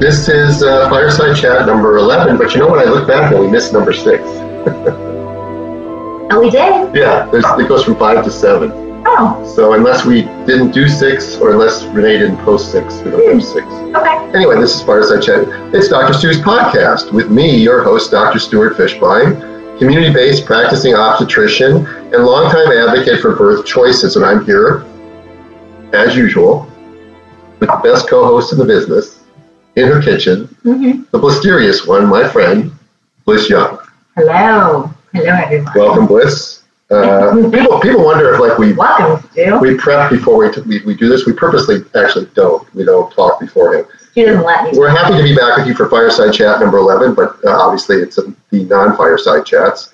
This 0.00 0.28
is 0.30 0.62
uh, 0.62 0.88
Fireside 0.88 1.36
Chat 1.36 1.66
number 1.66 1.98
11, 1.98 2.38
but 2.38 2.54
you 2.54 2.60
know 2.60 2.68
what? 2.68 2.78
I 2.86 2.90
look 2.90 3.06
back 3.06 3.30
and 3.32 3.40
we 3.40 3.48
missed 3.48 3.72
number 3.74 3.92
six. 3.92 4.22
Oh, 6.32 6.40
we 6.40 6.48
did? 6.48 6.96
Yeah, 6.96 7.28
it 7.34 7.68
goes 7.68 7.84
from 7.84 7.96
five 7.96 8.24
to 8.24 8.30
seven. 8.30 8.72
Oh, 9.06 9.44
So 9.54 9.74
unless 9.74 10.06
we 10.06 10.22
didn't 10.46 10.70
do 10.70 10.88
six, 10.88 11.36
or 11.36 11.50
unless 11.52 11.84
Renee 11.84 12.18
didn't 12.18 12.38
post 12.38 12.72
six, 12.72 13.00
we 13.02 13.10
don't 13.10 13.34
have 13.34 13.44
six. 13.44 13.66
okay. 13.66 14.16
Anyway, 14.34 14.56
this 14.58 14.74
is 14.74 14.82
Fireside 14.82 15.22
Chat. 15.22 15.46
It's 15.74 15.88
Dr. 15.88 16.14
Stu's 16.14 16.38
podcast 16.38 17.12
with 17.12 17.30
me, 17.30 17.56
your 17.62 17.82
host, 17.84 18.10
Dr. 18.10 18.38
Stuart 18.38 18.76
Fishbein, 18.78 19.78
community-based 19.78 20.46
practicing 20.46 20.94
obstetrician 20.94 21.86
and 21.86 22.24
longtime 22.24 22.72
advocate 22.72 23.20
for 23.20 23.36
birth 23.36 23.66
choices. 23.66 24.16
And 24.16 24.24
I'm 24.24 24.46
here, 24.46 24.84
as 25.92 26.16
usual, 26.16 26.66
with 27.58 27.68
the 27.68 27.80
best 27.82 28.08
co-host 28.08 28.52
in 28.52 28.58
the 28.58 28.64
business, 28.64 29.19
in 29.80 29.88
her 29.88 30.00
kitchen, 30.02 30.46
hmm 30.62 31.02
the 31.10 31.18
mysterious 31.18 31.86
one, 31.86 32.06
my 32.06 32.28
friend, 32.28 32.72
Bliss 33.24 33.48
Young. 33.48 33.78
Hello. 34.16 34.92
Hello, 35.12 35.34
everyone. 35.34 35.72
Welcome, 35.74 36.06
Bliss. 36.06 36.62
Uh, 36.90 37.50
people, 37.52 37.80
people 37.80 38.04
wonder 38.04 38.32
if 38.34 38.40
like 38.40 38.58
we 38.58 38.72
Welcome, 38.72 39.28
Stu. 39.30 39.58
we 39.60 39.76
prep 39.76 40.10
before 40.10 40.36
we, 40.38 40.52
t- 40.52 40.60
we 40.62 40.82
we 40.84 40.94
do 40.94 41.08
this. 41.08 41.26
We 41.26 41.32
purposely 41.32 41.84
actually 41.94 42.26
don't. 42.34 42.72
We 42.74 42.84
don't 42.84 43.12
talk 43.12 43.40
beforehand. 43.40 43.86
Stu 44.10 44.26
doesn't 44.26 44.44
let 44.44 44.64
me. 44.64 44.78
We're 44.78 44.90
happy 44.90 45.16
to 45.16 45.22
be 45.22 45.34
back 45.34 45.58
with 45.58 45.66
you 45.66 45.74
for 45.74 45.88
Fireside 45.88 46.34
Chat 46.34 46.60
number 46.60 46.78
11, 46.78 47.14
but 47.14 47.36
uh, 47.44 47.50
obviously 47.50 47.96
it's 47.96 48.18
a, 48.18 48.34
the 48.50 48.64
non-Fireside 48.64 49.46
Chats. 49.46 49.92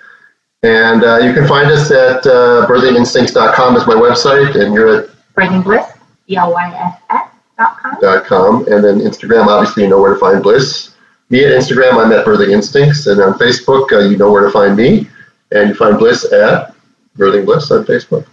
And 0.62 1.04
uh, 1.04 1.18
you 1.18 1.32
can 1.32 1.46
find 1.46 1.70
us 1.70 1.90
at 1.90 2.26
uh, 2.26 2.66
birthinginstincts.com 2.66 3.76
is 3.76 3.86
my 3.86 3.94
website, 3.94 4.60
and 4.60 4.74
you're 4.74 5.02
at 5.02 5.10
Breaking 5.34 5.60
Bliss, 5.62 5.86
B-L-Y-S-S 6.26 7.35
dot 7.58 7.78
com. 7.82 8.24
.com, 8.24 8.72
and 8.72 8.84
then 8.84 9.00
Instagram, 9.00 9.46
obviously 9.46 9.84
you 9.84 9.88
know 9.88 10.00
where 10.00 10.14
to 10.14 10.20
find 10.20 10.42
Bliss. 10.42 10.94
Me 11.30 11.44
at 11.44 11.50
Instagram, 11.50 12.02
I'm 12.04 12.12
at 12.12 12.24
Birthing 12.24 12.50
Instincts, 12.52 13.06
and 13.06 13.20
on 13.20 13.34
Facebook, 13.34 13.90
uh, 13.92 13.98
you 14.08 14.16
know 14.16 14.30
where 14.30 14.44
to 14.44 14.50
find 14.50 14.76
me, 14.76 15.08
and 15.50 15.68
you 15.70 15.74
find 15.74 15.98
Bliss 15.98 16.30
at 16.32 16.74
Birthing 17.18 17.44
Bliss 17.44 17.70
on 17.70 17.84
Facebook. 17.84 18.26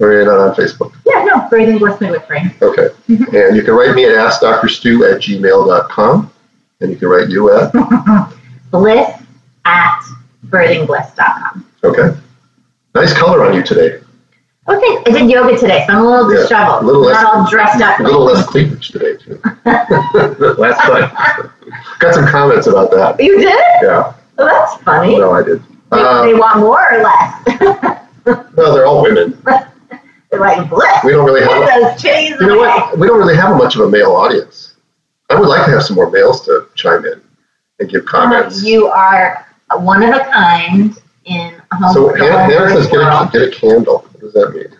Or 0.00 0.12
you're 0.12 0.24
not 0.24 0.38
on 0.40 0.54
Facebook. 0.54 0.92
Yeah, 1.06 1.24
no, 1.24 1.48
Birthing 1.50 1.78
Bliss 1.78 2.00
midwifery. 2.00 2.40
Okay. 2.62 2.88
And 3.08 3.56
you 3.56 3.62
can 3.62 3.74
write 3.74 3.94
me 3.94 4.06
at 4.06 4.12
askdrstu 4.12 5.12
at 5.14 5.20
gmail.com, 5.20 6.32
and 6.80 6.90
you 6.90 6.96
can 6.96 7.08
write 7.08 7.28
you 7.28 7.50
at, 7.56 7.72
Bliss 8.70 9.08
at 9.64 10.00
birthingbliss.com. 10.46 11.66
okay. 11.84 12.16
Nice 12.94 13.12
color 13.12 13.44
on 13.44 13.54
you 13.54 13.62
today. 13.62 14.00
Okay, 14.66 14.96
I 15.06 15.10
did 15.18 15.30
yoga 15.30 15.58
today, 15.58 15.84
so 15.86 15.92
I'm 15.92 16.04
a 16.04 16.08
little 16.10 16.32
Yeah, 16.32 16.40
disheveled. 16.40 16.82
a 16.82 16.86
little 16.86 17.02
less- 17.02 17.22
Not 17.22 17.34
all 17.36 17.50
dressed 17.50 17.82
up. 17.82 18.00
A 18.00 18.02
little 18.02 18.24
less 18.24 18.46
cleavage 18.46 18.88
today, 18.88 19.16
too. 19.16 19.38
Last 20.56 20.80
time. 20.80 21.50
Got 21.98 22.14
some 22.14 22.26
comments 22.26 22.66
about 22.66 22.90
that. 22.92 23.20
You 23.22 23.38
did? 23.40 23.58
Yeah. 23.82 24.14
Well, 24.38 24.46
that's 24.48 24.82
funny. 24.82 25.18
No, 25.18 25.32
I 25.32 25.42
did. 25.42 25.60
They, 25.92 26.00
Uh, 26.00 26.22
they 26.24 26.34
want 26.34 26.60
more 26.60 26.82
or 26.94 27.02
less? 27.02 27.98
no, 28.56 28.72
they're 28.74 28.86
all 28.86 29.02
women. 29.02 29.36
They're 29.44 30.40
like, 30.40 30.68
Bliss. 30.70 31.04
We 31.04 31.12
don't 31.12 31.26
really 31.26 31.42
have. 31.42 31.82
those 31.82 32.02
titties 32.02 32.40
You 32.40 32.46
know 32.46 32.58
away. 32.60 32.68
what? 32.68 32.98
We 32.98 33.06
don't 33.06 33.18
really 33.18 33.36
have 33.36 33.56
much 33.58 33.74
of 33.76 33.82
a 33.82 33.88
male 33.90 34.12
audience. 34.12 34.76
I 35.28 35.38
would 35.38 35.48
like 35.48 35.66
to 35.66 35.70
have 35.72 35.82
some 35.82 35.96
more 35.96 36.10
males 36.10 36.42
to 36.46 36.68
chime 36.74 37.04
in 37.04 37.20
and 37.80 37.88
give 37.90 38.06
comments. 38.06 38.64
You 38.64 38.86
are 38.88 39.46
one 39.76 40.02
of 40.02 40.14
a 40.14 40.20
kind 40.24 40.98
in 41.24 41.60
a 41.72 41.76
home 41.76 41.92
So 41.92 42.14
Hannah, 42.14 42.70
says, 42.70 42.86
get 42.88 43.00
a, 43.00 43.30
get 43.32 43.42
a 43.42 43.50
candle. 43.50 43.98
What 43.98 44.20
does 44.20 44.32
that 44.34 44.50
mean? 44.54 44.78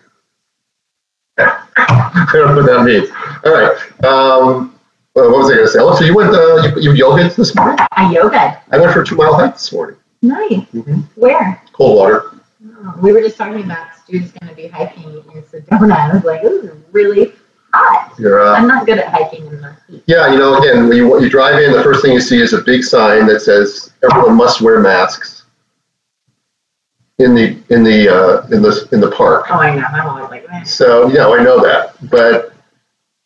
I 1.38 2.30
don't 2.32 2.54
know 2.54 2.62
what 2.62 2.66
that 2.66 2.84
means. 2.84 3.10
All 3.44 3.52
right. 3.52 4.04
Um, 4.04 4.78
what 5.14 5.30
was 5.30 5.50
I 5.50 5.54
going 5.54 5.66
to 5.66 5.72
say? 5.72 5.78
So 5.78 6.04
you 6.04 6.14
went, 6.14 6.34
uh, 6.34 6.76
you, 6.76 6.82
you 6.82 6.92
yoga 6.92 7.28
this 7.34 7.54
morning? 7.54 7.78
I 7.92 8.12
yoga. 8.12 8.60
I 8.70 8.78
went 8.78 8.92
for 8.92 9.02
a 9.02 9.06
two 9.06 9.16
mile 9.16 9.34
hike 9.34 9.54
this 9.54 9.72
morning. 9.72 9.96
Nice. 10.22 10.50
Mm-hmm. 10.50 11.00
Where? 11.14 11.62
Cold 11.72 11.96
water. 11.96 12.40
Oh, 12.66 12.98
we 13.00 13.12
were 13.12 13.20
just 13.20 13.36
talking 13.36 13.62
about 13.62 13.88
Stu's 13.96 14.32
going 14.32 14.48
to 14.48 14.54
be 14.54 14.68
hiking 14.68 15.04
in 15.04 15.42
Sedona. 15.42 15.92
I 15.92 16.14
was 16.14 16.24
like, 16.24 16.42
this 16.42 16.64
is 16.64 16.72
really 16.92 17.32
hot. 17.72 18.12
Uh, 18.20 18.52
I'm 18.52 18.66
not 18.66 18.86
good 18.86 18.98
at 18.98 19.08
hiking 19.08 19.46
in 19.46 19.60
the 19.60 19.76
heat. 19.88 20.02
yeah, 20.06 20.30
you 20.30 20.38
know, 20.38 20.58
again, 20.58 20.88
when 20.88 20.96
you, 20.96 21.20
you 21.20 21.28
drive 21.28 21.58
in, 21.60 21.72
the 21.72 21.82
first 21.82 22.02
thing 22.02 22.12
you 22.12 22.20
see 22.20 22.40
is 22.40 22.52
a 22.52 22.62
big 22.62 22.82
sign 22.82 23.26
that 23.26 23.40
says 23.40 23.92
everyone 24.02 24.36
must 24.36 24.60
wear 24.60 24.80
masks 24.80 25.43
in 27.18 27.34
the 27.34 27.56
in 27.70 27.84
the 27.84 28.08
uh, 28.08 28.46
in 28.48 28.62
the 28.62 28.88
in 28.92 29.00
the 29.00 29.10
park. 29.10 29.46
Oh, 29.50 29.54
I 29.54 29.74
know. 29.76 29.84
I'm 29.86 30.08
always 30.08 30.30
like, 30.30 30.48
man. 30.50 30.64
So, 30.66 31.08
yeah, 31.08 31.28
I 31.28 31.42
know 31.42 31.60
that. 31.62 31.94
But 32.10 32.52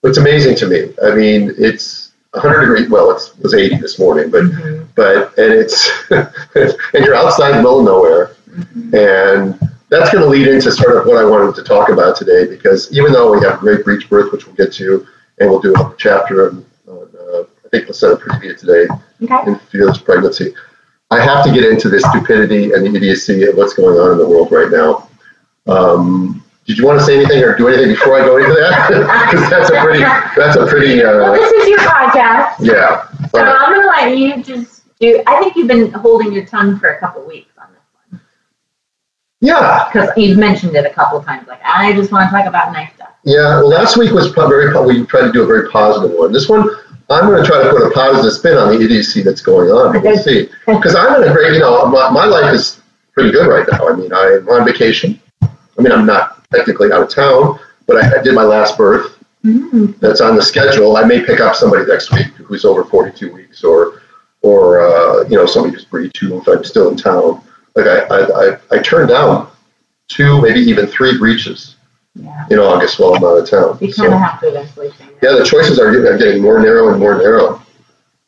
it's 0.02 0.18
amazing 0.18 0.56
to 0.56 0.66
me. 0.66 0.92
I 1.02 1.14
mean, 1.14 1.54
it's 1.56 2.12
100 2.32 2.60
degrees. 2.60 2.90
Well, 2.90 3.10
it's, 3.10 3.30
it 3.36 3.42
was 3.42 3.54
80 3.54 3.76
this 3.78 3.98
morning, 3.98 4.30
but, 4.30 4.44
Mhm, 4.44 4.86
but, 4.94 5.36
and 5.38 5.52
it's, 5.52 5.90
and 6.10 7.04
you're 7.04 7.14
outside 7.14 7.56
middle 7.56 7.80
of 7.80 7.84
nowhere. 7.86 8.36
mhm. 8.50 8.92
And 8.94 9.70
that's 9.88 10.12
going 10.12 10.22
to 10.22 10.28
lead 10.30 10.46
into 10.46 10.70
sort 10.70 10.96
of 10.96 11.06
what 11.06 11.16
I 11.16 11.24
wanted 11.24 11.54
to 11.56 11.62
talk 11.64 11.88
about 11.88 12.14
today, 12.16 12.46
because 12.46 12.92
even 12.96 13.12
though 13.12 13.32
we 13.32 13.44
have 13.44 13.58
great 13.60 13.84
breech 13.84 14.08
birth, 14.10 14.30
which 14.32 14.46
we'll 14.46 14.54
get 14.56 14.72
to, 14.74 15.06
and 15.40 15.48
we'll 15.50 15.60
do 15.60 15.74
a 15.74 15.94
chapter 15.98 16.50
on, 16.50 16.64
on 16.86 17.08
uh, 17.18 17.40
I 17.64 17.68
think 17.70 17.86
we'll 17.86 17.94
set 17.94 18.12
a 18.12 18.16
preview 18.16 18.56
today 18.56 18.86
Okay. 19.22 19.50
in 19.50 19.58
fearless 19.70 19.98
pregnancy. 19.98 20.54
I 21.10 21.20
have 21.20 21.44
to 21.44 21.52
get 21.52 21.64
into 21.64 21.88
the 21.88 22.00
stupidity 22.00 22.72
and 22.72 22.84
the 22.86 22.94
idiocy 22.94 23.44
of 23.44 23.56
what's 23.56 23.72
going 23.74 23.98
on 23.98 24.12
in 24.12 24.18
the 24.18 24.28
world 24.28 24.52
right 24.52 24.70
now. 24.70 25.08
Um, 25.66 26.44
did 26.66 26.76
you 26.76 26.84
want 26.86 26.98
to 26.98 27.04
say 27.04 27.16
anything 27.16 27.42
or 27.42 27.56
do 27.56 27.66
anything 27.68 27.88
before 27.88 28.20
I 28.20 28.24
go 28.26 28.36
into 28.36 28.52
that? 28.52 28.88
Because 29.30 29.48
that's 29.50 29.70
a 29.70 29.80
pretty, 29.80 30.00
that's 30.36 30.56
a 30.56 30.66
pretty, 30.66 31.02
Well, 31.02 31.32
uh, 31.32 31.34
this 31.34 31.50
is 31.52 31.68
your 31.68 31.78
podcast. 31.78 32.56
yeah. 32.60 33.08
So 33.30 33.42
right. 33.42 33.56
I'm 33.58 33.80
to 33.80 33.86
let 33.88 34.18
you 34.18 34.42
just 34.42 34.82
do. 35.00 35.22
I 35.26 35.40
think 35.40 35.56
you've 35.56 35.68
been 35.68 35.90
holding 35.92 36.32
your 36.32 36.44
tongue 36.44 36.78
for 36.78 36.90
a 36.90 37.00
couple 37.00 37.26
weeks 37.26 37.52
on 37.58 37.68
this 37.72 37.80
one. 38.10 38.20
Yeah, 39.40 39.88
Because 39.90 40.10
you've 40.16 40.36
mentioned 40.38 40.76
it 40.76 40.84
a 40.84 40.90
couple 40.90 41.22
times. 41.22 41.48
Like, 41.48 41.60
I 41.64 41.92
just 41.94 42.12
want 42.12 42.28
to 42.30 42.36
talk 42.36 42.46
about 42.46 42.72
nice 42.72 42.92
stuff. 42.94 43.10
yeah. 43.24 43.60
Well, 43.60 43.68
last 43.68 43.96
week 43.96 44.12
was 44.12 44.28
very, 44.32 44.68
we 44.86 45.06
tried 45.06 45.22
to 45.22 45.32
do 45.32 45.42
a 45.42 45.46
very 45.46 45.70
positive 45.70 46.16
one. 46.18 46.32
This 46.32 46.48
one, 46.50 46.68
I'm 47.10 47.26
going 47.28 47.42
to 47.42 47.48
try 47.48 47.62
to 47.62 47.70
put 47.70 47.86
a 47.86 47.90
positive 47.90 48.32
spin 48.32 48.56
on 48.58 48.68
the 48.76 48.84
idiocy 48.84 49.22
that's 49.22 49.40
going 49.40 49.70
on. 49.70 50.02
We'll 50.02 50.18
see. 50.18 50.48
Because 50.66 50.94
I'm 50.94 51.22
in 51.22 51.28
a 51.28 51.32
great, 51.32 51.54
you 51.54 51.60
know, 51.60 51.86
my, 51.86 52.10
my 52.10 52.26
life 52.26 52.52
is 52.54 52.82
pretty 53.12 53.30
good 53.30 53.48
right 53.48 53.66
now. 53.72 53.88
I 53.88 53.94
mean, 53.94 54.12
I'm 54.12 54.46
on 54.48 54.64
vacation. 54.66 55.18
I 55.42 55.48
mean, 55.78 55.92
I'm 55.92 56.04
not 56.04 56.46
technically 56.50 56.92
out 56.92 57.02
of 57.02 57.08
town, 57.08 57.58
but 57.86 57.96
I, 57.96 58.18
I 58.18 58.22
did 58.22 58.34
my 58.34 58.44
last 58.44 58.76
birth. 58.76 59.18
Mm, 59.44 59.98
That's 60.00 60.20
on 60.20 60.36
the 60.36 60.42
schedule. 60.42 60.96
I 60.96 61.04
may 61.04 61.24
pick 61.24 61.40
up 61.40 61.54
somebody 61.54 61.86
next 61.86 62.12
week 62.12 62.26
who's 62.34 62.64
over 62.64 62.84
42 62.84 63.32
weeks, 63.32 63.64
or, 63.64 64.02
or 64.42 64.80
uh, 64.80 65.24
you 65.28 65.36
know, 65.36 65.46
somebody 65.46 65.74
who's 65.74 65.84
breech 65.86 66.12
two 66.12 66.36
if 66.38 66.46
I'm 66.48 66.64
still 66.64 66.90
in 66.90 66.96
town. 66.96 67.42
Like 67.74 67.86
I, 67.86 68.00
I, 68.00 68.20
I, 68.50 68.58
I 68.72 68.78
turned 68.82 69.08
down 69.08 69.50
two, 70.08 70.42
maybe 70.42 70.60
even 70.60 70.86
three 70.86 71.16
breeches 71.16 71.76
yeah. 72.18 72.46
in 72.50 72.58
August 72.58 72.98
while 72.98 73.14
I'm 73.14 73.24
out 73.24 73.38
of 73.38 73.48
town. 73.48 73.78
You 73.80 73.92
kind 73.92 74.12
of 74.12 74.20
have 74.20 74.40
to 74.40 74.48
eventually 74.48 74.90
change 74.90 75.08
yeah, 75.22 75.32
the 75.32 75.44
choices 75.44 75.80
are 75.80 75.90
getting, 75.90 76.06
are 76.06 76.18
getting 76.18 76.42
more 76.42 76.60
narrow 76.60 76.90
and 76.90 77.00
more 77.00 77.16
narrow. 77.16 77.60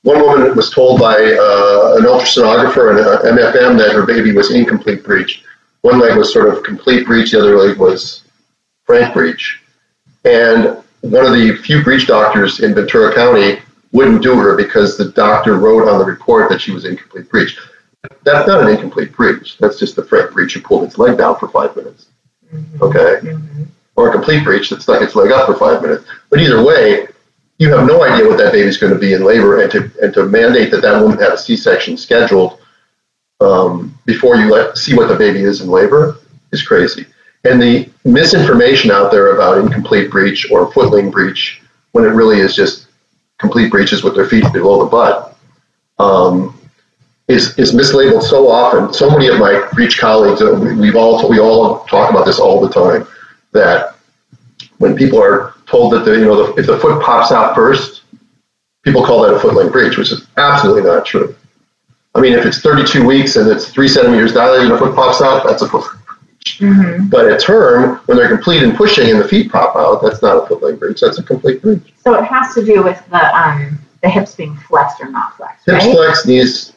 One 0.02 0.20
woman 0.20 0.56
was 0.56 0.70
told 0.70 0.98
by 0.98 1.14
uh, 1.14 1.96
an 1.98 2.04
ultrasonographer 2.04 2.90
and 2.90 2.98
an 2.98 3.36
MFM 3.36 3.78
that 3.78 3.92
her 3.92 4.04
baby 4.06 4.32
was 4.32 4.52
incomplete 4.52 5.04
breech. 5.04 5.44
One 5.82 5.98
leg 5.98 6.16
was 6.16 6.32
sort 6.32 6.48
of 6.48 6.62
complete 6.62 7.06
breech, 7.06 7.32
the 7.32 7.38
other 7.38 7.56
leg 7.56 7.78
was 7.78 8.24
frank 8.84 9.14
breech. 9.14 9.60
And 10.24 10.82
one 11.02 11.26
of 11.26 11.32
the 11.32 11.56
few 11.62 11.82
breech 11.84 12.06
doctors 12.06 12.60
in 12.60 12.74
Ventura 12.74 13.14
County 13.14 13.60
wouldn't 13.92 14.22
do 14.22 14.38
her 14.38 14.56
because 14.56 14.96
the 14.96 15.10
doctor 15.12 15.56
wrote 15.56 15.88
on 15.88 15.98
the 15.98 16.04
report 16.04 16.48
that 16.50 16.60
she 16.60 16.72
was 16.72 16.84
incomplete 16.84 17.28
breech. 17.30 17.58
That's 18.24 18.48
not 18.48 18.62
an 18.62 18.68
incomplete 18.68 19.12
breech. 19.12 19.58
That's 19.58 19.78
just 19.78 19.96
the 19.96 20.04
frank 20.04 20.32
breech 20.32 20.54
who 20.54 20.60
pulled 20.60 20.84
its 20.84 20.98
leg 20.98 21.18
down 21.18 21.38
for 21.38 21.48
five 21.48 21.76
minutes. 21.76 22.06
Mhm, 22.52 22.80
Okay 22.80 23.26
mhm. 23.26 23.66
Or 23.96 24.08
a 24.08 24.12
complete 24.12 24.44
breech 24.44 24.70
that 24.70 24.82
stuck 24.82 25.02
its 25.02 25.14
leg 25.14 25.30
up 25.30 25.46
for 25.46 25.54
five 25.54 25.82
minutes. 25.82 26.04
But 26.30 26.40
either 26.40 26.64
way, 26.64 27.08
you 27.58 27.72
have 27.74 27.86
no 27.86 28.02
idea 28.02 28.26
what 28.26 28.38
that 28.38 28.52
baby's 28.52 28.78
going 28.78 28.92
to 28.92 28.98
be 28.98 29.12
in 29.12 29.22
labor, 29.22 29.60
and 29.60 29.70
to 29.72 29.90
and 30.02 30.14
to 30.14 30.24
mandate 30.24 30.70
that 30.70 30.82
that 30.82 31.00
woman 31.00 31.18
have 31.18 31.34
a 31.34 31.38
C-section 31.38 31.96
scheduled 31.96 32.58
um, 33.40 33.96
before 34.06 34.36
you 34.36 34.50
let 34.50 34.78
see 34.78 34.94
what 34.94 35.08
the 35.08 35.16
baby 35.16 35.40
is 35.40 35.60
in 35.60 35.68
labor 35.68 36.18
is 36.52 36.66
crazy. 36.66 37.04
And 37.44 37.60
the 37.60 37.88
misinformation 38.04 38.90
out 38.90 39.10
there 39.10 39.34
about 39.34 39.58
incomplete 39.58 40.10
breech 40.10 40.50
or 40.50 40.72
footling 40.72 41.10
breech, 41.10 41.60
when 41.92 42.04
it 42.04 42.08
really 42.08 42.40
is 42.40 42.54
just 42.54 42.86
complete 43.38 43.70
breeches 43.70 44.02
with 44.02 44.14
their 44.14 44.26
feet 44.26 44.50
below 44.52 44.84
the 44.84 44.90
butt, 44.90 45.36
um, 45.98 46.58
is 47.28 47.58
is 47.58 47.74
mislabeled 47.74 48.22
so 48.22 48.48
often. 48.48 48.94
So 48.94 49.10
many 49.10 49.28
of 49.28 49.38
my 49.38 49.68
breech 49.74 49.98
colleagues, 49.98 50.40
uh, 50.40 50.58
we've 50.78 50.96
all 50.96 51.28
we 51.28 51.40
all 51.40 51.84
talk 51.84 52.08
about 52.08 52.24
this 52.24 52.38
all 52.38 52.58
the 52.58 52.70
time 52.70 53.06
that 53.52 53.96
when 54.78 54.96
people 54.96 55.22
are 55.22 55.54
told 55.66 55.92
that 55.92 56.04
the 56.04 56.12
you 56.12 56.24
know 56.24 56.46
the, 56.52 56.60
if 56.60 56.66
the 56.66 56.78
foot 56.78 57.02
pops 57.02 57.32
out 57.32 57.54
first, 57.54 58.02
people 58.82 59.04
call 59.04 59.22
that 59.22 59.34
a 59.34 59.38
footling 59.38 59.70
breech, 59.70 59.96
which 59.96 60.12
is 60.12 60.26
absolutely 60.36 60.82
not 60.82 61.04
true. 61.04 61.34
I 62.14 62.20
mean, 62.20 62.32
if 62.32 62.44
it's 62.44 62.60
32 62.60 63.06
weeks 63.06 63.36
and 63.36 63.48
it's 63.48 63.70
three 63.70 63.86
centimeters 63.88 64.32
dilated 64.32 64.66
and 64.70 64.74
the 64.74 64.78
foot 64.78 64.94
pops 64.96 65.20
out, 65.22 65.46
that's 65.46 65.62
a 65.62 65.68
footling 65.68 66.00
breech. 66.06 66.58
Mhm. 66.60 67.08
But 67.10 67.30
at 67.30 67.40
term, 67.40 68.00
when 68.06 68.16
they're 68.18 68.28
complete 68.28 68.62
and 68.62 68.74
pushing 68.76 69.10
and 69.10 69.20
the 69.20 69.28
feet 69.28 69.50
pop 69.52 69.76
out, 69.76 70.02
that's 70.02 70.20
not 70.22 70.42
a 70.42 70.46
footling 70.46 70.76
breech. 70.76 71.00
That's 71.00 71.18
a 71.18 71.22
complete 71.22 71.62
breech. 71.62 71.94
So 72.02 72.14
it 72.14 72.24
has 72.24 72.52
to 72.54 72.64
do 72.64 72.82
with 72.82 73.00
the 73.10 73.38
um, 73.38 73.78
the 74.02 74.08
hips 74.08 74.34
being 74.34 74.56
flexed 74.56 75.00
or 75.00 75.10
not 75.10 75.36
flexed, 75.36 75.66
Hips 75.66 75.84
right? 75.84 75.94
flexed, 75.94 76.26
knees, 76.26 76.72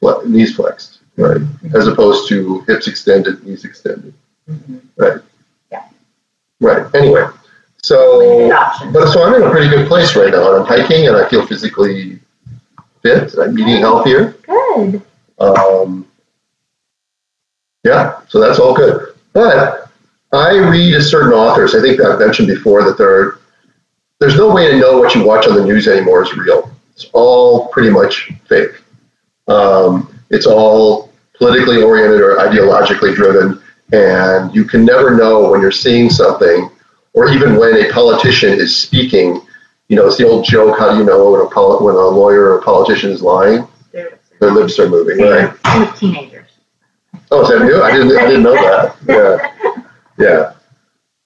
fle- 0.00 0.22
knees 0.26 0.56
flexed, 0.56 1.00
right? 1.16 1.42
As 1.74 1.86
opposed 1.86 2.28
to 2.30 2.60
hips 2.66 2.88
extended, 2.88 3.44
knees 3.46 3.64
extended, 3.66 4.14
Mhm. 4.50 4.80
right? 4.96 5.20
Right, 6.60 6.94
anyway, 6.94 7.26
so, 7.82 8.48
but 8.92 9.12
so 9.12 9.22
I'm 9.22 9.34
in 9.34 9.42
a 9.42 9.50
pretty 9.50 9.68
good 9.68 9.86
place 9.86 10.16
right 10.16 10.32
now. 10.32 10.56
I'm 10.56 10.66
hiking 10.66 11.06
and 11.06 11.16
I 11.16 11.28
feel 11.28 11.46
physically 11.46 12.18
fit, 13.02 13.34
I'm 13.38 13.58
eating 13.58 13.80
healthier. 13.80 14.32
Good. 14.42 15.02
Um, 15.38 16.06
yeah, 17.84 18.20
so 18.28 18.40
that's 18.40 18.58
all 18.58 18.74
good. 18.74 19.14
But 19.32 19.90
I 20.32 20.56
read 20.56 20.94
a 20.94 21.02
certain 21.02 21.32
authors. 21.32 21.74
I 21.74 21.80
think 21.80 22.00
I've 22.00 22.18
mentioned 22.18 22.48
before 22.48 22.82
that 22.84 22.98
there 22.98 23.20
are, 23.20 23.38
there's 24.18 24.36
no 24.36 24.52
way 24.52 24.70
to 24.70 24.78
know 24.78 24.98
what 24.98 25.14
you 25.14 25.24
watch 25.24 25.46
on 25.46 25.54
the 25.54 25.64
news 25.64 25.86
anymore 25.86 26.22
is 26.22 26.34
real. 26.36 26.70
It's 26.92 27.06
all 27.12 27.68
pretty 27.68 27.90
much 27.90 28.32
fake. 28.48 28.70
Um, 29.46 30.18
it's 30.30 30.46
all 30.46 31.12
politically 31.34 31.82
oriented 31.82 32.20
or 32.20 32.36
ideologically 32.38 33.14
driven, 33.14 33.62
and 33.92 34.54
you 34.54 34.64
can 34.64 34.84
never 34.84 35.16
know 35.16 35.50
when 35.50 35.60
you're 35.60 35.70
seeing 35.72 36.10
something, 36.10 36.70
or 37.14 37.28
even 37.28 37.56
when 37.56 37.74
a 37.76 37.92
politician 37.92 38.52
is 38.52 38.76
speaking. 38.76 39.40
You 39.88 39.96
know, 39.96 40.06
it's 40.06 40.16
the 40.18 40.26
old 40.28 40.44
joke: 40.44 40.78
how 40.78 40.92
do 40.92 40.98
you 40.98 41.04
know 41.04 41.30
when 41.30 41.40
a 41.40 41.46
poli- 41.48 41.84
when 41.84 41.94
a 41.94 41.98
lawyer 41.98 42.50
or 42.54 42.58
a 42.58 42.62
politician 42.62 43.10
is 43.10 43.22
lying? 43.22 43.66
They're, 43.92 44.18
Their 44.40 44.50
lips 44.50 44.78
are 44.78 44.88
moving, 44.88 45.18
right? 45.18 45.52
with 45.78 45.98
teenagers. 45.98 46.48
Oh, 47.30 47.42
is 47.42 47.48
that 47.48 47.64
new? 47.64 47.82
I 47.82 47.92
didn't. 47.92 48.16
I 48.16 48.26
didn't 48.26 48.42
know 48.42 48.54
that. 48.54 48.96
Yeah, 49.08 49.82
yeah. 50.18 50.52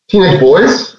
Teenage 0.09 0.41
boys, 0.41 0.97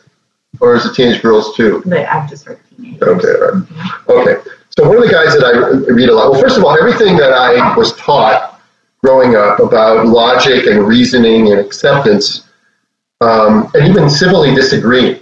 or 0.59 0.75
is 0.75 0.85
it 0.85 0.95
teenage 0.95 1.21
girls 1.21 1.55
too? 1.55 1.81
But 1.85 2.07
I've 2.07 2.29
just 2.29 2.45
heard 2.45 2.59
teenagers. 2.75 3.01
Okay, 3.07 3.27
right. 3.27 3.63
Okay. 4.09 4.49
So 4.77 4.87
one 4.87 4.97
of 4.97 5.03
the 5.03 5.09
guys 5.11 5.33
that 5.35 5.43
I 5.43 5.91
read 5.91 6.09
a 6.09 6.15
lot. 6.15 6.31
Well, 6.31 6.41
first 6.41 6.57
of 6.57 6.63
all, 6.63 6.77
everything 6.77 7.17
that 7.17 7.33
I 7.33 7.75
was 7.75 7.93
taught 7.97 8.60
growing 9.03 9.35
up 9.35 9.59
about 9.59 10.05
logic 10.05 10.67
and 10.67 10.87
reasoning 10.87 11.51
and 11.51 11.59
acceptance, 11.59 12.47
um, 13.21 13.69
and 13.73 13.87
even 13.87 14.09
civilly 14.09 14.53
disagreeing, 14.53 15.19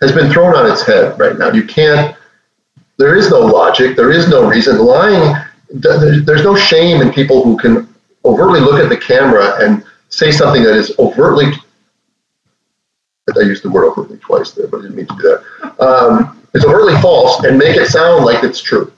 has 0.00 0.12
been 0.12 0.30
thrown 0.30 0.54
on 0.54 0.70
its 0.70 0.84
head 0.84 1.18
right 1.18 1.38
now. 1.38 1.50
You 1.50 1.64
can't. 1.64 2.16
There 2.98 3.16
is 3.16 3.30
no 3.30 3.40
logic. 3.40 3.96
There 3.96 4.10
is 4.10 4.28
no 4.28 4.48
reason. 4.48 4.78
Lying. 4.78 5.36
There's 5.70 6.44
no 6.44 6.56
shame 6.56 7.00
in 7.02 7.12
people 7.12 7.42
who 7.42 7.56
can 7.56 7.92
overtly 8.24 8.60
look 8.60 8.82
at 8.82 8.88
the 8.88 8.96
camera 8.96 9.62
and 9.64 9.84
say 10.08 10.30
something 10.30 10.62
that 10.62 10.74
is 10.74 10.92
overtly. 10.98 11.52
I 13.36 13.40
used 13.40 13.64
the 13.64 13.70
word 13.70 13.86
overtly 13.86 14.18
twice 14.18 14.52
there, 14.52 14.68
but 14.68 14.78
I 14.78 14.82
didn't 14.82 14.96
mean 14.96 15.06
to 15.06 15.16
do 15.16 15.22
that. 15.22 15.80
Um, 15.84 16.46
it's 16.54 16.64
overtly 16.64 16.94
false 17.02 17.42
and 17.44 17.58
make 17.58 17.76
it 17.76 17.88
sound 17.88 18.24
like 18.24 18.44
it's 18.44 18.60
true. 18.60 18.92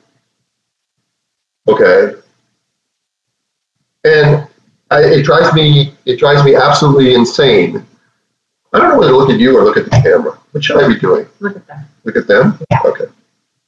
Okay. 1.67 2.21
And 4.05 4.47
I, 4.91 5.03
it 5.03 5.25
drives 5.25 5.55
me. 5.55 5.95
It 6.07 6.19
drives 6.19 6.45
me 6.45 6.55
absolutely 6.55 7.15
insane. 7.15 7.85
I 8.73 8.79
don't 8.79 8.91
know 8.91 8.99
whether 8.99 9.13
to 9.13 9.17
look 9.17 9.31
at 9.31 9.39
you 9.41 9.57
or 9.57 9.65
look 9.65 9.77
at 9.77 9.85
the 9.87 9.91
camera. 9.91 10.39
What 10.53 10.65
should 10.65 10.83
I 10.83 10.89
be 10.89 10.99
doing? 10.99 11.27
Look 11.41 11.57
at 11.57 11.67
them. 11.67 11.85
Look 12.05 12.17
at 12.17 12.27
them? 12.27 12.59
Yeah. 12.71 12.81
Okay. 12.85 13.05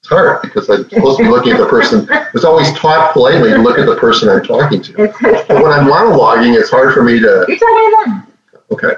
It's 0.01 0.09
hard 0.09 0.43
because 0.43 0.69
I'm 0.71 0.89
supposed 0.89 1.19
to 1.19 1.25
be 1.25 1.31
looking 1.31 1.53
at 1.53 1.59
the 1.59 1.67
person. 1.67 2.07
It's 2.35 2.45
always 2.45 2.73
taught 2.73 3.13
politely 3.13 3.51
to 3.51 3.59
look 3.59 3.79
at 3.79 3.87
the 3.87 3.97
person 3.97 4.29
I'm 4.29 4.43
talking 4.43 4.83
to. 4.83 4.93
But 5.49 5.63
when 5.63 5.73
I'm 5.73 5.87
monologuing, 5.87 6.59
it's 6.59 6.71
hard 6.71 6.95
for 6.95 7.03
me 7.03 7.19
to. 7.21 7.45
You're 7.49 7.59
talking 7.59 7.59
to 7.59 8.05
them. 8.07 8.27
Okay. 8.73 8.95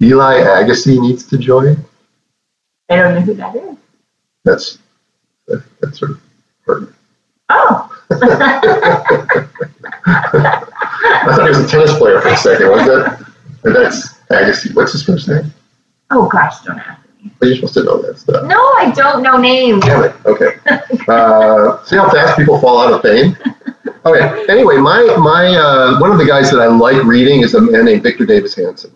Eli 0.02 0.40
Agassi 0.40 1.00
needs 1.00 1.24
to 1.26 1.38
join. 1.38 1.76
I 2.90 2.96
don't 2.96 3.14
know 3.14 3.20
who 3.20 3.34
that 3.34 3.54
is. 3.54 3.76
That's 4.44 4.78
that, 5.46 5.62
that's 5.80 5.98
sort 5.98 6.12
of 6.12 6.20
pertinent. 6.64 6.94
Oh. 7.48 7.88
I 10.04 11.36
thought 11.36 11.42
he 11.42 11.48
was 11.48 11.58
a 11.60 11.68
tennis 11.68 11.96
player 11.98 12.20
for 12.20 12.28
a 12.28 12.36
second, 12.36 12.70
was 12.70 12.86
that? 12.86 13.24
And 13.64 13.74
that's 13.74 14.14
Agassi. 14.30 14.74
What's 14.74 14.92
his 14.92 15.02
first 15.02 15.28
name? 15.28 15.52
oh 16.12 16.28
gosh, 16.28 16.60
don't 16.60 16.78
ask 16.78 17.00
me. 17.22 17.30
Well, 17.40 17.50
you're 17.50 17.56
supposed 17.56 17.74
to 17.74 17.84
know 17.84 18.02
that 18.02 18.18
stuff. 18.18 18.46
No, 18.46 18.56
I 18.56 18.92
don't 18.94 19.22
know 19.22 19.36
names. 19.36 19.84
Damn 19.84 20.04
it. 20.04 20.14
Okay. 20.26 20.56
Uh, 21.08 21.82
see 21.84 21.96
how 21.96 22.10
fast 22.10 22.36
people 22.36 22.60
fall 22.60 22.80
out 22.80 22.92
of 22.92 23.02
fame? 23.02 23.36
Okay. 24.04 24.44
Anyway, 24.48 24.76
my 24.76 25.02
my 25.18 25.46
uh, 25.54 25.98
one 26.00 26.10
of 26.10 26.18
the 26.18 26.24
guys 26.24 26.50
that 26.50 26.60
I 26.60 26.66
like 26.66 27.02
reading 27.04 27.40
is 27.42 27.54
a 27.54 27.60
man 27.60 27.84
named 27.84 28.02
Victor 28.02 28.26
Davis 28.26 28.54
Hanson. 28.54 28.92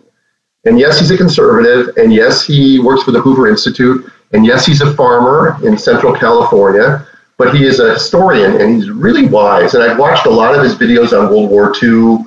And 0.65 0.77
yes, 0.77 0.99
he's 0.99 1.11
a 1.11 1.17
conservative, 1.17 1.95
and 1.97 2.11
yes, 2.11 2.45
he 2.45 2.79
works 2.79 3.03
for 3.03 3.11
the 3.11 3.21
Hoover 3.21 3.47
Institute, 3.47 4.11
and 4.31 4.45
yes, 4.45 4.65
he's 4.65 4.81
a 4.81 4.93
farmer 4.95 5.57
in 5.65 5.77
Central 5.77 6.13
California. 6.13 7.05
But 7.37 7.53
he 7.53 7.65
is 7.65 7.79
a 7.79 7.93
historian, 7.93 8.59
and 8.59 8.75
he's 8.75 8.89
really 8.89 9.27
wise. 9.27 9.75
And 9.75 9.83
I've 9.83 9.99
watched 9.99 10.25
a 10.25 10.29
lot 10.29 10.55
of 10.55 10.63
his 10.63 10.73
videos 10.73 11.13
on 11.13 11.29
World 11.29 11.51
War 11.51 11.71
II 11.81 12.25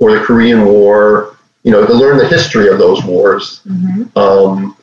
or 0.00 0.18
the 0.18 0.24
Korean 0.24 0.64
War, 0.64 1.36
you 1.62 1.70
know, 1.70 1.86
to 1.86 1.92
learn 1.94 2.18
the 2.18 2.26
history 2.26 2.66
of 2.68 2.78
those 2.78 3.04
wars. 3.04 3.60
Mhm. 3.68 4.16
Um, 4.16 4.76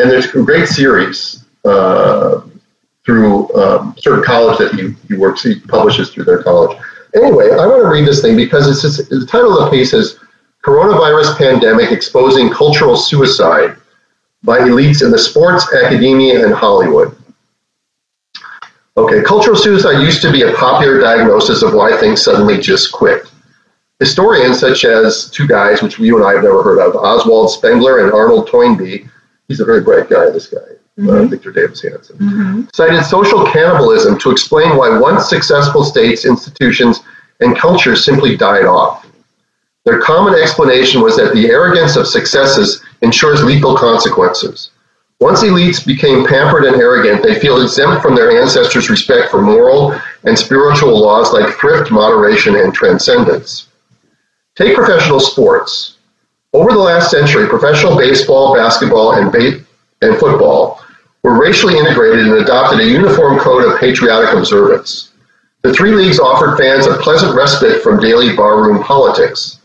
and 0.00 0.10
there's 0.10 0.26
a 0.34 0.42
great 0.42 0.66
series 0.66 1.44
uh, 1.64 2.40
through 3.04 3.54
um, 3.54 3.94
certain 3.96 4.24
college 4.24 4.58
that 4.58 4.74
he, 4.74 4.94
he 5.06 5.14
works, 5.14 5.44
he 5.44 5.60
publishes 5.60 6.10
through 6.10 6.24
their 6.24 6.42
college. 6.42 6.76
Anyway, 7.14 7.50
I 7.50 7.66
want 7.66 7.82
to 7.82 7.88
read 7.88 8.06
this 8.08 8.22
thing 8.22 8.34
because 8.34 8.66
it's 8.66 8.82
just, 8.82 9.08
the 9.08 9.26
title 9.26 9.56
of 9.56 9.66
the 9.66 9.70
piece 9.70 9.92
is 9.92 10.18
Coronavirus 10.64 11.36
Pandemic 11.36 11.92
Exposing 11.92 12.50
Cultural 12.50 12.96
Suicide 12.96 13.76
by 14.44 14.58
Elites 14.60 15.02
in 15.02 15.10
the 15.10 15.18
Sports, 15.18 15.72
Academia, 15.74 16.44
and 16.44 16.54
Hollywood. 16.54 17.16
Okay, 18.96 19.22
cultural 19.22 19.56
suicide 19.56 20.02
used 20.02 20.20
to 20.22 20.30
be 20.30 20.42
a 20.42 20.52
popular 20.54 21.00
diagnosis 21.00 21.62
of 21.62 21.72
why 21.74 21.96
things 21.96 22.22
suddenly 22.22 22.58
just 22.58 22.92
quit. 22.92 23.30
Historians 24.00 24.58
such 24.58 24.84
as 24.84 25.30
two 25.30 25.46
guys, 25.46 25.80
which 25.80 25.98
you 25.98 26.16
and 26.16 26.26
I 26.26 26.32
have 26.34 26.42
never 26.42 26.62
heard 26.62 26.78
of, 26.80 26.96
Oswald 26.96 27.50
Spengler 27.50 28.04
and 28.04 28.12
Arnold 28.12 28.48
Toynbee, 28.48 29.08
he's 29.48 29.60
a 29.60 29.64
very 29.64 29.80
bright 29.80 30.10
guy, 30.10 30.28
this 30.30 30.48
guy, 30.48 30.58
uh, 30.58 31.02
Mhm. 31.02 31.30
Victor 31.30 31.52
Davis 31.52 31.80
Hanson, 31.80 32.16
Mhm. 32.18 32.74
cited 32.74 33.04
social 33.06 33.46
cannibalism 33.46 34.18
to 34.18 34.30
explain 34.30 34.76
why 34.76 34.98
once 34.98 35.28
successful 35.28 35.84
states, 35.84 36.24
institutions, 36.24 37.00
and 37.40 37.56
cultures 37.56 38.04
simply 38.04 38.36
died 38.36 38.66
off. 38.66 39.06
Their 39.84 40.00
common 40.00 40.34
explanation 40.34 41.00
was 41.00 41.16
that 41.16 41.32
the 41.32 41.48
arrogance 41.50 41.96
of 41.96 42.06
successes 42.06 42.82
ensures 43.02 43.44
lethal 43.44 43.76
consequences. 43.76 44.70
Once 45.20 45.42
elites 45.42 45.86
became 45.86 46.26
pampered 46.26 46.64
and 46.64 46.76
arrogant, 46.76 47.22
they 47.22 47.38
feel 47.38 47.62
exempt 47.62 48.02
from 48.02 48.16
their 48.16 48.40
ancestors' 48.40 48.90
respect 48.90 49.30
for 49.30 49.40
moral 49.40 49.96
and 50.24 50.36
spiritual 50.36 51.00
laws 51.00 51.32
like 51.32 51.54
thrift, 51.54 51.92
moderation, 51.92 52.56
and 52.56 52.74
transcendence. 52.74 53.68
Take 54.56 54.74
professional 54.74 55.20
sports. 55.20 55.96
Over 56.52 56.72
the 56.72 56.78
last 56.78 57.10
century, 57.10 57.46
professional 57.46 57.96
baseball, 57.96 58.54
basketball, 58.54 59.12
and, 59.12 59.30
ba- 59.30 59.64
and 60.02 60.18
football 60.18 60.80
were 61.22 61.40
racially 61.40 61.78
integrated 61.78 62.26
and 62.26 62.34
adopted 62.34 62.80
a 62.80 62.84
uniform 62.84 63.38
code 63.38 63.64
of 63.64 63.78
patriotic 63.78 64.32
observance. 64.36 65.12
The 65.62 65.72
three 65.72 65.92
leagues 65.92 66.18
offered 66.18 66.58
fans 66.58 66.86
a 66.86 66.98
pleasant 66.98 67.36
respite 67.36 67.80
from 67.82 68.00
daily 68.00 68.34
barroom 68.34 68.82
politics. 68.82 69.60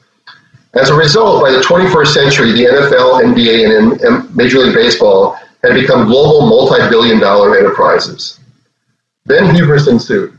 As 0.80 0.90
a 0.90 0.96
result, 0.96 1.42
by 1.42 1.52
the 1.52 1.60
21st 1.60 2.08
century, 2.08 2.52
the 2.52 2.66
NFL, 2.66 3.24
NBA, 3.24 4.06
and 4.06 4.36
Major 4.36 4.60
League 4.60 4.76
Baseball 4.76 5.34
had 5.64 5.74
become 5.74 6.06
global 6.06 6.48
multi 6.48 6.88
billion 6.90 7.20
dollar 7.20 7.58
enterprises. 7.58 8.40
Then 9.26 9.56
hubris 9.56 9.88
ensued. 9.88 10.38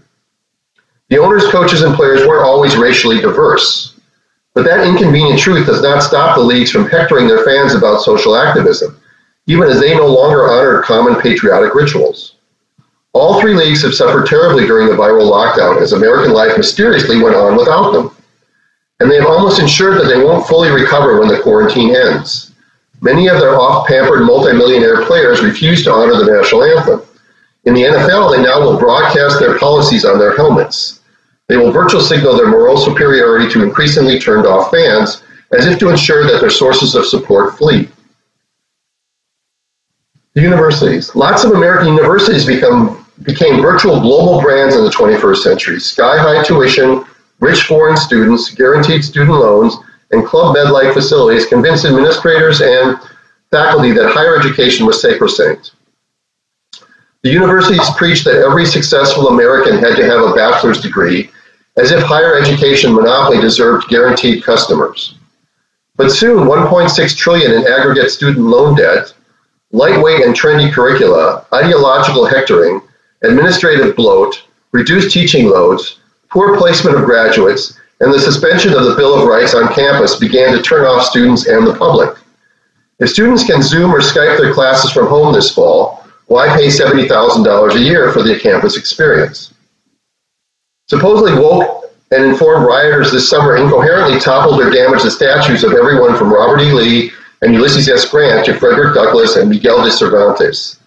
The 1.09 1.18
owners, 1.18 1.49
coaches, 1.49 1.83
and 1.83 1.95
players 1.95 2.26
weren't 2.26 2.47
always 2.47 2.76
racially 2.76 3.21
diverse. 3.21 3.99
But 4.54 4.64
that 4.64 4.87
inconvenient 4.87 5.40
truth 5.40 5.66
does 5.66 5.83
not 5.83 6.02
stop 6.02 6.37
the 6.37 6.42
leagues 6.42 6.71
from 6.71 6.88
hectoring 6.88 7.26
their 7.26 7.45
fans 7.45 7.75
about 7.75 8.02
social 8.02 8.37
activism, 8.37 9.00
even 9.47 9.68
as 9.68 9.80
they 9.80 9.95
no 9.95 10.07
longer 10.07 10.49
honor 10.49 10.83
common 10.83 11.21
patriotic 11.21 11.75
rituals. 11.75 12.37
All 13.12 13.40
three 13.40 13.54
leagues 13.54 13.83
have 13.83 13.95
suffered 13.95 14.26
terribly 14.26 14.66
during 14.66 14.88
the 14.88 14.95
viral 14.95 15.30
lockdown 15.30 15.80
as 15.80 15.92
American 15.92 16.33
life 16.33 16.57
mysteriously 16.57 17.21
went 17.21 17.35
on 17.35 17.57
without 17.57 17.92
them. 17.92 18.14
And 19.00 19.11
they 19.11 19.17
have 19.17 19.26
almost 19.26 19.61
ensured 19.61 20.00
that 20.00 20.09
they 20.09 20.23
won't 20.23 20.47
fully 20.47 20.71
recover 20.71 21.21
when 21.21 21.28
the 21.28 21.40
quarantine 21.40 21.95
ends. 21.95 22.52
Many 23.00 23.28
of 23.28 23.38
their 23.38 23.59
off 23.59 23.87
pampered 23.87 24.25
multimillionaire 24.25 25.05
players 25.07 25.40
refuse 25.40 25.85
to 25.85 25.93
honor 25.93 26.17
the 26.17 26.37
national 26.37 26.64
anthem. 26.64 27.02
In 27.64 27.75
the 27.75 27.83
NFL, 27.83 28.35
they 28.35 28.43
now 28.43 28.61
will 28.61 28.78
broadcast 28.78 29.38
their 29.38 29.59
policies 29.59 30.05
on 30.05 30.19
their 30.19 30.35
helmets. 30.35 31.00
They 31.47 31.57
will 31.57 31.71
virtual 31.71 32.00
signal 32.00 32.37
their 32.37 32.49
moral 32.49 32.76
superiority 32.76 33.49
to 33.50 33.62
increasingly 33.62 34.19
turned 34.19 34.47
off 34.47 34.71
fans, 34.71 35.23
as 35.52 35.67
if 35.67 35.78
to 35.78 35.90
ensure 35.90 36.25
that 36.25 36.40
their 36.40 36.50
sources 36.50 36.95
of 36.95 37.07
support 37.07 37.57
flee. 37.57 37.88
The 40.35 40.43
universities. 40.43 41.14
Lots 41.14 41.45
of 41.45 41.52
American 41.52 41.88
universities 41.88 42.45
become, 42.45 43.07
became 43.23 43.62
virtual 43.62 44.00
global 44.00 44.40
brands 44.40 44.75
in 44.75 44.85
the 44.85 44.90
21st 44.90 45.37
century. 45.38 45.81
Sky 45.81 46.19
high 46.19 46.43
tuition, 46.43 47.05
rich 47.40 47.62
foreign 47.62 47.97
students, 47.97 48.50
guaranteed 48.54 49.04
student 49.04 49.38
loans, 49.38 49.76
and 50.11 50.26
Club 50.26 50.54
Med-like 50.54 50.95
facilities 50.95 51.47
convinced 51.47 51.85
administrators 51.85 52.61
and 52.61 52.99
faculty 53.50 53.92
that 53.92 54.12
higher 54.12 54.38
education 54.38 54.87
was 54.87 55.00
sacrosanct. 55.00 55.73
The 57.23 57.30
universities 57.30 57.88
preached 57.97 58.25
that 58.25 58.42
every 58.42 58.64
successful 58.64 59.28
American 59.28 59.78
had 59.78 59.97
to 59.97 60.04
have 60.04 60.23
a 60.23 60.35
bachelor's 60.35 60.80
degree, 60.80 61.30
as 61.76 61.90
if 61.90 62.02
higher 62.02 62.37
education 62.38 62.95
monopoly 62.95 63.40
deserved 63.40 63.88
guaranteed 63.88 64.45
customers. 64.45 65.16
But 65.97 66.11
soon, 66.11 66.47
1.6 66.47 67.16
trillion 67.16 67.52
in 67.52 67.66
aggregate 67.66 68.11
student 68.11 68.47
loan 68.47 68.76
debt, 68.76 69.12
lightweight 69.73 70.25
and 70.25 70.35
trendy 70.35 70.73
curricula, 70.73 71.45
ideological 71.52 72.25
hectoring, 72.25 72.80
administrative 73.23 73.97
bloat, 73.97 74.45
reduced 74.73 75.12
teaching 75.12 75.49
loads, 75.50 75.98
poor 76.38 76.57
placement 76.57 76.97
of 76.97 77.04
graduates, 77.04 77.76
and 77.99 78.14
the 78.14 78.21
suspension 78.21 78.73
of 78.73 78.85
the 78.85 78.95
Bill 78.95 79.18
of 79.18 79.26
Rights 79.26 79.57
on 79.57 79.75
campus 79.75 80.21
began 80.21 80.52
to 80.52 80.62
turn 80.62 80.85
off 80.85 81.04
students 81.04 81.49
and 81.49 81.66
the 81.66 81.75
public. 81.75 82.16
If 83.00 83.11
students 83.11 83.45
can 83.45 83.61
Zoom 83.61 83.92
or 83.92 83.99
Skype 83.99 84.38
their 84.38 84.54
classes 84.54 84.92
from 84.92 85.09
home 85.09 85.35
this 85.35 85.52
fall, 85.52 86.07
why 86.26 86.47
pay 86.57 86.68
$70,000 86.68 87.75
a 87.75 87.80
year 87.80 88.12
for 88.12 88.23
the 88.23 88.38
campus 88.38 88.76
experience? 88.76 89.52
Supposedly 90.88 91.35
woke 91.35 91.92
and 92.12 92.25
informed 92.25 92.64
rioters 92.64 93.11
this 93.11 93.28
summer 93.28 93.57
incoherently 93.57 94.21
toppled 94.21 94.61
or 94.61 94.71
damaged 94.71 95.07
the 95.07 95.11
statues 95.11 95.64
of 95.64 95.73
everyone 95.73 96.16
from 96.16 96.33
Robert 96.33 96.61
E. 96.61 96.71
Lee 96.71 97.11
and 97.42 97.52
Ulysses 97.52 97.88
S. 97.88 98.09
Grant 98.09 98.47
to 98.47 98.54
Frederick 98.54 98.95
Douglass 98.95 99.35
and 99.35 99.50
Miguel 99.50 99.83
de 99.83 99.90
Cervantes. 99.90 100.78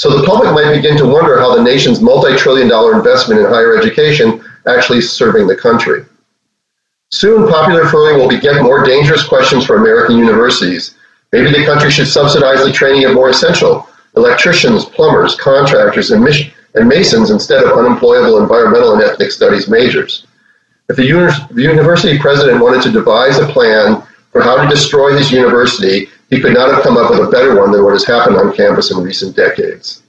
So 0.00 0.16
the 0.16 0.26
public 0.26 0.52
might 0.52 0.74
begin 0.74 0.96
to 0.96 1.06
wonder 1.06 1.38
how 1.38 1.54
the 1.54 1.62
nation's 1.62 2.00
multi-trillion 2.00 2.66
dollar 2.66 2.96
investment 2.96 3.40
in 3.40 3.46
higher 3.46 3.76
education 3.76 4.44
actually 4.66 5.00
serving 5.00 5.46
the 5.46 5.56
country. 5.56 6.04
Soon, 7.10 7.48
popular 7.48 7.88
voting 7.88 8.18
will 8.18 8.28
beget 8.28 8.62
more 8.62 8.84
dangerous 8.84 9.26
questions 9.26 9.64
for 9.64 9.76
American 9.76 10.18
universities. 10.18 10.96
Maybe 11.32 11.50
the 11.50 11.64
country 11.64 11.90
should 11.90 12.08
subsidize 12.08 12.64
the 12.64 12.72
training 12.72 13.04
of 13.04 13.14
more 13.14 13.30
essential 13.30 13.88
electricians, 14.16 14.84
plumbers, 14.84 15.34
contractors, 15.36 16.10
and, 16.10 16.26
and 16.74 16.88
masons 16.88 17.30
instead 17.30 17.64
of 17.64 17.78
unemployable 17.78 18.38
environmental 18.38 18.94
and 18.94 19.02
ethnic 19.02 19.30
studies 19.30 19.68
majors. 19.68 20.26
If 20.88 20.96
the, 20.96 21.04
uni- 21.04 21.32
the 21.50 21.62
university 21.62 22.18
president 22.18 22.62
wanted 22.62 22.82
to 22.82 22.92
devise 22.92 23.38
a 23.38 23.46
plan 23.46 24.02
for 24.32 24.42
how 24.42 24.62
to 24.62 24.68
destroy 24.68 25.16
his 25.16 25.30
university, 25.30 26.08
he 26.30 26.40
could 26.40 26.54
not 26.54 26.72
have 26.72 26.82
come 26.82 26.96
up 26.96 27.10
with 27.10 27.20
a 27.20 27.30
better 27.30 27.58
one 27.58 27.72
than 27.72 27.84
what 27.84 27.92
has 27.92 28.04
happened 28.04 28.36
on 28.36 28.54
campus 28.54 28.90
in 28.90 28.98
recent 28.98 29.34
decades. 29.36 30.02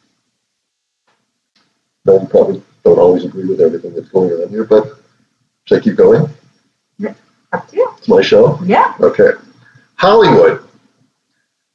I 2.08 2.26
probably 2.26 2.64
don't 2.90 3.00
always 3.00 3.26
agree 3.26 3.46
with 3.46 3.62
everything 3.62 3.94
that's 3.94 4.10
going 4.10 4.32
on 4.32 4.50
here, 4.50 4.64
but 4.64 5.00
should 5.66 5.80
I 5.80 5.82
keep 5.82 5.96
going? 5.96 6.30
Up 7.52 7.68
to 7.70 7.76
you. 7.76 7.92
It's 7.98 8.08
my 8.08 8.22
show? 8.22 8.60
Yeah. 8.64 8.94
Okay. 9.00 9.32
Hollywood. 9.96 10.64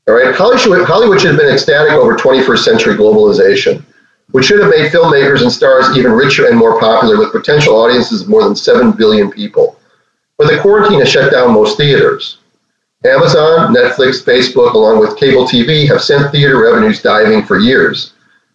All 0.07 0.15
right. 0.15 0.33
Hollywood, 0.35 0.87
Hollywood 0.87 1.21
should 1.21 1.33
have 1.33 1.41
been 1.41 1.53
ecstatic 1.53 1.93
over 1.93 2.15
21st 2.15 2.59
century 2.59 2.95
globalization, 2.95 3.85
which 4.31 4.47
should 4.47 4.61
have 4.61 4.71
made 4.71 4.93
filmmakers 4.93 5.43
and 5.43 5.51
stars 5.51 5.97
even 5.97 6.13
richer 6.13 6.47
and 6.47 6.57
more 6.57 6.79
popular 6.79 7.19
with 7.19 7.33
potential 7.33 7.77
audiences 7.77 8.23
of 8.23 8.29
more 8.29 8.45
than 8.45 8.55
7 8.55 8.93
billion 8.93 9.33
people. 9.33 9.81
But 10.39 10.49
the 10.49 10.61
quarantine 10.61 11.01
has 11.01 11.11
shut 11.11 11.33
down 11.33 11.55
most 11.55 11.77
theaters. 11.77 12.39
Amazon, 13.05 13.75
Netflix, 13.75 14.23
Facebook, 14.23 14.75
along 14.75 15.01
with 15.01 15.19
cable 15.19 15.47
TV, 15.47 15.87
have 15.89 16.03
sent 16.03 16.31
theater 16.31 16.63
revenues 16.63 17.03
diving 17.03 17.45
for 17.45 17.59
years. 17.59 18.15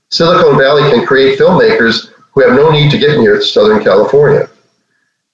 Silicon 0.10 0.58
Valley 0.58 0.90
can 0.90 1.06
create 1.06 1.38
filmmakers 1.38 2.09
who 2.40 2.48
have 2.48 2.56
no 2.56 2.72
need 2.72 2.90
to 2.90 2.98
get 2.98 3.20
near 3.20 3.42
Southern 3.42 3.84
California. 3.84 4.50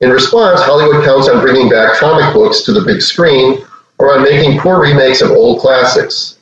In 0.02 0.10
response, 0.10 0.60
Hollywood 0.62 1.06
counts 1.06 1.30
on 1.30 1.40
bringing 1.40 1.70
back 1.70 1.98
comic 2.00 2.34
books 2.34 2.64
to 2.64 2.74
the 2.74 2.82
big 2.82 3.02
screen 3.02 3.64
or 4.00 4.16
on 4.16 4.24
making 4.24 4.60
poor 4.60 4.82
remakes 4.82 5.22
of 5.22 5.30
old 5.30 5.62
classics. 5.62 6.40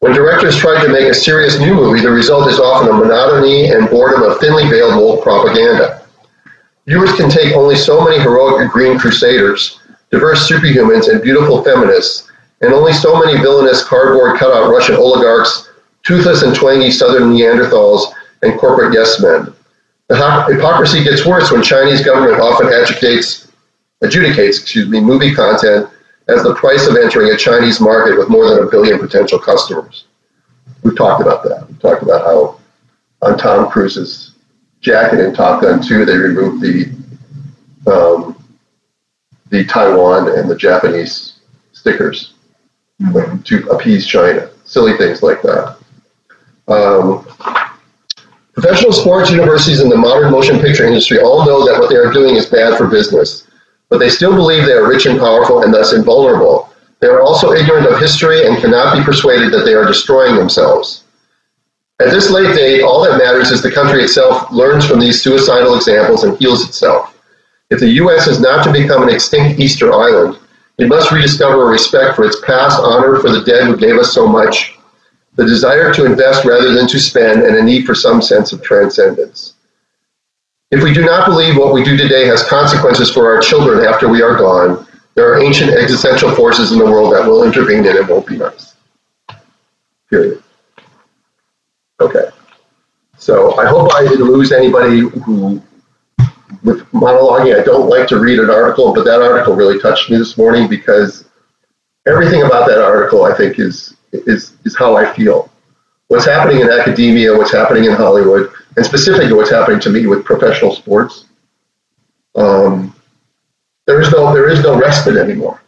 When 0.00 0.12
directors 0.12 0.58
try 0.58 0.82
to 0.82 0.92
make 0.92 1.08
a 1.08 1.14
serious 1.14 1.58
new 1.58 1.74
movie, 1.74 2.02
the 2.02 2.10
result 2.10 2.50
is 2.50 2.60
often 2.60 2.90
a 2.90 2.92
monotony 2.92 3.70
and 3.70 3.88
boredom 3.88 4.22
of 4.22 4.38
thinly 4.38 4.68
veiled 4.68 5.22
propaganda. 5.22 6.02
Viewers 6.86 7.14
can 7.14 7.30
take 7.30 7.56
only 7.56 7.76
so 7.76 8.04
many 8.04 8.18
heroic 8.20 8.70
green 8.70 8.98
crusaders, 8.98 9.80
diverse 10.10 10.46
superhumans, 10.48 11.08
and 11.08 11.22
beautiful 11.22 11.64
feminists, 11.64 12.30
and 12.60 12.74
only 12.74 12.92
so 12.92 13.18
many 13.18 13.40
villainous 13.40 13.82
cardboard 13.82 14.38
cutout 14.38 14.70
Russian 14.70 14.96
oligarchs, 14.96 15.70
toothless 16.02 16.42
and 16.42 16.54
twangy 16.54 16.90
southern 16.90 17.32
Neanderthals, 17.32 18.12
and 18.42 18.58
corporate 18.58 18.92
yes 18.92 19.20
men. 19.20 19.54
The 20.12 20.44
hypocrisy 20.46 21.02
gets 21.02 21.24
worse 21.24 21.50
when 21.50 21.62
Chinese 21.62 22.04
government 22.04 22.38
often 22.38 22.66
adjudicates, 22.66 23.48
adjudicates 24.04 24.60
excuse 24.60 24.86
me, 24.86 25.00
movie 25.00 25.34
content 25.34 25.88
as 26.28 26.42
the 26.42 26.54
price 26.54 26.86
of 26.86 26.96
entering 26.96 27.30
a 27.30 27.36
Chinese 27.38 27.80
market 27.80 28.18
with 28.18 28.28
more 28.28 28.50
than 28.50 28.62
a 28.62 28.70
billion 28.70 28.98
potential 28.98 29.38
customers. 29.38 30.04
We've 30.82 30.94
talked 30.94 31.22
about 31.22 31.42
that. 31.44 31.66
We 31.66 31.76
talked 31.78 32.02
about 32.02 32.26
how 32.26 32.60
on 33.22 33.38
Tom 33.38 33.70
Cruise's 33.70 34.34
jacket 34.82 35.18
in 35.18 35.32
Top 35.32 35.62
Gun 35.62 35.80
2, 35.80 36.04
they 36.04 36.18
removed 36.18 36.60
the 36.60 36.92
um, 37.90 38.36
the 39.48 39.64
Taiwan 39.64 40.38
and 40.38 40.50
the 40.50 40.56
Japanese 40.56 41.40
stickers 41.72 42.34
mm-hmm. 43.00 43.40
to 43.40 43.66
appease 43.70 44.06
China. 44.06 44.50
Silly 44.66 44.94
things 44.98 45.22
like 45.22 45.40
that. 45.40 45.78
Um, 46.68 47.26
Professional 48.54 48.92
sports 48.92 49.30
universities 49.30 49.80
in 49.80 49.88
the 49.88 49.96
modern 49.96 50.30
motion 50.30 50.60
picture 50.60 50.84
industry 50.86 51.18
all 51.20 51.46
know 51.46 51.64
that 51.64 51.80
what 51.80 51.88
they 51.88 51.96
are 51.96 52.12
doing 52.12 52.36
is 52.36 52.46
bad 52.46 52.76
for 52.76 52.86
business, 52.86 53.46
but 53.88 53.98
they 53.98 54.10
still 54.10 54.34
believe 54.34 54.66
they 54.66 54.72
are 54.72 54.88
rich 54.88 55.06
and 55.06 55.18
powerful 55.18 55.62
and 55.62 55.72
thus 55.72 55.94
invulnerable. 55.94 56.70
They 57.00 57.08
are 57.08 57.22
also 57.22 57.52
ignorant 57.52 57.86
of 57.86 57.98
history 57.98 58.46
and 58.46 58.58
cannot 58.58 58.96
be 58.96 59.02
persuaded 59.02 59.52
that 59.52 59.64
they 59.64 59.74
are 59.74 59.86
destroying 59.86 60.36
themselves. 60.36 61.04
At 61.98 62.10
this 62.10 62.30
late 62.30 62.54
date, 62.54 62.82
all 62.82 63.02
that 63.04 63.18
matters 63.18 63.50
is 63.50 63.62
the 63.62 63.70
country 63.70 64.02
itself 64.02 64.50
learns 64.50 64.84
from 64.84 65.00
these 65.00 65.22
suicidal 65.22 65.76
examples 65.76 66.24
and 66.24 66.36
heals 66.36 66.66
itself. 66.68 67.18
If 67.70 67.80
the 67.80 67.88
U.S. 67.88 68.26
is 68.26 68.40
not 68.40 68.64
to 68.64 68.72
become 68.72 69.02
an 69.02 69.08
extinct 69.08 69.60
Easter 69.60 69.92
Island, 69.92 70.38
it 70.78 70.88
must 70.88 71.10
rediscover 71.10 71.62
a 71.62 71.70
respect 71.70 72.16
for 72.16 72.24
its 72.24 72.40
past, 72.40 72.80
honor 72.80 73.18
for 73.18 73.30
the 73.30 73.44
dead 73.44 73.66
who 73.66 73.76
gave 73.76 73.96
us 73.96 74.12
so 74.12 74.26
much, 74.26 74.71
the 75.34 75.44
desire 75.44 75.92
to 75.94 76.04
invest 76.04 76.44
rather 76.44 76.72
than 76.72 76.86
to 76.88 76.98
spend, 76.98 77.42
and 77.42 77.56
a 77.56 77.62
need 77.62 77.86
for 77.86 77.94
some 77.94 78.20
sense 78.20 78.52
of 78.52 78.62
transcendence. 78.62 79.54
If 80.70 80.82
we 80.82 80.92
do 80.92 81.04
not 81.04 81.26
believe 81.26 81.56
what 81.56 81.74
we 81.74 81.84
do 81.84 81.96
today 81.96 82.26
has 82.26 82.42
consequences 82.42 83.10
for 83.10 83.30
our 83.30 83.40
children 83.40 83.84
after 83.84 84.08
we 84.08 84.22
are 84.22 84.36
gone, 84.36 84.86
there 85.14 85.30
are 85.30 85.42
ancient 85.42 85.70
existential 85.72 86.34
forces 86.34 86.72
in 86.72 86.78
the 86.78 86.84
world 86.84 87.12
that 87.12 87.26
will 87.26 87.44
intervene 87.44 87.86
and 87.86 87.98
it 87.98 88.08
won't 88.08 88.26
be 88.26 88.38
nice. 88.38 88.74
Period. 90.08 90.42
Okay. 92.00 92.30
So 93.18 93.58
I 93.58 93.66
hope 93.66 93.94
I 93.94 94.02
didn't 94.02 94.24
lose 94.24 94.50
anybody 94.50 95.00
who, 95.00 95.62
with 96.62 96.80
monologuing, 96.92 97.58
I 97.58 97.62
don't 97.62 97.88
like 97.88 98.08
to 98.08 98.18
read 98.18 98.38
an 98.38 98.50
article, 98.50 98.94
but 98.94 99.04
that 99.04 99.20
article 99.22 99.54
really 99.54 99.78
touched 99.78 100.10
me 100.10 100.16
this 100.16 100.36
morning 100.38 100.68
because 100.68 101.26
everything 102.06 102.42
about 102.42 102.66
that 102.68 102.82
article 102.82 103.24
I 103.24 103.34
think 103.34 103.58
is 103.58 103.94
is, 104.12 104.54
is 104.64 104.76
how 104.76 104.96
I 104.96 105.12
feel. 105.14 105.50
What's 106.08 106.26
happening 106.26 106.60
in 106.60 106.70
academia, 106.70 107.36
what's 107.36 107.52
happening 107.52 107.84
in 107.84 107.92
Hollywood, 107.92 108.52
and 108.76 108.84
specifically 108.84 109.32
what's 109.32 109.50
happening 109.50 109.80
to 109.80 109.90
me 109.90 110.06
with 110.06 110.24
professional 110.24 110.74
sports. 110.74 111.26
Um, 112.34 112.94
there 113.86 114.00
is 114.00 114.10
no 114.10 114.32
there 114.32 114.48
is 114.48 114.62
no 114.62 114.78
respite 114.78 115.16
anymore. 115.16 115.62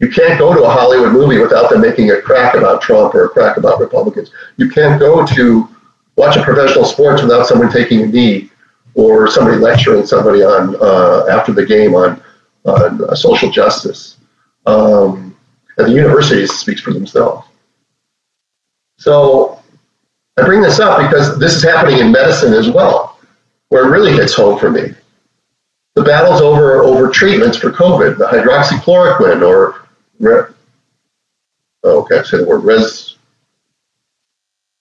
You 0.00 0.10
can't 0.10 0.38
go 0.38 0.52
to 0.52 0.64
a 0.64 0.68
Hollywood 0.68 1.12
movie 1.12 1.38
without 1.38 1.70
them 1.70 1.80
making 1.80 2.10
a 2.10 2.20
crack 2.20 2.54
about 2.54 2.82
Trump 2.82 3.14
or 3.14 3.26
a 3.26 3.28
crack 3.28 3.56
about 3.56 3.78
Republicans. 3.78 4.30
You 4.56 4.68
can't 4.68 4.98
go 4.98 5.24
to 5.24 5.68
watch 6.16 6.36
a 6.36 6.42
professional 6.42 6.84
sports 6.84 7.22
without 7.22 7.46
someone 7.46 7.70
taking 7.70 8.02
a 8.02 8.06
knee 8.06 8.50
or 8.94 9.30
somebody 9.30 9.58
lecturing 9.58 10.04
somebody 10.04 10.42
on 10.42 10.76
uh, 10.80 11.26
after 11.30 11.52
the 11.52 11.64
game 11.64 11.94
on 11.94 12.22
on 12.64 13.04
uh, 13.04 13.14
social 13.14 13.50
justice. 13.50 14.16
Um, 14.66 15.31
and 15.78 15.88
the 15.88 15.92
universities 15.92 16.52
speaks 16.52 16.80
for 16.80 16.92
themselves. 16.92 17.46
So 18.98 19.60
I 20.38 20.44
bring 20.44 20.62
this 20.62 20.80
up 20.80 20.98
because 20.98 21.38
this 21.38 21.54
is 21.54 21.62
happening 21.62 21.98
in 21.98 22.12
medicine 22.12 22.54
as 22.54 22.70
well, 22.70 23.18
where 23.68 23.84
it 23.84 23.90
really 23.90 24.12
hits 24.12 24.34
home 24.34 24.58
for 24.58 24.70
me. 24.70 24.94
The 25.94 26.02
battle's 26.02 26.40
over 26.40 26.82
over 26.82 27.08
treatments 27.10 27.56
for 27.58 27.70
COVID, 27.70 28.16
the 28.16 28.24
hydroxychloroquine 28.24 29.46
or 29.46 29.88
re, 30.20 30.54
oh, 31.82 32.02
okay, 32.02 32.20
I 32.20 32.22
say 32.22 32.38
the 32.38 32.46
word 32.46 32.64
res. 32.64 33.16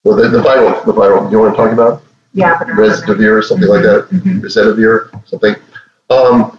Well, 0.04 0.16
the, 0.16 0.30
the 0.30 0.42
viral, 0.42 0.86
the 0.86 0.94
viral. 0.94 1.26
You 1.30 1.38
know 1.38 1.44
what 1.44 1.50
I'm 1.50 1.56
talking 1.56 1.74
about? 1.74 2.02
Yeah. 2.34 2.58
Remdesivir 2.60 3.38
or 3.38 3.42
something 3.42 3.68
like 3.68 3.84
that. 3.84 4.08
Mm-hmm. 4.10 4.40
Remdesivir, 4.40 5.28
something. 5.28 5.56
Um, 6.10 6.58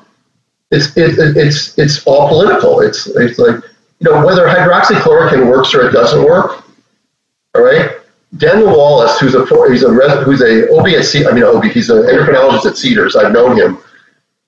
it's 0.71 0.97
it, 0.97 1.19
it's 1.37 1.79
it's 1.79 2.05
all 2.07 2.29
political. 2.29 2.81
It's 2.81 3.07
it's 3.07 3.39
like 3.39 3.63
you 4.03 4.11
know, 4.11 4.27
whether 4.27 4.47
hydroxychloroquine 4.47 5.49
works 5.49 5.75
or 5.75 5.89
it 5.89 5.93
doesn't 5.93 6.25
work, 6.25 6.65
all 7.55 7.63
right? 7.63 7.99
Daniel 8.37 8.77
Wallace, 8.77 9.21
who's 9.21 9.35
a 9.35 9.45
he's 9.71 9.85
a 9.85 9.91
who's 10.25 10.41
a 10.41 10.69
OB 10.75 10.89
at 10.89 11.05
C, 11.05 11.27
I 11.27 11.33
mean 11.33 11.45
OB, 11.45 11.65
he's 11.65 11.91
an 11.91 11.99
endocrinologist 11.99 12.67
at 12.67 12.77
Cedars. 12.77 13.15
I've 13.15 13.33
known 13.33 13.57
him. 13.57 13.79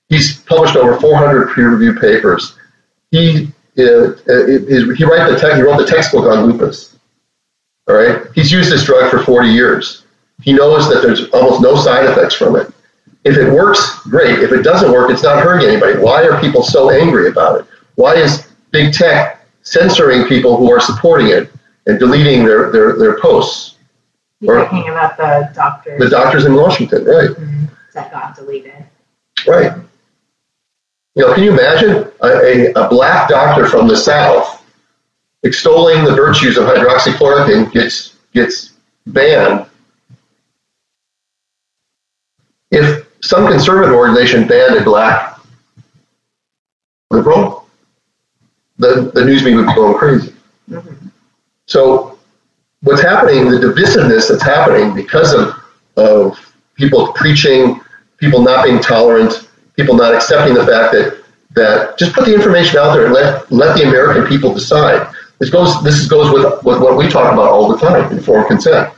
He's 0.08 0.40
published 0.40 0.74
over 0.74 0.98
400 0.98 1.54
peer-reviewed 1.54 2.00
papers. 2.00 2.58
he 3.10 3.52
uh, 3.78 4.14
he 4.26 5.04
write 5.04 5.28
the 5.28 5.38
te- 5.38 5.56
he 5.56 5.62
wrote 5.62 5.78
the 5.78 5.86
textbook 5.86 6.24
on 6.24 6.46
lupus. 6.46 6.96
All 7.88 7.94
right, 7.94 8.26
he's 8.34 8.50
used 8.50 8.72
this 8.72 8.84
drug 8.84 9.10
for 9.10 9.22
40 9.22 9.48
years. 9.48 10.04
He 10.42 10.52
knows 10.52 10.88
that 10.88 11.02
there's 11.02 11.28
almost 11.30 11.60
no 11.60 11.76
side 11.76 12.06
effects 12.06 12.34
from 12.34 12.56
it. 12.56 12.72
If 13.24 13.36
it 13.36 13.52
works, 13.52 14.00
great. 14.04 14.40
If 14.40 14.52
it 14.52 14.62
doesn't 14.62 14.90
work, 14.90 15.10
it's 15.10 15.22
not 15.22 15.42
hurting 15.42 15.68
anybody. 15.68 15.98
Why 15.98 16.24
are 16.26 16.40
people 16.40 16.62
so 16.62 16.90
angry 16.90 17.28
about 17.28 17.60
it? 17.60 17.66
Why 17.96 18.14
is 18.14 18.48
big 18.70 18.92
tech 18.92 19.43
censoring 19.64 20.26
people 20.26 20.56
who 20.56 20.70
are 20.70 20.80
supporting 20.80 21.28
it 21.28 21.50
and 21.86 21.98
deleting 21.98 22.44
their, 22.44 22.70
their, 22.70 22.96
their 22.98 23.20
posts? 23.20 23.76
You're 24.40 24.64
talking 24.64 24.88
about 24.88 25.16
the 25.16 25.50
doctors. 25.54 25.98
The 25.98 26.08
doctors 26.08 26.44
in 26.44 26.54
Washington, 26.54 27.04
right? 27.04 27.30
Mm-hmm. 27.30 27.64
That 27.94 28.12
got 28.12 28.36
deleted. 28.36 28.84
Right. 29.46 29.72
You 31.14 31.26
know, 31.26 31.34
can 31.34 31.44
you 31.44 31.52
imagine 31.52 32.10
a, 32.22 32.26
a, 32.26 32.72
a 32.72 32.88
black 32.88 33.28
doctor 33.28 33.66
from 33.66 33.86
the 33.86 33.96
South 33.96 34.64
extolling 35.44 36.04
the 36.04 36.14
virtues 36.14 36.56
of 36.56 36.64
hydroxychloroquine 36.64 37.70
gets 37.72 38.16
gets 38.32 38.72
banned 39.06 39.66
if 42.70 43.06
some 43.20 43.46
conservative 43.46 43.94
organization 43.94 44.48
banned 44.48 44.76
a 44.76 44.82
black 44.82 45.38
liberal, 47.10 47.53
the, 48.78 49.10
the 49.14 49.24
news 49.24 49.42
media 49.42 49.58
would 49.58 49.66
be 49.66 49.74
going 49.74 49.96
crazy. 49.96 50.34
Mm-hmm. 50.70 51.08
So 51.66 52.18
what's 52.82 53.02
happening, 53.02 53.48
the 53.48 53.58
divisiveness 53.58 54.28
that's 54.28 54.42
happening 54.42 54.94
because 54.94 55.32
of, 55.32 55.54
of 55.96 56.54
people 56.74 57.12
preaching, 57.12 57.80
people 58.18 58.42
not 58.42 58.64
being 58.64 58.80
tolerant, 58.80 59.48
people 59.76 59.94
not 59.94 60.14
accepting 60.14 60.54
the 60.54 60.66
fact 60.66 60.92
that, 60.92 61.22
that 61.52 61.98
just 61.98 62.12
put 62.12 62.24
the 62.24 62.34
information 62.34 62.78
out 62.78 62.94
there 62.94 63.04
and 63.04 63.14
let, 63.14 63.50
let 63.50 63.76
the 63.76 63.84
American 63.88 64.26
people 64.26 64.52
decide. 64.52 65.10
This 65.38 65.50
goes, 65.50 65.82
this 65.82 66.06
goes 66.06 66.32
with, 66.32 66.62
with 66.64 66.80
what 66.80 66.96
we 66.96 67.08
talk 67.08 67.32
about 67.32 67.50
all 67.50 67.68
the 67.68 67.78
time, 67.78 68.10
informed 68.12 68.48
consent. 68.48 68.92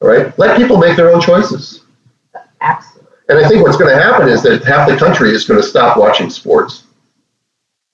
All 0.00 0.08
right? 0.08 0.36
Let 0.38 0.56
people 0.56 0.78
make 0.78 0.96
their 0.96 1.12
own 1.12 1.20
choices. 1.20 1.84
Absolutely. 2.60 3.12
And 3.28 3.38
I 3.38 3.48
think 3.48 3.62
what's 3.62 3.76
going 3.76 3.94
to 3.94 4.02
happen 4.02 4.28
is 4.28 4.42
that 4.42 4.64
half 4.64 4.88
the 4.88 4.96
country 4.96 5.30
is 5.30 5.46
going 5.46 5.60
to 5.60 5.66
stop 5.66 5.96
watching 5.96 6.28
sports. 6.28 6.84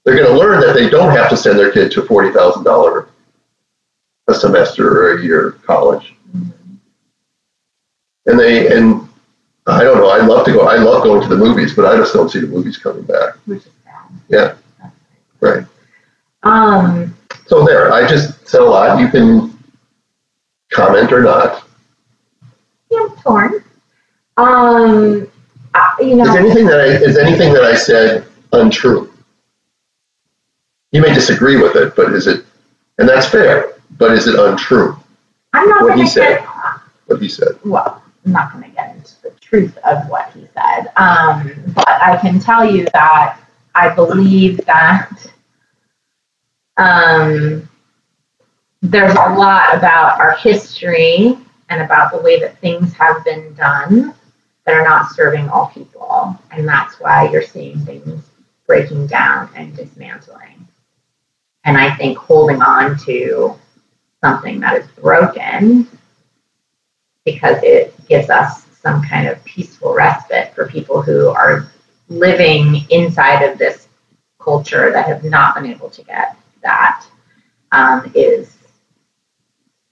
They're 0.08 0.16
going 0.16 0.32
to 0.32 0.38
learn 0.38 0.62
that 0.62 0.72
they 0.72 0.88
don't 0.88 1.14
have 1.14 1.28
to 1.28 1.36
send 1.36 1.58
their 1.58 1.70
kid 1.70 1.92
to 1.92 2.02
forty 2.02 2.32
thousand 2.32 2.64
dollar 2.64 3.10
a 4.26 4.32
semester 4.32 4.88
or 4.88 5.18
a 5.18 5.22
year 5.22 5.50
college. 5.66 6.14
And 8.24 8.40
they 8.40 8.74
and 8.74 9.06
I 9.66 9.84
don't 9.84 9.98
know. 9.98 10.08
I 10.08 10.24
love 10.24 10.46
to 10.46 10.52
go. 10.52 10.66
I 10.66 10.76
love 10.76 11.02
going 11.04 11.20
to 11.20 11.28
the 11.28 11.36
movies, 11.36 11.74
but 11.74 11.84
I 11.84 11.94
just 11.98 12.14
don't 12.14 12.30
see 12.30 12.40
the 12.40 12.46
movies 12.46 12.78
coming 12.78 13.02
back. 13.02 13.34
Which 13.44 13.66
is 13.66 13.72
bad. 13.84 14.08
Yeah. 14.30 14.54
Right. 15.40 15.66
Um. 16.42 17.14
So 17.46 17.66
there, 17.66 17.92
I 17.92 18.08
just 18.08 18.48
said 18.48 18.62
a 18.62 18.64
lot. 18.64 18.98
You 18.98 19.08
can 19.08 19.62
comment 20.70 21.12
or 21.12 21.20
not. 21.20 21.68
Yeah, 22.90 23.08
I'm 23.10 23.16
torn. 23.18 23.64
Um, 24.38 25.30
you 26.00 26.16
know, 26.16 26.24
is 26.24 26.34
anything 26.34 26.64
that 26.64 26.80
I 26.80 26.86
is 26.86 27.18
anything 27.18 27.52
that 27.52 27.64
I 27.64 27.74
said 27.74 28.26
untrue? 28.54 29.07
You 30.92 31.02
may 31.02 31.12
disagree 31.12 31.61
with 31.61 31.76
it, 31.76 31.95
but 31.97 32.12
is 32.12 32.26
it? 32.26 32.45
And 32.99 33.09
that's 33.09 33.28
fair. 33.28 33.75
But 33.99 34.12
is 34.12 34.26
it 34.26 34.38
untrue? 34.38 34.97
I'm 35.52 35.68
not 35.68 35.83
what 35.83 35.99
he 35.99 36.07
said. 36.07 36.45
what 37.07 37.21
he 37.21 37.28
said. 37.28 37.59
Well, 37.64 38.02
I'm 38.25 38.33
not 38.33 38.52
going 38.52 38.64
to 38.64 38.71
get 38.71 38.95
into 38.95 39.23
the 39.23 39.30
truth 39.40 39.76
of 39.78 40.09
what 40.09 40.30
he 40.33 40.47
said, 40.54 40.93
um, 40.97 41.52
but 41.75 41.89
I 41.89 42.19
can 42.21 42.39
tell 42.39 42.71
you 42.71 42.86
that 42.93 43.41
I 43.75 43.95
believe 43.95 44.65
that 44.67 45.10
um, 46.76 47.69
there's 48.82 49.15
a 49.15 49.34
lot 49.34 49.75
about 49.75 50.21
our 50.21 50.36
history 50.36 51.36
and 51.71 51.82
about 51.82 52.12
the 52.12 52.19
way 52.19 52.39
that 52.41 52.58
things 52.58 52.93
have 52.95 53.25
been 53.25 53.52
done 53.54 54.15
that 54.65 54.75
are 54.75 54.84
not 54.84 55.12
serving 55.12 55.49
all 55.49 55.69
people. 55.69 56.39
And 56.50 56.67
that's 56.69 57.00
why 57.00 57.28
you're 57.30 57.43
seeing 57.43 57.80
things 57.80 58.23
breaking 58.67 59.06
down 59.06 59.50
and 59.54 59.75
dismantling. 59.75 60.68
And 61.69 61.76
I 61.76 61.95
think 61.97 62.17
holding 62.17 62.63
on 62.63 62.97
to 63.00 63.54
something 64.25 64.59
that 64.61 64.81
is 64.81 64.87
broken 64.93 65.87
because 67.26 67.63
it 67.63 67.95
gives 68.09 68.31
us 68.31 68.65
some 68.81 69.02
kind 69.02 69.28
of 69.28 69.45
peaceful 69.45 69.93
respite 69.93 70.54
for 70.54 70.67
people 70.67 71.02
who 71.02 71.28
are 71.28 71.71
living 72.09 72.87
inside 72.89 73.43
of 73.43 73.59
this 73.59 73.87
culture 74.41 74.91
that 74.93 75.07
have 75.09 75.25
not 75.25 75.57
been 75.57 75.67
able 75.67 75.91
to 75.91 76.02
get 76.04 76.39
that 76.63 77.04
um, 77.73 78.11
is 78.15 78.57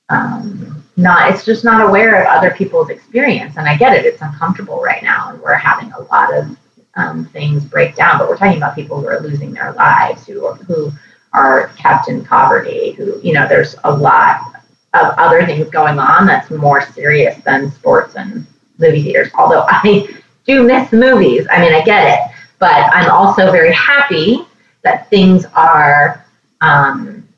um, 0.09 0.83
not 0.97 1.31
it's 1.31 1.45
just 1.45 1.63
not 1.63 1.87
aware 1.87 2.23
of 2.23 2.27
other 2.29 2.53
people's 2.53 2.89
experience. 2.89 3.59
And 3.59 3.69
i 3.69 3.77
get 3.77 3.95
it 3.95 4.07
it's 4.07 4.23
uncomfortable 4.23 4.81
right 4.81 5.03
now 5.03 5.29
and 5.29 5.43
we're 5.43 5.55
having 5.57 5.93
a 5.93 6.01
lot 6.05 6.35
of 6.35 6.57
um, 6.95 7.27
things 7.27 7.67
break 7.67 7.95
down 7.95 8.17
but 8.17 8.31
we're 8.31 8.39
talking 8.39 8.57
about 8.57 8.75
people 8.75 8.99
who 8.99 9.09
are 9.09 9.21
losing 9.21 9.53
their 9.53 9.75
lives 9.75 10.27
who 10.27 10.55
who 10.55 10.91
are 11.37 11.69
kept 11.77 12.09
in 12.09 12.25
poverty 12.25 12.93
who 12.93 13.21
you 13.23 13.33
know 13.33 13.47
there's 13.47 13.77
a 13.85 13.95
lot 13.95 14.65
of 14.95 15.15
other 15.19 15.45
things 15.45 15.69
going 15.69 15.99
on 15.99 16.27
that's 16.27 16.51
more 16.51 16.81
serious 16.81 17.37
than 17.45 17.71
sports 17.71 18.17
and 18.17 18.47
movie 18.79 19.03
theaters. 19.03 19.29
Although 19.35 19.65
i 19.69 20.09
do 20.47 20.63
miss 20.65 20.91
movies. 20.93 21.47
I 21.51 21.61
mean 21.61 21.75
i 21.75 21.83
get 21.85 22.19
it. 22.19 22.35
But 22.59 22.91
i'm 22.93 23.11
also 23.11 23.53
very 23.53 23.73
happy 23.73 24.41
that 24.83 25.09
things 25.11 25.45
are 25.55 26.25
um, 26.63 27.29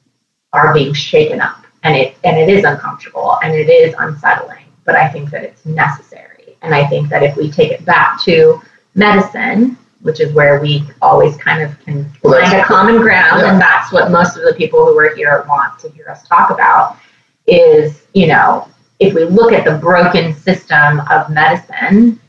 are 0.53 0.73
being 0.73 0.95
shaken 0.95 1.41
up. 1.41 1.67
And 1.83 1.97
it 1.97 2.17
and 2.25 2.39
it 2.39 2.49
is 2.49 2.65
uncomfortable 2.65 3.39
and 3.43 3.53
it 3.55 3.69
is 3.69 3.95
unsettling. 3.99 4.67
But 4.85 4.95
i 4.95 5.09
think 5.09 5.31
that 5.31 5.43
it's 5.43 5.67
necessary. 5.67 6.57
And 6.63 6.73
i 6.75 6.87
think 6.87 7.09
that 7.09 7.23
if 7.25 7.37
we 7.37 7.51
take 7.51 7.73
it 7.73 7.85
back 7.85 8.23
to 8.23 8.63
medicine 8.95 9.78
which 10.03 10.21
is 10.21 10.33
where 10.33 10.61
we 10.61 10.85
always 11.03 11.37
kind 11.37 11.63
of 11.63 11.79
can 11.85 12.11
well, 12.23 12.41
find 12.41 12.61
a 12.61 12.65
common 12.65 12.97
ground 12.99 13.43
yeah. 13.43 13.53
and 13.53 13.61
that's 13.61 13.93
what 13.93 14.11
most 14.11 14.37
of 14.37 14.45
the 14.45 14.55
people 14.55 14.85
who 14.85 14.99
are 14.99 15.15
here 15.15 15.45
want 15.49 15.79
to 15.79 15.89
hear 15.91 16.09
us 16.09 16.27
talk 16.27 16.51
about 16.51 16.97
is 17.47 18.07
you 18.15 18.27
know 18.27 18.69
if 19.01 19.15
we 19.15 19.25
look 19.25 19.53
at 19.53 19.65
the 19.65 19.79
broken 19.79 20.35
system 20.35 21.01
of 21.11 21.31
medicine 21.31 22.21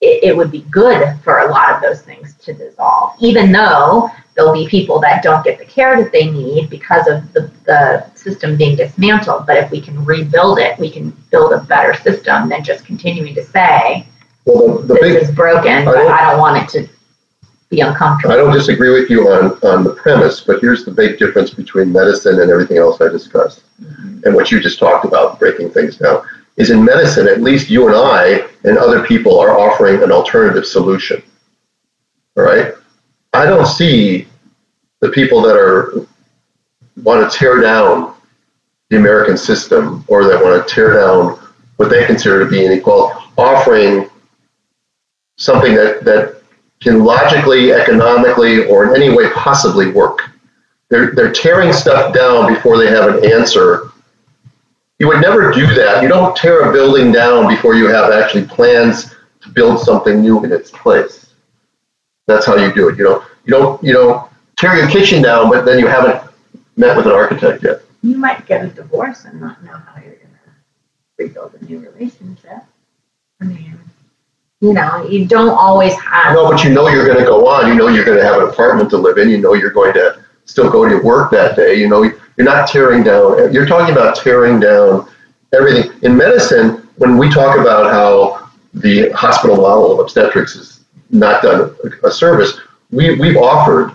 it, 0.00 0.24
it 0.24 0.36
would 0.36 0.50
be 0.50 0.62
good 0.62 1.18
for 1.22 1.40
a 1.40 1.50
lot 1.50 1.74
of 1.74 1.80
those 1.82 2.02
things 2.02 2.34
to 2.34 2.52
dissolve 2.52 3.14
even 3.20 3.52
though 3.52 4.10
there'll 4.36 4.52
be 4.52 4.68
people 4.68 5.00
that 5.00 5.22
don't 5.22 5.44
get 5.44 5.58
the 5.58 5.64
care 5.64 6.00
that 6.02 6.12
they 6.12 6.30
need 6.30 6.68
because 6.68 7.08
of 7.08 7.32
the, 7.32 7.50
the 7.64 8.08
system 8.14 8.56
being 8.56 8.76
dismantled. 8.76 9.46
But 9.46 9.56
if 9.56 9.70
we 9.70 9.80
can 9.80 10.04
rebuild 10.04 10.58
it, 10.58 10.78
we 10.78 10.90
can 10.90 11.10
build 11.30 11.52
a 11.52 11.60
better 11.64 11.94
system 11.94 12.50
than 12.50 12.62
just 12.62 12.84
continuing 12.84 13.34
to 13.34 13.44
say, 13.44 14.06
well, 14.46 14.78
the, 14.78 14.86
the 14.86 14.94
this 14.94 15.00
big, 15.00 15.22
is 15.22 15.30
broken, 15.34 15.72
I 15.72 15.84
but 15.84 15.96
I 15.96 16.30
don't 16.30 16.40
want 16.40 16.62
it 16.62 16.68
to 16.70 16.88
be 17.68 17.80
uncomfortable. 17.80 18.32
I 18.32 18.36
don't 18.36 18.52
disagree 18.52 18.90
with 18.90 19.10
you 19.10 19.28
on, 19.28 19.52
on 19.64 19.84
the 19.84 19.94
premise, 19.94 20.40
but 20.40 20.60
here's 20.60 20.84
the 20.84 20.92
big 20.92 21.18
difference 21.18 21.50
between 21.50 21.92
medicine 21.92 22.40
and 22.40 22.50
everything 22.50 22.78
else 22.78 23.00
I 23.00 23.08
discussed 23.08 23.64
mm-hmm. 23.82 24.20
and 24.24 24.34
what 24.34 24.50
you 24.50 24.60
just 24.60 24.78
talked 24.78 25.04
about, 25.04 25.38
breaking 25.38 25.70
things 25.70 25.96
down. 25.96 26.24
Is 26.56 26.70
in 26.70 26.82
medicine, 26.82 27.28
at 27.28 27.42
least 27.42 27.68
you 27.68 27.86
and 27.86 27.94
I 27.94 28.48
and 28.64 28.78
other 28.78 29.04
people 29.04 29.38
are 29.38 29.58
offering 29.58 30.02
an 30.02 30.10
alternative 30.10 30.64
solution. 30.64 31.22
All 32.36 32.44
right? 32.44 32.72
I 33.34 33.44
don't 33.44 33.66
see 33.66 34.26
the 35.00 35.10
people 35.10 35.42
that 35.42 35.56
are 35.56 36.06
want 37.02 37.30
to 37.30 37.38
tear 37.38 37.60
down 37.60 38.14
the 38.88 38.96
American 38.96 39.36
system 39.36 40.04
or 40.08 40.24
that 40.24 40.42
want 40.42 40.66
to 40.66 40.74
tear 40.74 40.94
down 40.94 41.38
what 41.76 41.90
they 41.90 42.06
consider 42.06 42.42
to 42.42 42.50
be 42.50 42.64
inequality, 42.64 43.20
offering 43.36 44.08
something 45.36 45.74
that, 45.74 46.04
that 46.04 46.42
can 46.80 47.04
logically, 47.04 47.72
economically, 47.72 48.66
or 48.66 48.84
in 48.84 49.00
any 49.00 49.14
way 49.14 49.30
possibly 49.30 49.90
work. 49.92 50.30
They're, 50.88 51.12
they're 51.12 51.32
tearing 51.32 51.72
stuff 51.72 52.14
down 52.14 52.52
before 52.52 52.78
they 52.78 52.88
have 52.88 53.14
an 53.14 53.24
answer. 53.32 53.90
You 54.98 55.08
would 55.08 55.20
never 55.20 55.52
do 55.52 55.66
that. 55.74 56.02
You 56.02 56.08
don't 56.08 56.36
tear 56.36 56.68
a 56.68 56.72
building 56.72 57.12
down 57.12 57.48
before 57.48 57.74
you 57.74 57.86
have 57.86 58.12
actually 58.12 58.44
plans 58.46 59.14
to 59.42 59.50
build 59.50 59.80
something 59.80 60.20
new 60.20 60.44
in 60.44 60.52
its 60.52 60.70
place. 60.70 61.34
That's 62.26 62.46
how 62.46 62.56
you 62.56 62.72
do 62.72 62.88
it. 62.88 62.98
You 62.98 63.04
know, 63.04 63.24
you 63.44 63.52
don't 63.52 63.82
you 63.82 63.92
don't 63.92 64.28
tear 64.56 64.76
your 64.76 64.88
kitchen 64.88 65.22
down, 65.22 65.50
but 65.50 65.64
then 65.64 65.78
you 65.78 65.86
haven't 65.86 66.22
met 66.76 66.96
with 66.96 67.06
an 67.06 67.12
architect 67.12 67.62
yet. 67.62 67.82
You 68.02 68.16
might 68.16 68.46
get 68.46 68.64
a 68.64 68.68
divorce 68.68 69.24
and 69.24 69.40
not 69.40 69.62
know 69.62 69.72
how 69.72 70.00
you're 70.00 70.14
going 70.14 70.30
to 70.44 71.24
rebuild 71.24 71.54
a 71.54 71.64
new 71.64 71.78
relationship. 71.78 72.64
I 73.40 73.44
mean, 73.44 73.78
you 74.66 74.72
know, 74.72 75.08
you 75.08 75.26
don't 75.26 75.50
always 75.50 75.94
have. 75.94 76.34
No, 76.34 76.50
but 76.50 76.64
you 76.64 76.70
know 76.70 76.88
you're 76.88 77.06
going 77.06 77.18
to 77.18 77.24
go 77.24 77.46
on. 77.46 77.68
You 77.68 77.74
know 77.74 77.86
you're 77.86 78.04
going 78.04 78.18
to 78.18 78.24
have 78.24 78.42
an 78.42 78.48
apartment 78.48 78.90
to 78.90 78.96
live 78.96 79.16
in. 79.18 79.30
You 79.30 79.38
know 79.38 79.54
you're 79.54 79.70
going 79.70 79.92
to 79.94 80.24
still 80.44 80.68
go 80.68 80.88
to 80.88 80.98
work 80.98 81.30
that 81.30 81.54
day. 81.54 81.74
You 81.74 81.88
know 81.88 82.02
you're 82.02 82.46
not 82.46 82.68
tearing 82.68 83.04
down. 83.04 83.52
You're 83.52 83.66
talking 83.66 83.94
about 83.94 84.16
tearing 84.16 84.58
down 84.58 85.08
everything 85.54 85.92
in 86.02 86.16
medicine. 86.16 86.88
When 86.96 87.16
we 87.16 87.30
talk 87.30 87.58
about 87.58 87.92
how 87.92 88.50
the 88.74 89.10
hospital 89.10 89.56
model 89.56 89.92
of 89.92 90.00
obstetrics 90.00 90.56
is 90.56 90.84
not 91.10 91.42
done 91.42 91.76
a 92.02 92.10
service, 92.10 92.58
we, 92.90 93.14
we've 93.20 93.36
offered 93.36 93.92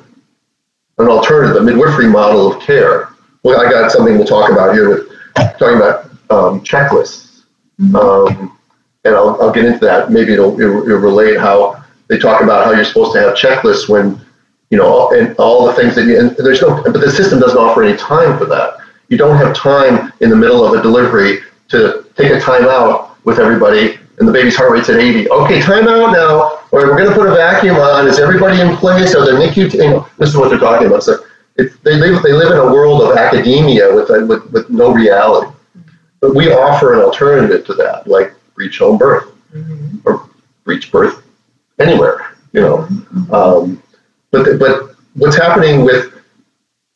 an 1.00 1.08
alternative, 1.08 1.58
a 1.58 1.66
midwifery 1.66 2.08
model 2.08 2.54
of 2.54 2.62
care. 2.62 3.10
Well, 3.44 3.60
I 3.60 3.70
got 3.70 3.92
something 3.92 4.18
we'll 4.18 4.28
talk 4.28 4.52
about 4.52 4.74
here 4.74 4.90
with 4.90 5.10
talking 5.36 5.78
about 5.78 6.06
um, 6.30 6.62
checklists. 6.62 7.44
Um, 7.96 8.58
and 9.04 9.16
I'll, 9.16 9.42
I'll 9.42 9.52
get 9.52 9.66
into 9.66 9.80
that. 9.86 10.12
Maybe 10.12 10.34
it'll, 10.34 10.60
it'll, 10.60 10.84
it'll 10.84 11.00
relate 11.00 11.40
how 11.40 11.84
they 12.08 12.18
talk 12.18 12.42
about 12.42 12.66
how 12.66 12.72
you're 12.72 12.86
supposed 12.86 13.14
to 13.14 13.20
have 13.22 13.36
checklists 13.36 13.90
when, 13.90 14.20
you 14.70 14.78
know, 14.78 15.12
and 15.12 15.36
all 15.38 15.66
the 15.66 15.74
things 15.74 15.96
that 15.96 16.06
you, 16.06 16.20
and 16.20 16.32
there's 16.38 16.62
no, 16.62 16.82
but 16.84 16.94
the 16.94 17.12
system 17.12 17.40
doesn't 17.40 17.58
offer 17.58 17.84
any 17.84 17.98
time 17.98 18.38
for 18.38 18.46
that. 18.46 18.78
You 19.10 19.18
don't 19.18 19.38
have 19.38 19.56
time 19.56 20.14
in 20.22 20.30
the 20.30 20.36
middle 20.36 20.66
of 20.66 20.80
a 20.80 20.82
delivery 20.82 21.40
to 21.70 22.06
take 22.16 22.32
a 22.32 22.40
time 22.40 22.66
out 22.66 23.18
with 23.26 23.40
everybody 23.40 23.98
and 24.22 24.28
the 24.28 24.32
baby's 24.32 24.56
heart 24.56 24.72
rate's 24.72 24.88
at 24.90 25.00
80. 25.00 25.30
Okay, 25.30 25.62
time 25.62 25.88
out 25.88 26.12
now. 26.14 26.60
Or 26.72 26.88
we're 26.88 26.98
going 26.98 27.10
to 27.10 27.16
put 27.16 27.28
a 27.28 27.34
vacuum 27.34 27.76
on. 27.78 28.08
Is 28.08 28.20
everybody 28.20 28.62
in 28.62 28.78
place? 28.78 29.16
Are 29.16 29.26
the 29.26 29.32
NICU? 29.32 29.74
You 29.74 29.80
know, 29.80 30.08
this 30.18 30.30
is 30.30 30.38
what 30.38 30.50
they're 30.50 30.60
talking 30.60 30.88
about. 30.88 31.04
So 31.04 31.26
it, 31.58 31.74
they 31.84 31.96
live 31.96 32.22
they 32.24 32.32
live 32.32 32.52
in 32.52 32.58
a 32.58 32.66
world 32.66 33.02
of 33.02 33.18
academia 33.18 33.94
with, 33.94 34.10
with 34.28 34.50
with 34.52 34.70
no 34.70 34.94
reality. 34.94 35.52
But 36.20 36.36
we 36.36 36.54
offer 36.54 36.94
an 36.94 37.02
alternative 37.02 37.66
to 37.66 37.74
that, 37.74 38.08
like 38.08 38.34
breech 38.62 38.78
home 38.78 38.96
birth 38.96 39.26
Mhm. 39.56 40.02
or 40.06 40.30
breech 40.66 40.92
birth 40.92 41.24
anywhere. 41.80 42.36
You 42.54 42.62
know, 42.62 42.78
Mhm. 42.90 43.34
um, 43.34 43.82
but 44.30 44.46
the, 44.46 44.54
but 44.56 44.96
what's 45.16 45.36
happening 45.36 45.84
with 45.84 46.12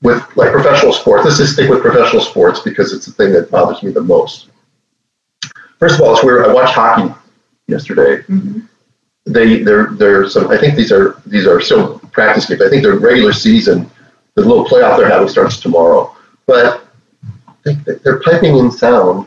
with 0.04 0.22
like 0.36 0.52
professional 0.52 0.94
sports? 0.94 1.26
Let's 1.26 1.38
just 1.38 1.54
stick 1.54 1.68
with 1.72 1.82
professional 1.82 2.22
sports 2.22 2.60
because 2.60 2.94
it's 2.94 3.08
the 3.08 3.12
thing 3.14 3.34
that 3.34 3.50
bothers 3.50 3.82
me 3.82 3.92
the 3.92 4.02
most. 4.02 4.50
First 5.80 5.96
of 5.96 6.02
all, 6.02 6.14
it's 6.14 6.24
weird. 6.24 6.46
I 6.46 6.54
watched 6.54 6.76
hockey 6.76 7.12
yesterday. 7.68 8.22
Mhm. 8.30 8.68
They 9.26 9.64
they're 9.64 9.88
they're 9.94 10.30
some. 10.30 10.50
I 10.52 10.58
think 10.60 10.76
these 10.76 10.92
are 10.92 11.16
these 11.26 11.48
are 11.48 11.60
still 11.62 11.98
practice 12.12 12.46
games. 12.46 12.62
I 12.62 12.70
think 12.70 12.84
their 12.84 12.94
regular 13.00 13.34
season, 13.34 13.90
the 14.36 14.44
little 14.44 14.66
playoff 14.66 14.98
they're 14.98 15.10
having 15.10 15.30
starts 15.30 15.58
tomorrow. 15.60 16.16
But 16.46 16.86
they, 17.64 17.74
they're 18.04 18.20
piping 18.20 18.56
in 18.58 18.70
sound. 18.70 19.26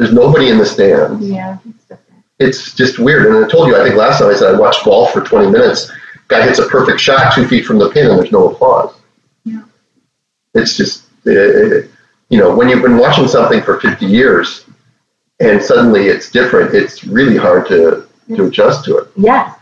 There's 0.00 0.14
nobody 0.14 0.48
in 0.48 0.56
the 0.56 0.64
stands 0.64 1.28
Yeah, 1.28 1.58
it's 1.68 1.84
different. 1.84 2.24
it's 2.38 2.74
just 2.74 2.98
weird. 2.98 3.26
And 3.26 3.44
I 3.44 3.46
told 3.48 3.68
you, 3.68 3.78
I 3.78 3.84
think 3.84 3.96
last 3.96 4.18
time 4.18 4.30
I 4.30 4.34
said 4.34 4.54
I 4.54 4.58
watched 4.58 4.82
golf 4.82 5.12
for 5.12 5.20
20 5.20 5.50
minutes. 5.50 5.92
Guy 6.28 6.40
hits 6.46 6.58
a 6.58 6.66
perfect 6.68 6.98
shot 6.98 7.34
two 7.34 7.46
feet 7.46 7.66
from 7.66 7.78
the 7.78 7.90
pin, 7.90 8.06
and 8.08 8.18
there's 8.18 8.32
no 8.32 8.48
applause. 8.48 8.94
Yeah. 9.44 9.60
It's 10.54 10.74
just, 10.74 11.04
uh, 11.26 11.86
you 12.30 12.38
know, 12.38 12.56
when 12.56 12.70
you've 12.70 12.80
been 12.80 12.96
watching 12.96 13.28
something 13.28 13.60
for 13.60 13.78
50 13.78 14.06
years, 14.06 14.64
and 15.38 15.62
suddenly 15.62 16.06
it's 16.06 16.30
different, 16.30 16.74
it's 16.74 17.04
really 17.04 17.36
hard 17.36 17.68
to 17.68 18.06
to 18.34 18.46
adjust 18.46 18.86
to 18.86 18.96
it. 18.96 19.08
Yes, 19.16 19.54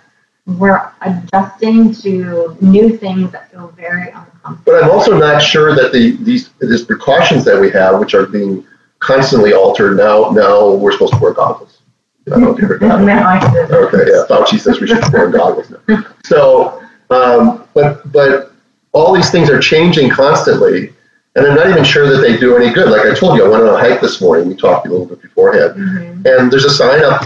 we're 0.47 0.93
adjusting 1.01 1.93
to 1.95 2.57
new 2.61 2.97
things 2.97 3.33
that 3.33 3.51
feel 3.51 3.69
very 3.77 4.11
uncomfortable. 4.11 4.63
But 4.65 4.85
I'm 4.85 4.91
also 4.91 5.19
not 5.19 5.43
sure 5.43 5.75
that 5.75 5.91
the 5.93 6.17
these 6.19 6.51
these 6.61 6.85
precautions 6.85 7.45
that 7.47 7.61
we 7.61 7.71
have, 7.71 7.99
which 7.99 8.15
are 8.15 8.27
being 8.27 8.65
constantly 9.01 9.53
altered 9.53 9.97
now, 9.97 10.31
now 10.31 10.73
we're 10.75 10.93
supposed 10.93 11.13
to 11.15 11.19
wear 11.19 11.33
goggles. 11.33 11.81
I 12.27 12.31
don't 12.31 12.43
know 12.43 12.53
if 12.55 12.59
you 12.61 12.67
heard 12.67 12.81
that. 12.83 13.01
Now 13.03 13.29
I. 13.29 13.37
Okay, 13.71 14.11
yeah, 14.11 14.25
Fauci 14.29 14.59
says 14.61 14.81
we 14.81 14.87
should 14.87 15.13
wear 15.13 15.31
goggles 15.31 15.71
now. 15.71 16.05
So, 16.25 16.83
um, 17.09 17.67
but, 17.73 18.11
but 18.13 18.53
all 18.93 19.15
these 19.15 19.31
things 19.31 19.49
are 19.49 19.59
changing 19.59 20.11
constantly, 20.11 20.93
and 21.37 21.47
I'm 21.47 21.55
not 21.55 21.71
even 21.71 21.83
sure 21.85 22.07
that 22.07 22.19
they 22.21 22.37
do 22.37 22.55
any 22.57 22.71
good. 22.71 22.91
Like 22.91 23.07
I 23.07 23.15
told 23.15 23.39
you, 23.39 23.47
I 23.47 23.49
went 23.49 23.63
on 23.63 23.75
a 23.75 23.79
hike 23.79 24.03
this 24.03 24.21
morning, 24.21 24.47
we 24.49 24.55
talked 24.55 24.87
a 24.87 24.91
little 24.91 25.07
bit 25.07 25.23
beforehand, 25.23 25.75
Mhm. 25.75 26.27
and 26.27 26.53
there's 26.53 26.67
a 26.67 26.71
sign 26.71 27.03
up 27.03 27.25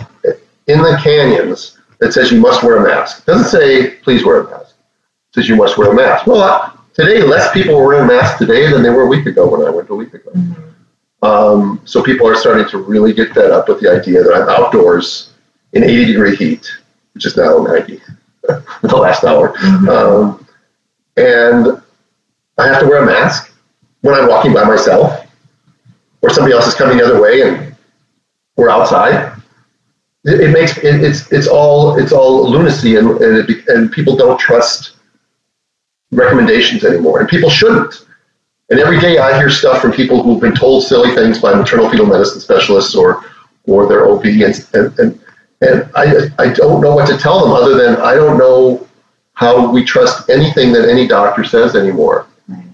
in 0.69 0.79
the 0.83 0.97
canyons 1.03 1.79
that 1.99 2.13
says 2.13 2.31
you 2.31 2.41
must 2.41 2.63
wear 2.63 2.77
a 2.77 2.83
mask. 2.89 3.21
It 3.21 3.27
doesn't 3.27 3.49
say, 3.49 3.91
please 4.05 4.25
wear 4.25 4.43
a 4.43 4.51
mask. 4.51 4.75
It 5.31 5.35
says 5.35 5.49
you 5.49 5.57
must 5.57 5.77
wear 5.77 5.91
a 5.91 5.95
mask. 5.95 6.29
Well, 6.29 6.79
today, 6.95 7.23
less 7.23 7.53
people 7.53 7.75
were 7.77 7.87
wearing 7.89 8.07
masks 8.07 8.39
today 8.39 8.71
than 8.71 8.85
they 8.85 8.91
were 8.91 9.03
a 9.03 9.07
week 9.07 9.27
ago 9.27 9.49
when 9.49 9.67
I 9.67 9.71
went 9.71 9.91
a 9.91 9.95
week 9.97 10.15
ago. 10.15 10.31
Mhm. 10.37 10.55
Um, 11.23 11.81
so 11.85 12.03
people 12.03 12.27
are 12.27 12.35
starting 12.35 12.69
to 12.71 12.79
really 12.79 13.13
get 13.13 13.33
fed 13.33 13.51
up 13.51 13.69
with 13.69 13.81
the 13.81 13.91
idea 13.91 14.23
that 14.23 14.35
I'm 14.35 14.49
outdoors 14.49 15.31
in 15.73 15.85
80 15.85 16.05
degree 16.07 16.37
heat, 16.37 16.69
which 17.15 17.27
is 17.27 17.37
now 17.37 17.59
90 17.59 18.01
the 18.83 18.97
last 18.97 19.25
hour. 19.25 19.53
Mhm. 19.55 19.89
Um, 19.89 20.47
and 21.17 21.83
I 22.59 22.67
have 22.67 22.81
to 22.81 22.87
wear 22.87 23.03
a 23.03 23.07
mask 23.07 23.55
when 24.01 24.15
I'm 24.15 24.29
walking 24.29 24.53
by 24.53 24.65
myself 24.65 25.27
or 26.23 26.31
somebody 26.31 26.55
else 26.55 26.67
is 26.67 26.75
coming 26.75 26.99
the 26.99 27.05
other 27.05 27.21
way 27.21 27.43
and 27.43 27.77
we're 28.57 28.71
outside. 28.71 29.33
It, 30.25 30.41
it 30.41 30.53
makes 30.53 30.77
it, 30.79 31.03
it's 31.03 31.31
it's 31.33 31.49
all 31.49 31.99
it's 31.99 32.13
all 32.13 32.49
lunacy 32.49 32.97
and 32.97 33.11
and, 33.21 33.49
it, 33.49 33.69
and 33.69 33.91
people 33.91 34.17
don't 34.17 34.39
trust 34.39 34.97
recommendations 36.11 36.85
anymore 36.85 37.21
and 37.21 37.29
people 37.29 37.51
shouldn't. 37.51 38.07
And 38.71 38.81
every 38.81 38.99
day 39.01 39.19
I 39.19 39.37
hear 39.37 39.51
stuff 39.51 39.83
from 39.83 39.93
people 39.93 40.23
who've 40.23 40.41
been 40.41 40.55
told 40.55 40.85
silly 40.85 41.15
things 41.15 41.39
by 41.41 41.55
maternal 41.55 41.91
fetal 41.91 42.07
medicine 42.07 42.41
specialists 42.41 42.95
or, 42.95 43.25
or 43.65 43.87
their 43.87 44.09
OB, 44.09 44.25
and, 44.25 44.67
and, 44.73 44.99
and, 44.99 45.21
and 45.61 45.91
I, 45.95 46.29
I 46.39 46.53
don't 46.53 46.81
know 46.81 46.95
what 46.95 47.07
to 47.09 47.19
tell 47.19 47.43
them 47.43 47.53
other 47.53 47.75
than 47.77 47.97
I 48.01 48.15
don't 48.15 48.39
know 48.39 48.89
how 49.35 49.71
we 49.71 49.85
trust 49.85 50.31
anything 50.31 50.73
that 50.73 50.89
any 50.89 51.07
doctor 51.07 51.45
says 51.45 51.75
anymore 51.77 52.27
Right. 52.49 52.65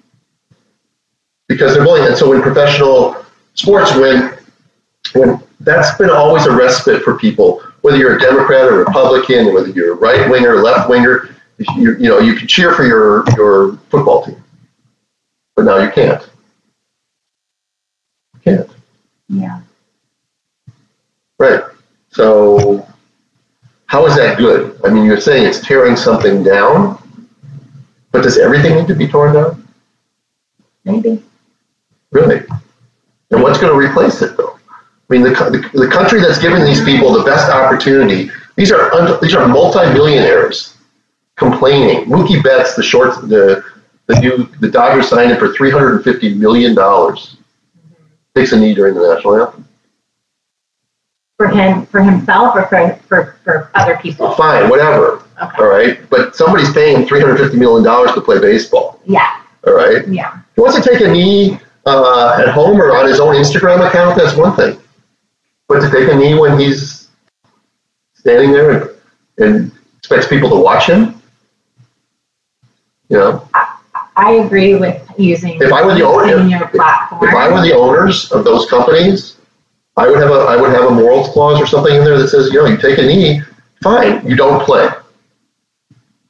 because 1.49 1.75
they're 1.75 1.85
bullying. 1.85 2.07
And 2.07 2.17
so 2.17 2.33
in 2.33 2.43
professional 2.43 3.25
sports, 3.55 3.95
when 3.95 4.35
when 5.15 5.43
that's 5.61 5.97
been 5.99 6.11
always 6.11 6.47
a 6.47 6.55
respite 6.55 7.03
for 7.03 7.17
people, 7.19 7.63
whether 7.81 7.97
you're 7.97 8.17
a 8.17 8.21
Democrat 8.21 8.65
or 8.67 8.79
Republican, 8.85 9.53
whether 9.55 9.69
you're 9.69 9.93
a 9.93 9.97
right 9.97 10.29
winger 10.31 10.57
or 10.57 10.63
left 10.63 10.89
winger, 10.89 11.35
you, 11.77 11.97
you 11.97 12.09
know 12.09 12.19
you 12.19 12.35
can 12.35 12.47
cheer 12.47 12.75
for 12.75 12.85
your 12.85 13.25
your 13.37 13.77
football 13.91 14.25
team, 14.25 14.43
but 15.59 15.65
now 15.65 15.79
you 15.79 15.91
can't. 15.91 16.23
You 18.35 18.41
can't. 18.45 18.71
Yeah. 19.29 19.61
Right. 21.41 21.65
So 22.11 22.87
how 23.87 24.07
is 24.07 24.15
that 24.15 24.39
good? 24.39 24.81
I 24.85 24.91
mean, 24.91 25.05
you're 25.05 25.21
saying 25.21 25.49
it's 25.49 25.59
tearing 25.59 25.97
something 25.97 26.45
down, 26.45 27.03
but 28.13 28.23
does 28.23 28.39
everything 28.39 28.77
need 28.77 28.87
to 28.87 28.95
be 28.95 29.09
torn 29.09 29.35
down? 29.35 29.67
Maybe. 30.85 31.25
Really? 32.13 32.45
And 33.33 33.43
what's 33.43 33.59
going 33.59 33.73
to 33.73 33.77
replace 33.77 34.23
it, 34.23 34.37
though? 34.37 34.61
I 34.71 35.13
mean, 35.13 35.23
the, 35.23 35.31
the, 35.31 35.87
the 35.87 35.89
country 35.89 36.21
that's 36.21 36.39
giving 36.39 36.65
these 36.65 36.85
people 36.85 37.13
the 37.13 37.25
best 37.25 37.51
opportunity, 37.51 38.31
these 38.55 38.71
are 38.71 39.19
these 39.21 39.35
are 39.35 39.49
multimillionaires 39.49 40.77
complaining. 41.35 42.05
Mookie 42.05 42.45
Betts, 42.45 42.77
the 42.77 42.83
short, 42.85 43.29
the 43.29 43.65
the 44.09 44.21
new 44.21 44.45
the 44.61 44.69
Dodgers 44.69 45.09
signed 45.09 45.31
him 45.31 45.39
for 45.39 45.55
three 45.55 45.71
hundred 45.71 45.97
and 45.97 46.05
fifty 46.05 46.35
million 46.35 46.75
dollars. 46.75 47.37
Takes 48.35 48.53
a 48.53 48.59
knee 48.59 48.75
during 48.75 48.95
the 48.95 49.15
national 49.15 49.41
anthem. 49.41 49.69
For 51.37 51.49
him, 51.49 51.87
for 51.87 52.03
himself, 52.03 52.57
or 52.57 52.67
for 52.67 52.97
for, 53.07 53.37
for 53.45 53.71
other 53.75 53.97
people. 53.99 54.33
Fine, 54.35 54.69
whatever. 54.69 55.23
Okay. 55.41 55.63
All 55.63 55.69
right, 55.69 56.11
but 56.11 56.35
somebody's 56.35 56.73
paying 56.73 57.07
three 57.07 57.21
hundred 57.21 57.39
fifty 57.39 57.59
million 57.59 57.85
dollars 57.85 58.13
to 58.15 58.21
play 58.21 58.41
baseball. 58.41 59.01
Yeah. 59.05 59.43
All 59.67 59.75
right. 59.75 60.07
Yeah. 60.09 60.41
He 60.57 60.61
wants 60.61 60.77
to 60.77 60.83
take 60.83 61.01
a 61.01 61.09
knee 61.09 61.59
uh, 61.87 62.43
at 62.45 62.49
home 62.49 62.81
or 62.81 62.97
on 62.97 63.07
his 63.07 63.21
own 63.21 63.35
Instagram 63.35 63.87
account. 63.87 64.17
That's 64.17 64.37
one 64.37 64.57
thing. 64.57 64.81
But 65.69 65.81
to 65.81 65.91
take 65.91 66.11
a 66.11 66.17
knee 66.17 66.35
when 66.35 66.59
he's 66.59 67.09
standing 68.15 68.53
there 68.53 68.71
and, 68.71 68.91
and 69.39 69.73
expects 69.99 70.27
people 70.27 70.49
to 70.51 70.57
watch 70.57 70.87
him, 70.87 71.21
you 73.11 73.19
know, 73.19 73.49
I 74.19 74.33
agree 74.33 74.75
with 74.75 75.01
using 75.17 75.63
If 75.63 75.73
I 75.73 75.85
were 75.85 75.95
the 75.95 76.03
owner- 76.05 76.43
your 76.47 76.67
platform. 76.69 77.25
if 77.29 77.35
I 77.35 77.49
were 77.53 77.63
the 77.63 77.75
owners 77.75 78.31
of 78.33 78.45
those 78.45 78.69
companies, 78.69 79.37
I 79.97 80.09
would 80.09 80.19
have 80.19 80.31
a 80.31 80.41
I 80.53 80.57
would 80.57 80.71
have 80.73 80.85
a 80.85 80.91
morals 80.91 81.29
clause 81.31 81.61
or 81.61 81.67
something 81.67 81.95
in 81.95 82.05
there 82.05 82.19
that 82.19 82.29
says, 82.29 82.53
you 82.53 82.59
know, 82.61 82.67
you 82.67 82.77
take 82.77 82.99
a 82.99 83.03
knee, 83.03 83.41
fine, 83.83 84.27
you 84.29 84.35
don't 84.37 84.63
play, 84.65 84.89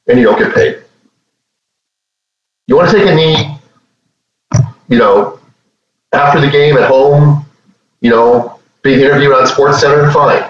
and 0.07 0.19
you 0.19 0.25
don't 0.25 0.37
get 0.39 0.53
paid. 0.53 0.83
You 2.67 2.75
want 2.75 2.91
to 2.91 2.97
take 2.97 3.07
a 3.07 3.15
knee, 3.15 3.57
you 4.87 4.97
know, 4.99 5.39
after 6.13 6.39
the 6.39 6.49
game 6.49 6.77
at 6.77 6.87
home, 6.87 7.43
you 8.01 8.11
know, 8.11 8.59
being 8.83 8.99
interviewed 8.99 9.33
on 9.33 9.47
Sports 9.47 9.79
Center, 9.81 10.11
fine. 10.11 10.49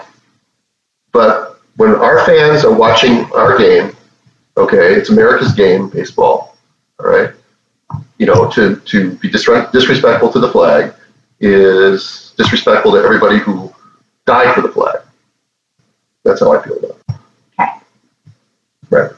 But 1.14 1.60
when 1.78 1.96
our 1.96 2.26
fans 2.26 2.66
are 2.66 2.74
watching 2.74 3.26
our 3.34 3.58
game, 3.58 3.96
okay, 4.58 4.94
it's 4.96 5.10
America's 5.10 5.54
game, 5.54 5.90
baseball, 5.90 6.49
all 7.00 7.10
right. 7.10 7.32
You 8.18 8.26
know, 8.26 8.50
to 8.52 8.76
to 8.76 9.16
be 9.16 9.30
disre- 9.30 9.72
disrespectful 9.72 10.32
to 10.34 10.40
the 10.40 10.52
flag 10.52 10.94
is 11.40 12.34
disrespectful 12.38 12.92
to 12.92 12.98
everybody 12.98 13.40
who 13.40 13.74
died 14.26 14.54
for 14.54 14.62
the 14.62 14.70
flag. 14.70 15.02
That's 16.24 16.42
how 16.42 16.54
I 16.54 16.64
feel 16.64 16.78
about 16.78 16.92
it. 16.92 17.16
Okay. 17.60 17.72
Right. 18.90 19.12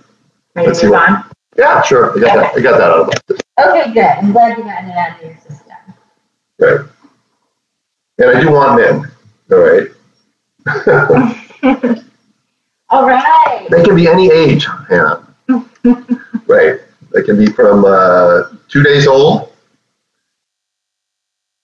Ready 0.55 0.67
Let's 0.67 0.79
to 0.81 0.87
move 0.87 0.95
on? 0.95 1.25
Yeah, 1.57 1.81
sure. 1.81 2.17
I 2.17 2.21
got 2.21 2.35
that. 2.35 2.55
I 2.55 2.61
got 2.61 2.77
that 2.77 2.91
out 2.91 2.99
of 3.01 3.07
my 3.07 3.13
system. 3.27 3.37
Okay, 3.59 3.93
good. 3.93 4.03
I'm 4.03 4.31
glad 4.31 4.57
you 4.57 4.63
got 4.63 4.83
it 4.83 4.91
out 4.91 5.19
of 5.19 5.25
your 5.25 5.37
system. 5.37 5.75
Right. 6.59 6.79
And 8.19 8.37
I 8.37 8.41
do 8.41 8.51
want 8.51 8.79
men. 8.79 9.11
All 9.51 9.57
right. 9.57 9.87
All 12.89 13.07
right. 13.07 13.67
They 13.69 13.83
can 13.83 13.95
be 13.95 14.07
any 14.07 14.31
age, 14.31 14.67
Hannah. 14.89 15.27
right. 16.47 16.79
They 17.13 17.23
can 17.23 17.37
be 17.37 17.47
from 17.47 17.85
uh, 17.85 18.43
two 18.67 18.83
days 18.83 19.07
old. 19.07 19.51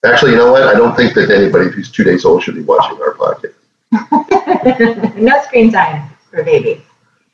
Actually, 0.05 0.31
you 0.31 0.37
know 0.37 0.51
what? 0.51 0.63
I 0.63 0.73
don't 0.73 0.95
think 0.95 1.13
that 1.15 1.31
anybody 1.31 1.69
who's 1.69 1.91
two 1.91 2.03
days 2.03 2.25
old 2.25 2.43
should 2.43 2.55
be 2.55 2.61
watching 2.61 2.97
our 3.01 3.13
podcast. 3.13 3.55
no 5.15 5.41
screen 5.43 5.71
time 5.71 6.09
for 6.29 6.41
a 6.41 6.43
baby. 6.43 6.81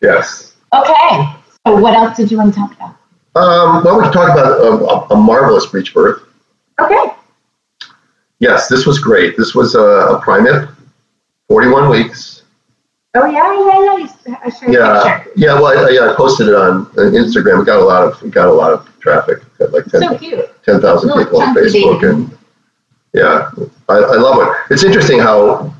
Yes. 0.02 0.56
Okay. 0.74 1.34
So 1.66 1.76
what 1.76 1.94
else 1.94 2.18
did 2.18 2.32
you 2.32 2.38
want 2.38 2.54
to 2.54 2.60
talk 2.60 2.74
about? 2.74 2.96
Um, 3.36 3.84
well, 3.84 3.98
we 3.98 4.04
can 4.04 4.14
talk 4.14 4.32
about 4.32 4.60
a, 4.60 5.14
a 5.14 5.18
marvelous 5.18 5.66
breech 5.66 5.94
birth. 5.94 6.24
Okay. 6.80 7.14
Yes, 8.40 8.68
this 8.68 8.86
was 8.86 9.00
great. 9.00 9.38
This 9.38 9.56
was 9.56 9.76
a, 9.76 9.82
a 9.82 10.22
primip, 10.22 10.76
41 11.48 11.90
weeks. 11.90 12.33
Oh 13.16 13.26
yeah, 13.26 13.98
yeah, 13.98 14.08
yeah. 14.26 14.40
I 14.44 14.50
shared 14.50 14.74
Yeah, 14.74 15.24
yeah. 15.36 15.54
Well, 15.54 15.68
I, 15.88 15.90
yeah, 15.92 16.12
I 16.12 16.16
posted 16.16 16.48
it 16.48 16.56
on 16.56 16.88
uh, 16.98 17.12
Instagram. 17.14 17.60
We 17.60 17.66
got 17.66 17.80
a 17.80 17.86
lot 17.86 18.04
of 18.24 18.32
got 18.32 18.48
a 18.48 18.52
lot 18.52 18.72
of 18.74 19.00
traffic. 19.00 19.40
Got 19.60 19.72
like 19.72 19.86
10 19.86 20.02
So 20.02 20.18
cute. 20.18 20.64
10,000 20.66 21.24
people 21.24 21.42
on 21.42 21.56
Facebook, 21.56 22.02
baby. 22.02 22.14
and 22.14 22.38
yeah, 23.14 23.52
I, 23.88 23.94
I 23.94 24.16
love 24.16 24.42
it. 24.42 24.74
It's 24.74 24.84
interesting 24.84 25.20
how 25.20 25.74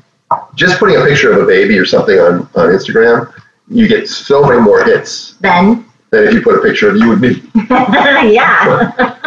just 0.54 0.78
putting 0.78 0.96
a 0.96 1.04
picture 1.04 1.32
of 1.32 1.42
a 1.42 1.46
baby 1.46 1.76
or 1.76 1.84
something 1.84 2.18
on 2.20 2.42
on 2.54 2.68
Instagram, 2.68 3.32
you 3.68 3.88
get 3.88 4.08
so 4.08 4.44
many 4.46 4.60
more 4.60 4.84
hits 4.84 5.34
Then, 5.40 5.84
than 6.10 6.28
if 6.28 6.34
you 6.34 6.42
put 6.42 6.54
a 6.56 6.62
picture 6.62 6.88
of 6.90 6.96
you 6.96 7.12
and 7.12 7.20
me. 7.20 7.42
yeah, 8.32 8.92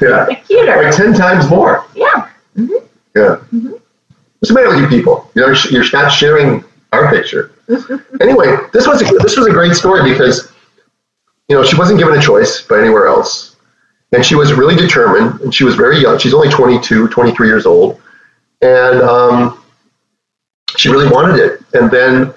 Yeah, 0.00 0.24
they're 0.26 0.36
cuter. 0.44 0.82
like 0.82 0.96
10 0.96 1.14
times 1.14 1.48
more. 1.48 1.86
Yeah. 1.94 2.28
Yeah. 2.56 3.36
Mhm. 3.54 3.80
What's 4.40 4.48
the 4.48 4.54
matter 4.54 4.70
with 4.70 4.80
you 4.80 4.88
people? 4.88 5.30
You 5.36 5.42
know, 5.46 5.54
you're 5.70 5.84
not 5.92 6.10
sharing 6.10 6.64
our 6.92 7.10
picture. 7.10 7.52
anyway, 8.20 8.56
this 8.72 8.86
was 8.86 9.02
a, 9.02 9.04
this 9.18 9.36
was 9.36 9.46
a 9.46 9.50
great 9.50 9.74
story 9.74 10.10
because 10.12 10.52
you 11.48 11.56
know 11.56 11.64
she 11.64 11.76
wasn't 11.76 11.98
given 11.98 12.16
a 12.16 12.22
choice 12.22 12.62
by 12.62 12.78
anywhere 12.78 13.06
else, 13.08 13.56
and 14.12 14.24
she 14.24 14.34
was 14.34 14.52
really 14.52 14.76
determined. 14.76 15.40
And 15.40 15.54
she 15.54 15.64
was 15.64 15.74
very 15.74 16.00
young. 16.00 16.18
She's 16.18 16.34
only 16.34 16.50
22, 16.50 17.08
23 17.08 17.48
years 17.48 17.66
old, 17.66 18.00
and 18.60 19.00
um, 19.02 19.64
she 20.76 20.88
really 20.88 21.08
wanted 21.08 21.38
it. 21.38 21.60
And 21.72 21.90
then, 21.90 22.34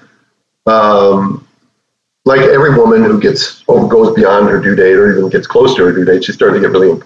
um, 0.66 1.46
like 2.24 2.40
every 2.40 2.76
woman 2.76 3.04
who 3.04 3.20
gets 3.20 3.62
or 3.66 3.88
goes 3.88 4.14
beyond 4.14 4.48
her 4.48 4.60
due 4.60 4.74
date 4.74 4.94
or 4.94 5.16
even 5.16 5.28
gets 5.28 5.46
close 5.46 5.74
to 5.76 5.84
her 5.84 5.92
due 5.92 6.04
date, 6.04 6.24
she 6.24 6.32
started 6.32 6.54
to 6.54 6.60
get 6.60 6.70
really 6.70 7.00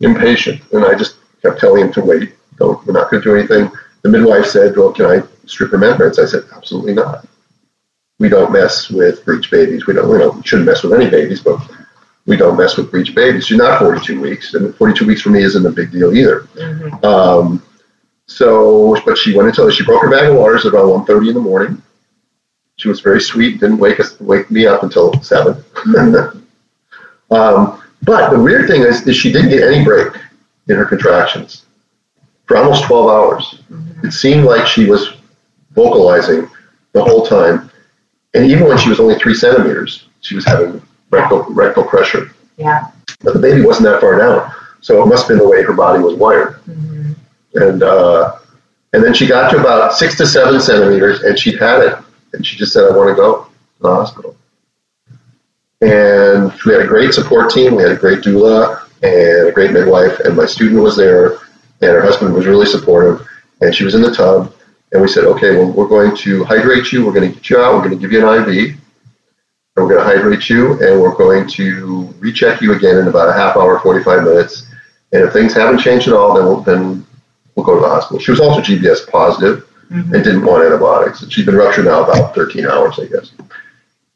impatient. 0.00 0.60
And 0.72 0.84
I 0.84 0.94
just 0.94 1.16
kept 1.42 1.60
telling 1.60 1.84
him 1.84 1.92
to 1.92 2.00
wait. 2.02 2.34
Don't. 2.56 2.84
We're 2.86 2.92
not 2.92 3.10
going 3.10 3.22
to 3.22 3.28
do 3.28 3.36
anything. 3.36 3.70
The 4.02 4.08
midwife 4.08 4.46
said, 4.46 4.76
"Well, 4.76 4.92
can 4.92 5.06
I 5.06 5.22
strip 5.48 5.70
her 5.70 5.78
membranes?" 5.78 6.18
I 6.18 6.26
said, 6.26 6.44
"Absolutely 6.54 6.94
not. 6.94 7.26
We 8.18 8.28
don't 8.28 8.52
mess 8.52 8.90
with 8.90 9.24
breech 9.24 9.50
babies. 9.50 9.86
We 9.86 9.94
don't. 9.94 10.08
You 10.10 10.18
know, 10.18 10.30
we 10.30 10.42
shouldn't 10.42 10.66
mess 10.66 10.82
with 10.82 10.92
any 10.92 11.08
babies, 11.08 11.40
but 11.40 11.58
we 12.26 12.36
don't 12.36 12.58
mess 12.58 12.76
with 12.76 12.90
breech 12.90 13.14
babies. 13.14 13.46
She's 13.46 13.58
not 13.58 13.78
42 13.78 14.20
weeks, 14.20 14.54
and 14.54 14.74
42 14.74 15.06
weeks 15.06 15.22
for 15.22 15.30
me 15.30 15.42
isn't 15.42 15.64
a 15.64 15.70
big 15.70 15.90
deal 15.90 16.14
either. 16.14 16.40
Mhm. 16.56 17.04
Um, 17.04 17.62
so, 18.26 19.00
but 19.06 19.16
she 19.16 19.34
went 19.34 19.48
until 19.48 19.70
she 19.70 19.84
broke 19.84 20.02
her 20.02 20.10
bag 20.10 20.28
of 20.30 20.36
waters 20.36 20.66
at 20.66 20.72
about 20.72 20.88
1:30 20.88 21.28
in 21.28 21.34
the 21.34 21.40
morning. 21.40 21.82
She 22.76 22.88
was 22.88 23.00
very 23.00 23.20
sweet. 23.20 23.60
Didn't 23.60 23.78
wake 23.78 23.98
us 23.98 24.20
wake 24.20 24.50
me 24.50 24.66
up 24.66 24.82
until 24.82 25.20
seven. 25.22 25.64
um, 27.30 27.82
but 28.02 28.30
the 28.30 28.38
weird 28.38 28.68
thing 28.68 28.82
is, 28.82 29.06
is 29.06 29.16
she 29.16 29.32
didn't 29.32 29.50
get 29.50 29.62
any 29.62 29.84
break 29.84 30.12
in 30.68 30.76
her 30.76 30.84
contractions 30.84 31.64
for 32.46 32.56
almost 32.56 32.84
12 32.84 33.10
hours. 33.10 33.62
It 34.04 34.12
seemed 34.12 34.44
like 34.44 34.66
she 34.66 34.86
was 34.86 35.17
vocalizing 35.82 36.48
the 36.92 37.02
whole 37.02 37.24
time, 37.24 37.70
and 38.34 38.44
even 38.50 38.66
when 38.68 38.78
she 38.78 38.88
was 38.88 38.98
only 39.00 39.16
three 39.18 39.34
centimeters, 39.34 40.08
she 40.20 40.34
was 40.34 40.44
having 40.44 40.82
rectal 41.10 41.44
rectal 41.62 41.84
pressure. 41.84 42.30
Yeah. 42.56 42.88
But 43.22 43.34
the 43.34 43.40
baby 43.40 43.62
wasn't 43.62 43.86
that 43.88 44.00
far 44.00 44.18
down, 44.18 44.50
so 44.80 45.02
it 45.02 45.06
must 45.06 45.22
have 45.22 45.28
been 45.28 45.38
the 45.38 45.48
way 45.48 45.62
her 45.62 45.72
body 45.72 46.00
was 46.02 46.14
wired 46.14 46.56
Mhm. 46.68 47.14
and 47.54 47.82
uh, 47.82 48.22
and 48.92 49.04
then 49.04 49.14
she 49.14 49.26
got 49.26 49.50
to 49.50 49.56
about 49.60 49.94
six 49.94 50.16
to 50.18 50.26
seven 50.26 50.60
centimeters, 50.60 51.22
and 51.22 51.38
she'd 51.38 51.58
had 51.68 51.80
it, 51.86 51.94
and 52.32 52.44
she 52.46 52.56
just 52.56 52.72
said, 52.72 52.84
"I 52.90 52.96
want 52.96 53.08
to 53.10 53.14
go 53.24 53.28
to 53.44 53.82
the 53.82 53.94
hospital." 54.00 54.34
And 55.80 56.52
we 56.66 56.72
had 56.72 56.82
a 56.82 56.86
great 56.94 57.14
support 57.14 57.50
team. 57.50 57.76
We 57.76 57.82
had 57.82 57.92
a 57.92 57.96
great 58.04 58.20
doula 58.20 58.80
and 59.02 59.48
a 59.48 59.52
great 59.52 59.72
midwife, 59.72 60.18
and 60.24 60.36
my 60.36 60.46
student 60.46 60.82
was 60.82 60.96
there, 60.96 61.24
and 61.80 61.90
her 61.96 62.00
husband 62.08 62.34
was 62.34 62.46
really 62.46 62.66
supportive, 62.66 63.24
and 63.60 63.72
she 63.74 63.84
was 63.84 63.94
in 63.94 64.02
the 64.02 64.12
tub, 64.12 64.52
and 64.92 65.02
we 65.02 65.08
said, 65.08 65.24
"Okay, 65.24 65.56
well, 65.56 65.70
we're 65.70 65.86
going 65.88 66.16
to 66.16 66.44
hydrate 66.44 66.92
you. 66.92 67.04
We're 67.04 67.12
going 67.12 67.28
to 67.28 67.34
get 67.34 67.50
you 67.50 67.58
out. 67.58 67.74
We're 67.74 67.88
going 67.88 67.98
to 67.98 68.00
give 68.00 68.12
you 68.12 68.26
an 68.28 68.48
IV." 68.48 68.74
And 69.76 69.86
we're 69.86 69.94
going 69.94 70.00
to 70.06 70.12
hydrate 70.16 70.48
you, 70.50 70.72
and 70.82 71.00
we're 71.00 71.14
going 71.14 71.46
to 71.50 72.12
recheck 72.18 72.60
you 72.60 72.72
again 72.74 72.96
in 72.98 73.06
about 73.08 73.28
a 73.28 73.32
half 73.32 73.56
hour, 73.56 73.78
45 73.78 74.24
minutes. 74.24 74.66
And 75.12 75.22
if 75.22 75.32
things 75.32 75.54
haven't 75.54 75.78
changed 75.78 76.08
at 76.08 76.14
all, 76.14 76.34
then 76.34 76.44
we'll, 76.46 76.60
then 76.62 77.06
we'll 77.54 77.64
go 77.64 77.76
to 77.76 77.80
the 77.80 77.88
hospital. 77.88 78.18
She 78.18 78.30
was 78.32 78.40
also 78.40 78.60
GBS 78.60 79.08
positive 79.08 79.64
Mhm. 79.92 80.12
and 80.12 80.24
didn't 80.24 80.44
want 80.44 80.64
antibiotics. 80.64 81.22
And 81.22 81.32
she'd 81.32 81.46
been 81.46 81.54
ruptured 81.56 81.84
now 81.86 82.02
about 82.04 82.34
13 82.34 82.66
hours, 82.66 82.98
I 82.98 83.06
guess. 83.06 83.30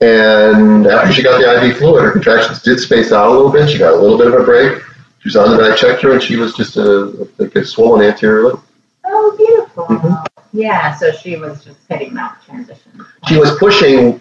And 0.00 0.86
after 0.86 1.12
she 1.12 1.22
got 1.22 1.38
the 1.40 1.64
IV 1.68 1.78
fluid, 1.78 2.02
her 2.02 2.10
contractions 2.10 2.60
did 2.62 2.80
space 2.80 3.12
out 3.12 3.28
a 3.28 3.30
little 3.30 3.50
bit. 3.50 3.70
She 3.70 3.78
got 3.78 3.94
a 3.94 3.96
little 3.96 4.18
bit 4.18 4.26
of 4.26 4.34
a 4.34 4.42
break. 4.42 4.82
She 5.20 5.28
was 5.28 5.36
on 5.36 5.56
the. 5.56 5.62
I 5.62 5.76
checked 5.76 6.02
her, 6.02 6.12
and 6.12 6.20
she 6.22 6.34
was 6.36 6.54
just 6.54 6.76
a, 6.76 7.28
like 7.38 7.54
a 7.54 7.64
swollen 7.64 8.04
anterior 8.04 8.48
lip. 8.48 8.58
Oh, 9.06 9.34
beautiful. 9.38 9.84
Mhm. 9.86 10.26
Yeah. 10.52 10.94
So 10.96 11.12
she 11.12 11.36
was 11.36 11.64
just 11.64 11.78
hitting 11.88 12.14
that 12.14 12.38
transition. 12.44 13.04
She 13.28 13.38
was 13.38 13.56
pushing, 13.58 14.20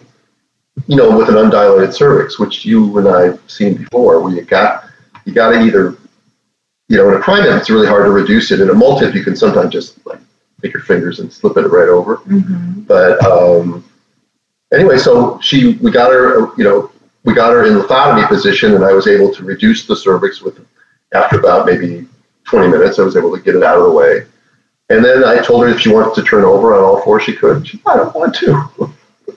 you 0.86 0.96
know, 0.96 1.16
with 1.16 1.28
an 1.28 1.36
undilated 1.36 1.92
cervix, 1.92 2.38
which 2.38 2.64
you 2.64 2.98
and 2.98 3.08
I've 3.08 3.40
seen 3.50 3.76
before, 3.76 4.20
where 4.20 4.32
you 4.32 4.42
got 4.42 4.86
you 5.24 5.32
got 5.32 5.52
to 5.52 5.60
either, 5.60 5.96
you 6.88 6.96
know, 6.96 7.08
in 7.08 7.14
a 7.14 7.20
primip, 7.20 7.56
it's 7.58 7.70
really 7.70 7.86
hard 7.86 8.04
to 8.06 8.10
reduce 8.10 8.50
it. 8.50 8.60
In 8.60 8.70
a 8.70 8.74
multip, 8.74 9.14
you 9.14 9.22
can 9.22 9.36
sometimes 9.36 9.72
just 9.72 10.04
like 10.06 10.20
take 10.62 10.72
your 10.72 10.82
fingers 10.82 11.20
and 11.20 11.32
slip 11.32 11.56
it 11.56 11.66
right 11.68 11.88
over. 11.88 12.16
Mm-hmm. 12.18 12.82
But 12.82 13.22
um, 13.24 13.84
anyway, 14.72 14.98
so 14.98 15.40
she, 15.40 15.74
we 15.74 15.90
got 15.90 16.12
her, 16.12 16.54
you 16.56 16.64
know, 16.64 16.90
we 17.24 17.34
got 17.34 17.52
her 17.52 17.66
in 17.66 17.74
lithotomy 17.74 18.26
position, 18.26 18.74
and 18.74 18.84
I 18.84 18.92
was 18.92 19.06
able 19.06 19.32
to 19.34 19.44
reduce 19.44 19.86
the 19.86 19.94
cervix 19.94 20.42
with, 20.42 20.64
after 21.12 21.38
about 21.38 21.66
maybe 21.66 22.06
20 22.44 22.68
minutes, 22.68 22.98
I 22.98 23.02
was 23.02 23.16
able 23.16 23.36
to 23.36 23.42
get 23.42 23.54
it 23.54 23.62
out 23.62 23.78
of 23.78 23.84
the 23.84 23.90
way. 23.90 24.26
And 24.88 25.04
then 25.04 25.24
I 25.24 25.38
told 25.38 25.62
her 25.64 25.68
if 25.70 25.80
she 25.80 25.88
wanted 25.90 26.14
to 26.14 26.22
turn 26.22 26.44
over 26.44 26.74
on 26.74 26.84
all 26.84 27.00
fours, 27.02 27.22
she 27.22 27.34
could. 27.34 27.66
She, 27.66 27.80
I 27.86 27.96
don't 27.96 28.14
want 28.14 28.34
to. 28.36 28.92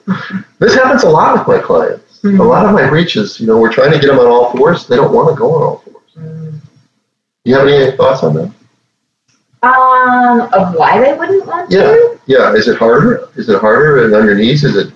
this 0.58 0.74
happens 0.74 1.02
a 1.04 1.08
lot 1.08 1.38
with 1.38 1.56
my 1.56 1.62
clients. 1.62 2.22
A 2.24 2.28
lot 2.28 2.66
of 2.66 2.72
my 2.72 2.88
breeches, 2.88 3.38
you 3.38 3.46
know, 3.46 3.58
we're 3.58 3.72
trying 3.72 3.92
to 3.92 3.98
get 4.00 4.08
them 4.08 4.18
on 4.18 4.26
all 4.26 4.50
fours. 4.50 4.86
They 4.86 4.96
don't 4.96 5.12
want 5.14 5.28
to 5.30 5.36
go 5.36 5.54
on 5.54 5.62
all 5.62 5.76
fours. 5.78 6.02
Mm. 6.16 6.58
You 7.44 7.54
have 7.54 7.68
any 7.68 7.96
thoughts 7.96 8.22
on 8.24 8.34
that? 8.34 8.52
Um, 9.62 10.40
of 10.52 10.74
why 10.74 11.00
they 11.00 11.14
wouldn't 11.14 11.46
want 11.46 11.70
Yeah. 11.70 11.82
to? 11.82 12.20
Yeah. 12.26 12.52
Is 12.54 12.68
it 12.68 12.76
harder? 12.78 13.28
Is 13.36 13.48
it 13.48 13.60
harder 13.60 14.04
and 14.04 14.14
on 14.14 14.26
your 14.26 14.34
knees? 14.34 14.64
Is 14.64 14.76
it 14.76 14.92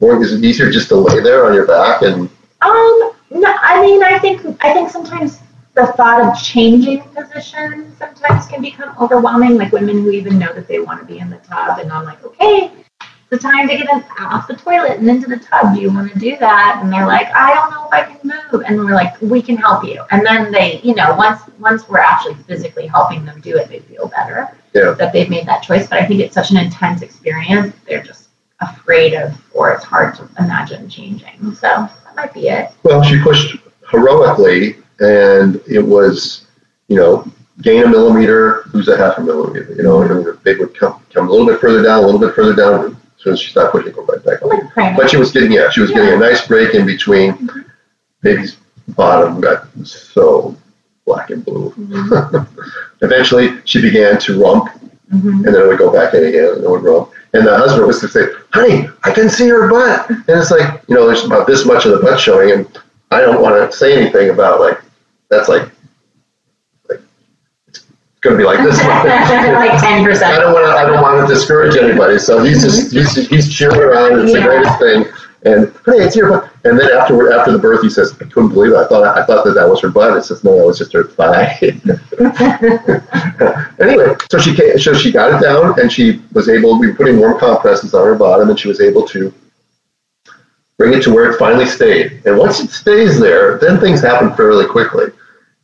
more? 0.00 0.22
Is 0.22 0.32
it 0.32 0.44
easier 0.44 0.70
just 0.70 0.88
to 0.88 0.96
lay 0.96 1.20
there 1.20 1.46
on 1.46 1.54
your 1.54 1.66
back 1.66 2.02
and 2.02 2.28
Um, 2.62 3.12
no, 3.30 3.54
I 3.62 3.80
mean, 3.80 4.02
I 4.02 4.18
think 4.18 4.42
I 4.62 4.72
think 4.72 4.90
sometimes 4.90 5.40
the 5.76 5.86
thought 5.92 6.20
of 6.22 6.42
changing 6.42 7.02
position 7.10 7.94
sometimes 7.98 8.46
can 8.46 8.62
become 8.62 8.96
overwhelming. 8.98 9.56
Like 9.58 9.72
women 9.72 10.02
who 10.02 10.10
even 10.10 10.38
know 10.38 10.52
that 10.54 10.66
they 10.66 10.78
want 10.80 11.00
to 11.00 11.06
be 11.06 11.18
in 11.20 11.30
the 11.30 11.36
tub, 11.38 11.78
and 11.78 11.92
I'm 11.92 12.04
like, 12.04 12.24
okay, 12.24 12.72
it's 13.00 13.30
the 13.30 13.38
time 13.38 13.68
to 13.68 13.76
get 13.76 13.88
off 14.20 14.48
the 14.48 14.54
toilet 14.56 14.98
and 14.98 15.08
into 15.08 15.28
the 15.28 15.36
tub. 15.38 15.74
Do 15.74 15.80
you 15.80 15.92
want 15.92 16.12
to 16.12 16.18
do 16.18 16.36
that? 16.38 16.80
And 16.82 16.90
they're 16.92 17.06
like, 17.06 17.26
I 17.34 17.54
don't 17.54 17.70
know 17.70 17.86
if 17.86 17.92
I 17.92 18.02
can 18.04 18.20
move. 18.52 18.62
And 18.66 18.78
we're 18.78 18.94
like, 18.94 19.20
we 19.20 19.42
can 19.42 19.56
help 19.56 19.84
you. 19.84 20.02
And 20.10 20.24
then 20.24 20.50
they, 20.50 20.80
you 20.82 20.94
know, 20.94 21.14
once 21.16 21.42
once 21.58 21.88
we're 21.88 21.98
actually 21.98 22.34
physically 22.44 22.86
helping 22.86 23.24
them 23.26 23.40
do 23.40 23.56
it, 23.58 23.68
they 23.68 23.80
feel 23.80 24.08
better 24.08 24.56
Yeah. 24.74 24.92
that 24.92 25.12
they've 25.12 25.28
made 25.28 25.46
that 25.46 25.62
choice. 25.62 25.86
But 25.88 25.98
I 26.00 26.06
think 26.06 26.20
it's 26.20 26.34
such 26.34 26.50
an 26.50 26.56
intense 26.56 27.02
experience. 27.02 27.74
They're 27.86 28.02
just 28.02 28.28
afraid 28.62 29.12
of, 29.12 29.34
or 29.52 29.72
it's 29.72 29.84
hard 29.84 30.14
to 30.14 30.26
imagine 30.38 30.88
changing. 30.88 31.54
So 31.56 31.68
that 31.68 32.16
might 32.16 32.32
be 32.32 32.48
it. 32.48 32.70
well, 32.84 33.02
she 33.02 33.20
pushed 33.22 33.58
heroically, 33.90 34.76
and 35.00 35.60
it 35.68 35.80
was, 35.84 36.46
you 36.88 36.96
know, 36.96 37.26
gain 37.62 37.82
a 37.84 37.88
millimeter, 37.88 38.64
lose 38.72 38.88
a 38.88 38.96
half 38.96 39.18
a 39.18 39.20
millimeter. 39.22 39.72
You 39.74 39.82
know, 39.82 40.02
and 40.02 40.38
they 40.44 40.54
would 40.54 40.74
come 40.78 41.00
come 41.12 41.28
a 41.28 41.30
little 41.30 41.46
bit 41.46 41.60
further 41.60 41.82
down, 41.82 42.02
a 42.02 42.06
little 42.06 42.20
bit 42.20 42.34
further 42.34 42.54
down. 42.54 42.96
As 43.16 43.22
soon 43.22 43.32
as 43.32 43.40
she 43.40 43.50
stopped 43.50 43.72
pushing, 43.72 43.92
go 43.92 44.04
right 44.04 44.22
back 44.24 44.42
up. 44.42 44.96
But 44.96 45.10
she 45.10 45.16
was 45.16 45.32
getting, 45.32 45.52
yeah, 45.52 45.70
she 45.70 45.80
was 45.80 45.90
getting 45.90 46.12
a 46.14 46.16
nice 46.18 46.46
break 46.46 46.74
in 46.74 46.86
between. 46.86 47.32
Mhm. 47.34 47.64
Baby's 48.22 48.56
bottom 48.88 49.40
got 49.40 49.66
so 49.84 50.54
black 51.06 51.30
and 51.30 51.44
blue. 51.44 51.72
Mhm. 51.78 52.46
Eventually, 53.02 53.58
she 53.64 53.80
began 53.80 54.18
to 54.20 54.40
rump, 54.40 54.68
Mhm. 55.14 55.44
and 55.46 55.46
then 55.46 55.54
it 55.56 55.66
would 55.66 55.78
go 55.78 55.90
back 55.92 56.14
in 56.14 56.24
again, 56.24 56.54
and 56.56 56.64
it 56.64 56.70
would 56.70 56.82
rump. 56.82 57.10
And 57.34 57.46
the 57.46 57.56
husband 57.56 57.86
was 57.86 58.00
to 58.00 58.08
say, 58.08 58.26
"Honey, 58.52 58.88
I 59.04 59.10
can 59.10 59.28
see 59.28 59.48
her 59.48 59.68
butt," 59.68 60.08
and 60.08 60.24
it's 60.28 60.50
like, 60.50 60.82
you 60.88 60.94
know, 60.94 61.06
there's 61.06 61.24
about 61.24 61.46
this 61.46 61.64
much 61.66 61.84
of 61.84 61.92
the 61.92 61.98
butt 61.98 62.18
showing, 62.18 62.50
and 62.50 62.66
I 63.10 63.20
don't 63.20 63.40
want 63.42 63.70
to 63.70 63.76
say 63.76 63.96
anything 63.96 64.30
about 64.30 64.60
like 64.60 64.78
that's 65.28 65.48
like, 65.48 65.70
like 66.88 67.00
it's 67.68 67.86
going 68.20 68.36
to 68.36 68.38
be 68.38 68.44
like 68.44 68.58
this. 68.58 68.78
like 68.84 69.80
ten 69.80 70.06
I 70.22 70.38
don't 70.38 70.52
want 70.52 70.66
to. 70.66 70.72
I 70.72 70.84
don't 70.84 71.02
want 71.02 71.26
to 71.26 71.34
discourage 71.34 71.76
anybody. 71.76 72.18
So 72.18 72.42
he's 72.42 72.62
just 72.62 72.94
mm-hmm. 72.94 72.98
he's, 72.98 73.28
he's 73.28 73.54
cheering 73.54 73.80
around. 73.80 74.20
It's 74.20 74.32
the 74.32 74.42
greatest 74.42 74.78
thing. 74.78 75.06
And 75.44 75.70
honey, 75.84 75.98
it's 75.98 76.16
your 76.16 76.30
butt. 76.30 76.50
And 76.64 76.78
then 76.78 76.90
after 76.90 77.30
after 77.32 77.52
the 77.52 77.58
birth, 77.58 77.82
he 77.82 77.90
says, 77.90 78.12
I 78.20 78.24
couldn't 78.24 78.48
believe 78.48 78.72
it. 78.72 78.76
I 78.76 78.88
thought 78.88 79.04
I 79.04 79.24
thought 79.24 79.44
that 79.44 79.54
that 79.54 79.68
was 79.68 79.80
her 79.82 79.88
butt. 79.88 80.16
It 80.16 80.24
says, 80.24 80.42
no, 80.42 80.56
that 80.56 80.66
was 80.66 80.78
just 80.78 80.92
her 80.92 81.04
thigh. 81.04 81.56
anyway, 83.78 84.16
so 84.30 84.38
she 84.38 84.56
came, 84.56 84.76
so 84.78 84.92
she 84.92 85.12
got 85.12 85.34
it 85.34 85.44
down, 85.44 85.78
and 85.78 85.92
she 85.92 86.22
was 86.32 86.48
able. 86.48 86.80
We 86.80 86.88
were 86.88 86.94
putting 86.94 87.18
warm 87.18 87.38
compresses 87.38 87.94
on 87.94 88.04
her 88.04 88.16
bottom, 88.16 88.50
and 88.50 88.58
she 88.58 88.66
was 88.66 88.80
able 88.80 89.06
to 89.08 89.32
bring 90.78 90.92
it 90.92 91.02
to 91.04 91.14
where 91.14 91.30
it 91.30 91.38
finally 91.38 91.66
stayed. 91.66 92.22
And 92.24 92.38
once 92.38 92.60
it 92.60 92.70
stays 92.70 93.18
there, 93.18 93.58
then 93.58 93.80
things 93.80 94.00
happen 94.00 94.34
fairly 94.34 94.66
quickly. 94.66 95.06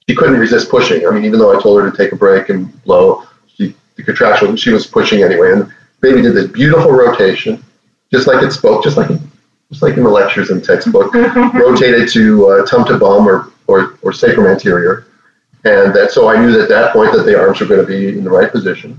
She 0.09 0.17
couldn't 0.17 0.39
resist 0.39 0.71
pushing. 0.71 1.07
I 1.07 1.11
mean, 1.11 1.25
even 1.25 1.39
though 1.39 1.57
I 1.57 1.61
told 1.61 1.81
her 1.81 1.91
to 1.91 1.97
take 1.97 2.13
a 2.13 2.17
break 2.17 2.49
and 2.49 2.83
blow, 2.85 3.25
she 3.47 3.75
the 3.97 4.03
contraction 4.03 4.57
she 4.57 4.71
was 4.71 4.87
pushing 4.87 5.23
anyway. 5.23 5.53
And 5.53 5.73
baby 6.01 6.23
did 6.23 6.35
this 6.35 6.51
beautiful 6.51 6.91
rotation, 6.91 7.63
just 8.13 8.27
like 8.27 8.43
it 8.43 8.53
spoke, 8.53 8.83
just 8.83 8.97
like 8.97 9.11
just 9.71 9.83
like 9.83 9.97
in 9.97 10.05
the 10.05 10.11
lectures 10.11 10.51
and 10.51 10.63
textbook, 10.63 11.15
rotated 11.55 12.09
to 12.11 12.47
uh, 12.49 12.67
tum 12.67 12.85
to 12.85 12.99
bum 12.99 13.27
or, 13.27 13.53
or, 13.69 13.99
or 14.03 14.13
sacrum 14.13 14.47
anterior. 14.47 15.07
And 15.65 15.95
that, 15.95 16.11
so 16.11 16.29
I 16.29 16.39
knew 16.39 16.61
at 16.61 16.69
that 16.69 16.93
point 16.93 17.13
that 17.13 17.23
the 17.23 17.39
arms 17.39 17.59
were 17.59 17.67
going 17.67 17.81
to 17.81 17.87
be 17.87 18.09
in 18.09 18.23
the 18.23 18.31
right 18.31 18.53
position. 18.53 18.99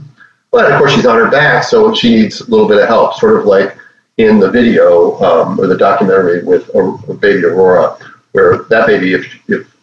But 0.49 0.71
of 0.71 0.80
course, 0.80 0.93
she's 0.93 1.06
on 1.06 1.17
her 1.17 1.30
back, 1.30 1.63
so 1.63 1.93
she 1.93 2.15
needs 2.15 2.41
a 2.41 2.49
little 2.49 2.67
bit 2.67 2.82
of 2.82 2.88
help, 2.88 3.13
sort 3.15 3.39
of 3.39 3.45
like 3.45 3.78
in 4.17 4.39
the 4.39 4.49
video 4.49 5.19
um, 5.21 5.60
or 5.60 5.67
the 5.67 5.78
documentary 5.78 6.43
with 6.43 6.69
baby 7.19 7.45
Aurora, 7.45 7.97
where 8.34 8.63
that 8.63 8.88
baby, 8.88 9.13
if, 9.13 9.26
if 9.47 9.76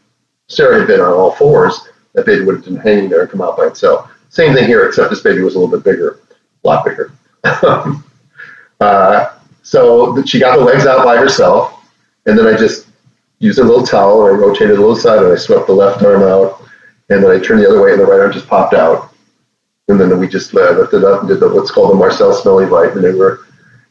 Sarah 0.49 0.79
had 0.79 0.87
been 0.87 1.01
on 1.01 1.12
all 1.12 1.33
fours, 1.33 1.88
that 2.14 2.27
baby 2.27 2.45
would 2.45 2.57
have 2.57 2.64
been 2.64 2.77
hanging 2.77 3.09
there 3.09 3.23
and 3.23 3.31
come 3.31 3.40
out 3.40 3.57
by 3.57 3.66
itself. 3.66 4.11
Same 4.29 4.55
thing 4.55 4.66
here, 4.66 4.87
except 4.87 5.11
this 5.11 5.21
baby 5.21 5.43
was 5.43 5.55
a 5.55 5.59
little 5.59 5.77
bit 5.77 5.85
bigger, 5.85 6.21
a 6.64 6.66
lot 6.66 6.85
bigger. 6.85 7.12
uh, 8.81 9.38
so 9.62 10.23
she 10.25 10.38
got 10.38 10.57
the 10.57 10.64
legs 10.64 10.87
out 10.87 11.05
by 11.05 11.16
herself, 11.16 11.85
and 12.27 12.38
then 12.38 12.47
I 12.47 12.57
just 12.57 12.87
used 13.38 13.59
a 13.59 13.64
little 13.64 13.85
towel 13.85 14.27
and 14.27 14.37
I 14.37 14.38
rotated 14.38 14.77
a 14.77 14.81
little 14.81 14.95
side 14.95 15.23
and 15.23 15.33
I 15.33 15.37
swept 15.37 15.66
the 15.66 15.73
left 15.73 16.03
arm 16.05 16.23
out, 16.23 16.62
and 17.09 17.23
then 17.23 17.31
I 17.31 17.38
turned 17.43 17.62
the 17.62 17.69
other 17.69 17.83
way 17.83 17.93
and 17.93 18.01
the 18.01 18.07
right 18.07 18.21
arm 18.21 18.33
just 18.33 18.47
popped 18.47 18.75
out. 18.75 19.12
And 19.88 20.01
then 20.01 20.16
we 20.21 20.29
just 20.29 20.55
lifted 20.55 21.03
up 21.03 21.21
and 21.21 21.29
did 21.29 21.40
the, 21.40 21.49
what's 21.49 21.73
called 21.73 21.90
the 21.90 21.95
Mauriceau 21.95 22.33
Smellie 22.40 22.69
Veit 22.69 22.95
maneuver 22.95 23.47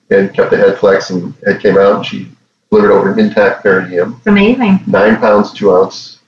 and 0.10 0.34
kept 0.34 0.52
the 0.52 0.58
head 0.58 0.78
flex 0.78 1.10
and 1.10 1.34
head 1.46 1.62
came 1.62 1.78
out 1.78 1.98
and 1.98 2.06
she 2.06 2.32
delivered 2.70 2.92
over 2.92 3.12
an 3.12 3.20
intact 3.20 3.64
perineum. 3.64 4.16
It's 4.18 4.28
amazing. 4.28 4.80
Nine 4.88 5.18
pounds, 5.18 5.54
two 5.54 5.76
ounce. 5.76 6.20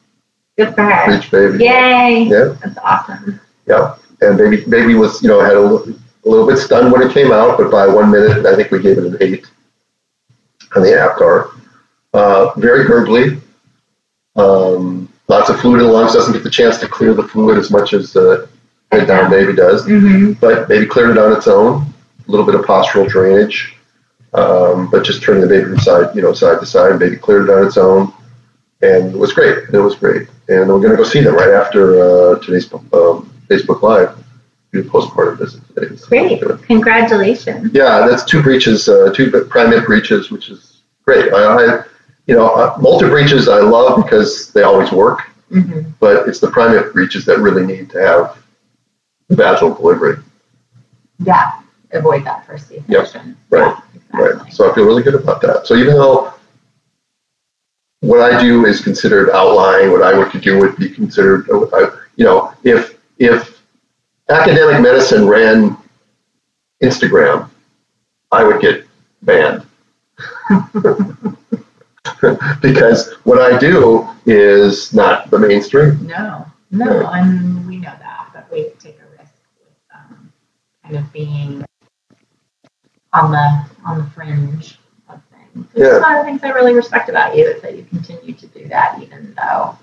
Good 0.58 0.76
for 0.76 0.84
her. 0.84 1.18
Each 1.18 1.32
baby. 1.32 1.64
Yay. 1.64 2.24
Yeah. 2.24 2.56
That's 2.64 2.78
awesome. 2.78 3.40
Yeah. 3.68 3.96
And 4.22 4.38
baby, 4.38 4.64
baby 4.70 4.96
was, 4.96 5.22
you 5.24 5.30
know, 5.30 5.40
had 5.42 5.58
a, 5.58 5.66
a 5.66 6.28
little 6.30 6.48
bit 6.48 6.58
stunned 6.58 6.92
when 6.92 7.02
it 7.02 7.14
came 7.14 7.32
out, 7.32 7.58
but 7.58 7.72
by 7.72 7.88
one 7.88 8.12
minute, 8.12 8.46
I 8.46 8.56
think 8.56 8.72
we 8.72 8.82
gave 8.82 8.98
it 8.98 9.06
an 9.06 9.18
eight 9.22 9.50
on 10.76 10.84
the 10.84 10.90
APGAR. 10.90 11.52
Uh, 12.14 12.52
very 12.60 12.86
gurgly. 12.86 13.40
Um, 14.36 15.12
lots 15.28 15.50
of 15.50 15.60
fluid 15.60 15.82
in 15.82 15.88
the 15.88 15.94
lungs. 15.94 16.14
Doesn't 16.14 16.34
get 16.34 16.44
the 16.44 16.50
chance 16.50 16.78
to 16.80 16.88
clear 16.88 17.14
the 17.14 17.24
fluid 17.24 17.58
as 17.58 17.72
much 17.72 17.94
as 17.94 18.14
the 18.14 18.50
head 18.92 19.08
down 19.08 19.30
baby 19.30 19.54
does. 19.54 19.86
Mm-hmm. 19.88 20.34
But 20.34 20.68
baby 20.68 20.86
cleared 20.86 21.12
it 21.12 21.18
on 21.18 21.36
its 21.36 21.48
own. 21.48 21.91
A 22.32 22.34
little 22.34 22.46
bit 22.46 22.56
of 22.56 22.66
postural 22.66 23.10
drainage. 23.10 23.76
Um, 24.34 24.90
but 24.90 25.04
just 25.04 25.22
turning 25.22 25.42
the 25.42 25.48
baby 25.48 25.66
from 25.66 25.80
side, 25.80 26.16
you 26.16 26.22
know, 26.22 26.32
side 26.32 26.62
to 26.62 26.66
side, 26.66 26.98
baby 26.98 27.18
cleared 27.18 27.50
it 27.50 27.52
on 27.52 27.68
its 27.68 27.76
own, 27.76 28.14
and 28.82 29.14
it 29.14 29.18
was 29.18 29.34
great. 29.34 29.58
It 29.74 29.78
was 29.78 29.96
great, 29.96 30.30
and 30.48 30.70
we're 30.70 30.80
going 30.80 30.92
to 30.92 30.96
go 30.96 31.04
see 31.04 31.20
them 31.20 31.36
right 31.36 31.50
after 31.50 32.00
uh, 32.00 32.40
today's 32.40 32.72
um, 32.74 33.30
Facebook 33.50 33.82
Live 33.82 34.18
do 34.72 34.84
postpartum 34.86 35.38
visit 35.38 35.62
today. 35.76 35.96
So 35.98 36.08
great. 36.08 36.42
Congratulations. 36.64 37.74
Yeah, 37.74 38.08
that's 38.08 38.24
two 38.24 38.42
breeches, 38.42 38.88
uh, 38.88 39.12
two 39.14 39.30
primip 39.30 39.86
breeches, 39.86 40.32
which 40.32 40.50
is 40.50 40.82
great. 41.04 41.34
I, 41.34 41.38
I 41.44 41.84
you 42.28 42.36
know, 42.36 42.48
uh, 42.48 42.78
multi 42.80 43.10
breeches 43.10 43.50
I 43.50 43.60
love 43.60 44.02
because 44.02 44.54
they 44.54 44.64
always 44.64 44.94
work, 44.94 45.24
mm-hmm. 45.52 45.90
but 46.00 46.30
it's 46.30 46.40
the 46.40 46.48
primip 46.48 46.94
breeches 46.94 47.26
that 47.26 47.40
really 47.40 47.66
need 47.66 47.90
to 47.90 48.00
have 48.00 48.38
vaginal 49.30 49.74
delivery. 49.74 50.24
Yeah, 51.20 51.52
avoid 51.94 52.26
that 52.26 52.46
first 52.46 52.68
C 52.68 52.84
Yep. 52.88 53.14
Right. 53.14 53.26
Yeah, 53.52 53.82
exactly. 53.94 54.20
Right. 54.20 54.54
So 54.54 54.70
I 54.72 54.76
feel 54.76 54.86
really 54.86 55.04
good 55.04 55.16
about 55.16 55.42
that. 55.42 55.68
So 55.68 55.76
even 55.76 55.96
though 55.96 56.34
what 58.02 58.20
I 58.20 58.42
do 58.42 58.66
is 58.66 58.82
considered 58.82 59.30
outlying, 59.30 59.92
what 59.92 60.02
I 60.02 60.30
to 60.30 60.40
do 60.40 60.60
would 60.60 60.76
be 60.78 60.90
considered, 60.90 61.48
you 62.16 62.26
know, 62.26 62.54
if 62.64 62.98
if 63.20 63.62
academic 64.30 64.82
medicine 64.82 65.28
ran 65.28 65.78
Instagram, 66.84 67.50
I 68.32 68.44
would 68.44 68.60
get 68.62 68.86
banned. 69.22 69.66
because 72.62 73.14
what 73.24 73.40
I 73.40 73.58
do 73.58 74.08
is 74.26 74.94
not 74.94 75.30
the 75.30 75.40
mainstream. 75.40 76.06
No, 76.08 76.46
no, 76.72 77.08
and 77.08 77.68
we 77.68 77.78
know 77.78 77.94
that, 78.00 78.30
but 78.34 78.52
we 78.52 78.70
take 78.80 79.00
a 79.00 79.06
risk 79.18 79.34
with 79.60 79.76
um, 79.94 80.32
kind 80.84 80.96
of 80.98 81.14
being 81.14 81.64
on 83.14 83.32
the 83.32 83.66
on 83.86 83.98
the 84.00 84.04
fringe 84.12 84.80
of 85.10 85.22
things. 85.32 85.66
Which 85.74 85.84
Yeah. 85.84 85.96
is 85.98 86.02
one 86.02 86.16
of 86.16 86.20
the 86.20 86.32
things 86.32 86.44
I 86.44 86.50
really 86.50 86.74
respect 86.74 87.10
about 87.10 87.36
you 87.36 87.46
is 87.46 87.62
that 87.62 87.76
you 87.76 87.84
continue 87.86 88.34
to 88.34 88.48
do 88.48 88.68
that 88.70 89.00
even 89.02 89.34
though 89.36 89.78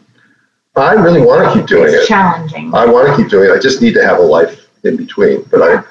I 0.76 0.92
really 0.94 1.20
want 1.20 1.44
to 1.44 1.52
keep 1.58 1.66
doing 1.68 1.92
it's 1.92 2.04
it. 2.04 2.06
challenging. 2.06 2.72
I 2.74 2.86
want 2.86 3.08
to 3.08 3.16
keep 3.16 3.28
doing 3.30 3.50
it. 3.50 3.52
I 3.52 3.58
just 3.58 3.82
need 3.82 3.94
to 3.94 4.04
have 4.04 4.18
a 4.18 4.22
life 4.22 4.68
in 4.84 4.96
between. 4.96 5.42
But 5.50 5.60
I, 5.60 5.84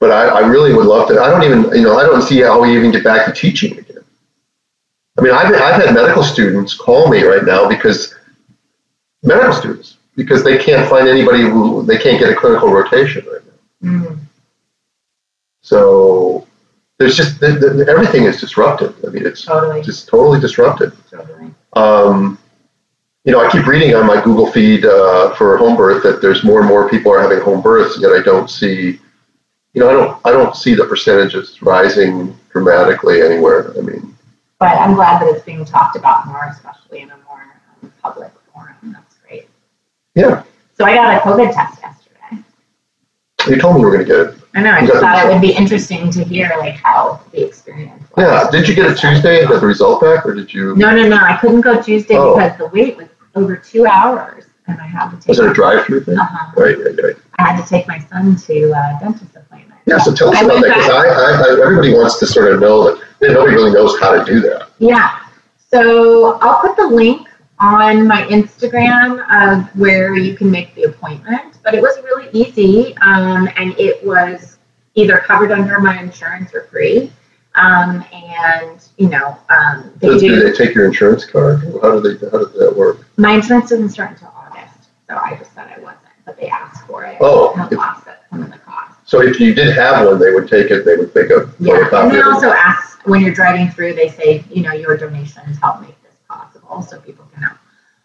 but 0.00 0.10
I, 0.10 0.26
I 0.26 0.40
really 0.46 0.74
would 0.74 0.84
love 0.86 1.08
to. 1.08 1.18
I 1.20 1.30
don't 1.30 1.42
even, 1.44 1.74
you 1.74 1.82
know, 1.82 1.96
I 1.96 2.02
don't 2.04 2.20
see 2.20 2.42
how 2.42 2.60
we 2.60 2.76
even 2.76 2.90
get 2.90 3.02
back 3.02 3.24
to 3.26 3.32
teaching 3.32 3.78
again. 3.78 4.04
I 5.18 5.22
mean, 5.22 5.32
I've, 5.32 5.46
I've 5.54 5.82
had 5.82 5.94
medical 5.94 6.22
students 6.22 6.74
call 6.74 7.08
me 7.08 7.22
right 7.22 7.44
now 7.44 7.66
because 7.68 8.14
medical 9.22 9.52
students 9.54 9.96
because 10.14 10.44
they 10.44 10.58
can't 10.58 10.88
find 10.90 11.08
anybody 11.08 11.40
who 11.42 11.82
they 11.84 11.96
can't 11.96 12.18
get 12.20 12.30
a 12.30 12.34
clinical 12.36 12.70
rotation 12.70 13.24
right 13.32 13.40
now. 13.82 13.90
Mm, 13.90 14.18
So 15.62 16.43
there's 17.04 17.16
just 17.18 17.38
the, 17.38 17.52
the, 17.52 17.86
everything 17.86 18.24
is 18.24 18.40
disrupted. 18.40 18.94
I 19.06 19.10
mean, 19.10 19.26
it's 19.26 19.44
totally, 19.44 19.82
just 19.82 20.08
totally 20.08 20.40
disrupted. 20.40 20.92
totally. 21.10 21.50
Um, 21.74 22.38
you 23.24 23.32
know, 23.32 23.44
I 23.44 23.50
keep 23.50 23.66
reading 23.66 23.94
on 23.94 24.06
my 24.06 24.22
Google 24.24 24.50
feed 24.50 24.86
uh, 24.86 25.34
for 25.34 25.58
home 25.58 25.76
birth 25.76 26.02
that 26.02 26.22
there's 26.22 26.44
more 26.44 26.60
and 26.60 26.68
more 26.68 26.88
people 26.88 27.12
are 27.12 27.20
having 27.20 27.40
home 27.40 27.60
births, 27.60 28.00
yet 28.00 28.12
I 28.12 28.22
don't 28.22 28.48
see, 28.48 28.98
you 29.74 29.80
know, 29.80 29.90
I 29.90 29.92
don't, 29.92 30.20
I 30.26 30.30
don't 30.30 30.56
see 30.56 30.74
the 30.74 30.86
percentages 30.86 31.60
rising 31.60 32.34
dramatically 32.50 33.20
anywhere. 33.20 33.76
I 33.76 33.82
mean, 33.82 34.16
But 34.58 34.78
I'm 34.78 34.94
glad 34.94 35.20
that 35.20 35.28
it's 35.28 35.44
being 35.44 35.66
talked 35.66 35.96
about 35.96 36.26
more, 36.26 36.46
especially 36.50 37.00
in 37.00 37.10
a 37.10 37.16
more 37.28 37.44
um, 37.82 37.92
public 38.02 38.32
forum. 38.50 38.76
That's 38.82 39.16
great. 39.26 39.46
yeah, 40.14 40.42
So 40.78 40.86
I 40.86 40.94
got 40.94 41.14
a 41.16 41.20
COVID 41.20 41.52
test 41.52 41.82
yesterday. 41.82 42.42
you 43.46 43.60
told 43.60 43.74
me 43.74 43.80
you 43.80 43.86
were 43.88 43.92
going 43.92 44.06
to 44.06 44.10
get 44.10 44.20
it. 44.20 44.43
I 44.54 44.60
know. 44.62 44.70
I 44.70 44.86
just 44.86 45.00
thought 45.00 45.26
it 45.26 45.32
would 45.32 45.40
be 45.40 45.52
interesting 45.52 46.10
to 46.12 46.24
hear 46.24 46.50
like 46.58 46.74
how 46.76 47.20
the 47.32 47.46
experience 47.46 48.02
was. 48.14 48.24
Yeah, 48.24 48.50
did 48.50 48.68
you 48.68 48.74
get 48.74 48.90
it 48.90 48.98
Tuesday 48.98 49.40
and 49.40 49.48
get 49.48 49.60
the 49.60 49.66
result 49.66 50.00
back, 50.00 50.24
or 50.24 50.34
did 50.34 50.52
you? 50.54 50.76
No, 50.76 50.94
no, 50.94 51.08
no. 51.08 51.16
I 51.16 51.36
couldn't 51.38 51.62
go 51.62 51.80
Tuesday 51.82 52.16
Oh. 52.16 52.34
because 52.36 52.56
the 52.58 52.66
wait 52.68 52.96
was 52.96 53.08
over 53.34 53.56
two 53.56 53.84
hours, 53.86 54.44
and 54.68 54.80
I 54.80 54.86
had 54.86 55.10
to 55.10 55.16
take. 55.16 55.28
Was 55.28 55.40
it 55.40 55.50
a 55.50 55.52
drive-through 55.52 56.04
thing? 56.04 56.18
Uh-huh. 56.18 56.52
Right, 56.56 56.78
right, 56.78 56.96
right. 57.02 57.16
I 57.38 57.50
had 57.50 57.62
to 57.62 57.68
take 57.68 57.88
my 57.88 57.98
son 57.98 58.36
to 58.36 58.70
a 58.72 58.98
dentist 59.00 59.34
appointment. 59.34 59.80
Yeah, 59.86 59.98
so 59.98 60.14
tell 60.14 60.28
us 60.30 60.36
I 60.36 60.44
about 60.44 60.62
that 60.62 60.74
because 60.76 60.90
I, 60.90 61.06
I, 61.08 61.56
I, 61.56 61.60
everybody 61.60 61.92
wants 61.92 62.18
to 62.20 62.26
sort 62.26 62.52
of 62.52 62.60
know 62.60 62.94
that 62.94 63.02
nobody 63.22 63.56
really 63.56 63.72
knows 63.72 63.98
how 63.98 64.12
to 64.16 64.24
do 64.24 64.40
that. 64.40 64.68
Yeah. 64.78 65.18
So 65.70 66.38
I'll 66.38 66.60
put 66.60 66.76
the 66.76 66.86
link 66.86 67.26
on 67.58 68.06
my 68.06 68.22
Instagram 68.24 69.24
of 69.30 69.64
where 69.78 70.16
you 70.16 70.36
can 70.36 70.50
make 70.50 70.74
the 70.74 70.84
appointment. 70.84 71.58
But 71.62 71.74
it 71.74 71.80
was 71.80 71.96
really 72.02 72.28
easy, 72.32 72.96
um, 72.98 73.48
and 73.56 73.74
it 73.78 74.04
was 74.04 74.58
either 74.94 75.18
covered 75.18 75.52
under 75.52 75.80
my 75.80 76.00
insurance 76.00 76.54
or 76.54 76.64
free. 76.64 77.12
Um, 77.56 78.04
and 78.12 78.84
you 78.96 79.08
know, 79.08 79.38
um, 79.48 79.92
they 79.98 80.18
Do, 80.18 80.42
they 80.42 80.52
take 80.52 80.74
your 80.74 80.86
insurance 80.86 81.24
card? 81.24 81.60
How 81.80 82.00
do 82.00 82.16
they? 82.16 82.26
How 82.26 82.38
does 82.38 82.52
that 82.54 82.74
work? 82.76 83.06
My 83.16 83.32
insurance 83.34 83.70
doesn't 83.70 83.90
start 83.90 84.12
until 84.12 84.32
August, 84.36 84.88
so 85.08 85.16
I 85.16 85.36
just 85.36 85.54
said 85.54 85.72
I 85.74 85.78
wasn't, 85.80 86.00
but 86.24 86.36
they 86.36 86.48
asked 86.48 86.86
for 86.86 87.04
it. 87.04 87.16
Oh, 87.20 87.54
and 87.56 87.72
if- 87.72 87.78
offset 87.78 88.24
some 88.30 88.42
of 88.42 88.50
the 88.50 88.58
cost. 88.58 88.98
So 89.06 89.20
if 89.22 89.38
you 89.38 89.54
did 89.54 89.76
have 89.76 90.06
one, 90.06 90.18
they 90.18 90.32
would 90.32 90.48
take 90.48 90.70
it. 90.72 90.84
They 90.84 90.96
would 90.96 91.14
make 91.14 91.30
a 91.30 91.48
Yeah, 91.60 91.88
and 91.92 92.10
they 92.10 92.22
also 92.22 92.50
ask 92.50 93.06
when 93.06 93.20
you're 93.20 93.34
driving 93.34 93.70
through, 93.70 93.94
they 93.94 94.08
say, 94.08 94.42
you 94.50 94.62
know, 94.62 94.72
your 94.72 94.96
donations 94.96 95.58
help 95.58 95.82
make 95.82 95.94
this 96.76 96.90
possible, 96.90 97.00
so 97.00 97.04
people 97.04 97.26
can 97.34 97.50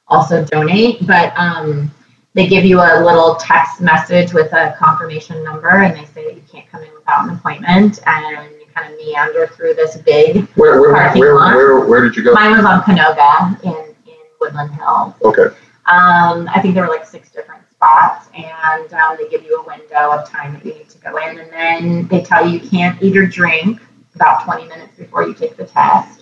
also 0.07 0.45
donate. 0.45 1.05
But 1.05 1.34
um, 1.38 1.91
they 2.34 2.47
give 2.47 2.65
you 2.65 2.80
a 2.80 3.03
little 3.03 3.36
text 3.36 3.82
message 3.82 4.34
with 4.34 4.51
a 4.53 4.76
confirmation 4.78 5.43
number, 5.43 5.70
and 5.70 5.95
they 5.95 6.05
say 6.05 6.26
that 6.26 6.36
you 6.36 6.43
can't 6.51 6.70
come 6.70 6.84
in 6.84 6.93
without 6.93 7.28
an 7.28 7.36
appointment, 7.36 7.99
and 8.05 8.51
you 8.59 8.65
kind 8.74 8.93
of 8.93 8.99
meander 8.99 9.47
through 9.47 9.74
this 9.74 9.97
big. 9.97 10.45
Where, 10.55 10.80
where, 10.82 10.93
parking 10.93 11.22
where, 11.22 11.36
lot. 11.36 11.55
where, 11.55 11.80
where 11.86 12.01
did 12.01 12.15
you 12.15 12.24
go? 12.24 12.34
Mine 12.34 12.51
was 12.51 12.65
on 12.65 12.82
Canoga 12.82 13.63
in 13.63 13.95
in 14.05 14.17
Woodland 14.39 14.74
Hills. 14.74 15.13
Okay. 15.24 15.55
Um, 15.86 16.47
I 16.53 16.59
think 16.61 16.76
there 16.76 16.84
were 16.84 16.93
like 16.93 17.07
six 17.07 17.32
different 17.32 17.63
spots, 17.72 18.30
and 18.36 18.93
um, 18.93 19.17
they 19.17 19.28
give 19.28 19.43
you 19.43 19.59
a 19.59 19.65
window 19.65 20.11
of 20.11 20.30
time 20.30 20.53
that 20.53 20.65
you 20.65 20.74
need 20.74 20.89
to 20.89 20.97
go 20.99 21.17
in, 21.17 21.39
and 21.39 21.51
then 21.51 22.07
they 22.09 22.22
tell 22.22 22.47
you 22.47 22.59
you 22.59 22.70
can't 22.70 23.01
eat 23.01 23.17
or 23.17 23.26
drink 23.26 23.82
about 24.13 24.43
20 24.43 24.67
minutes 24.67 24.97
before 24.97 25.24
you 25.28 25.34
take 25.34 25.55
the 25.55 25.65
test. 25.65 26.18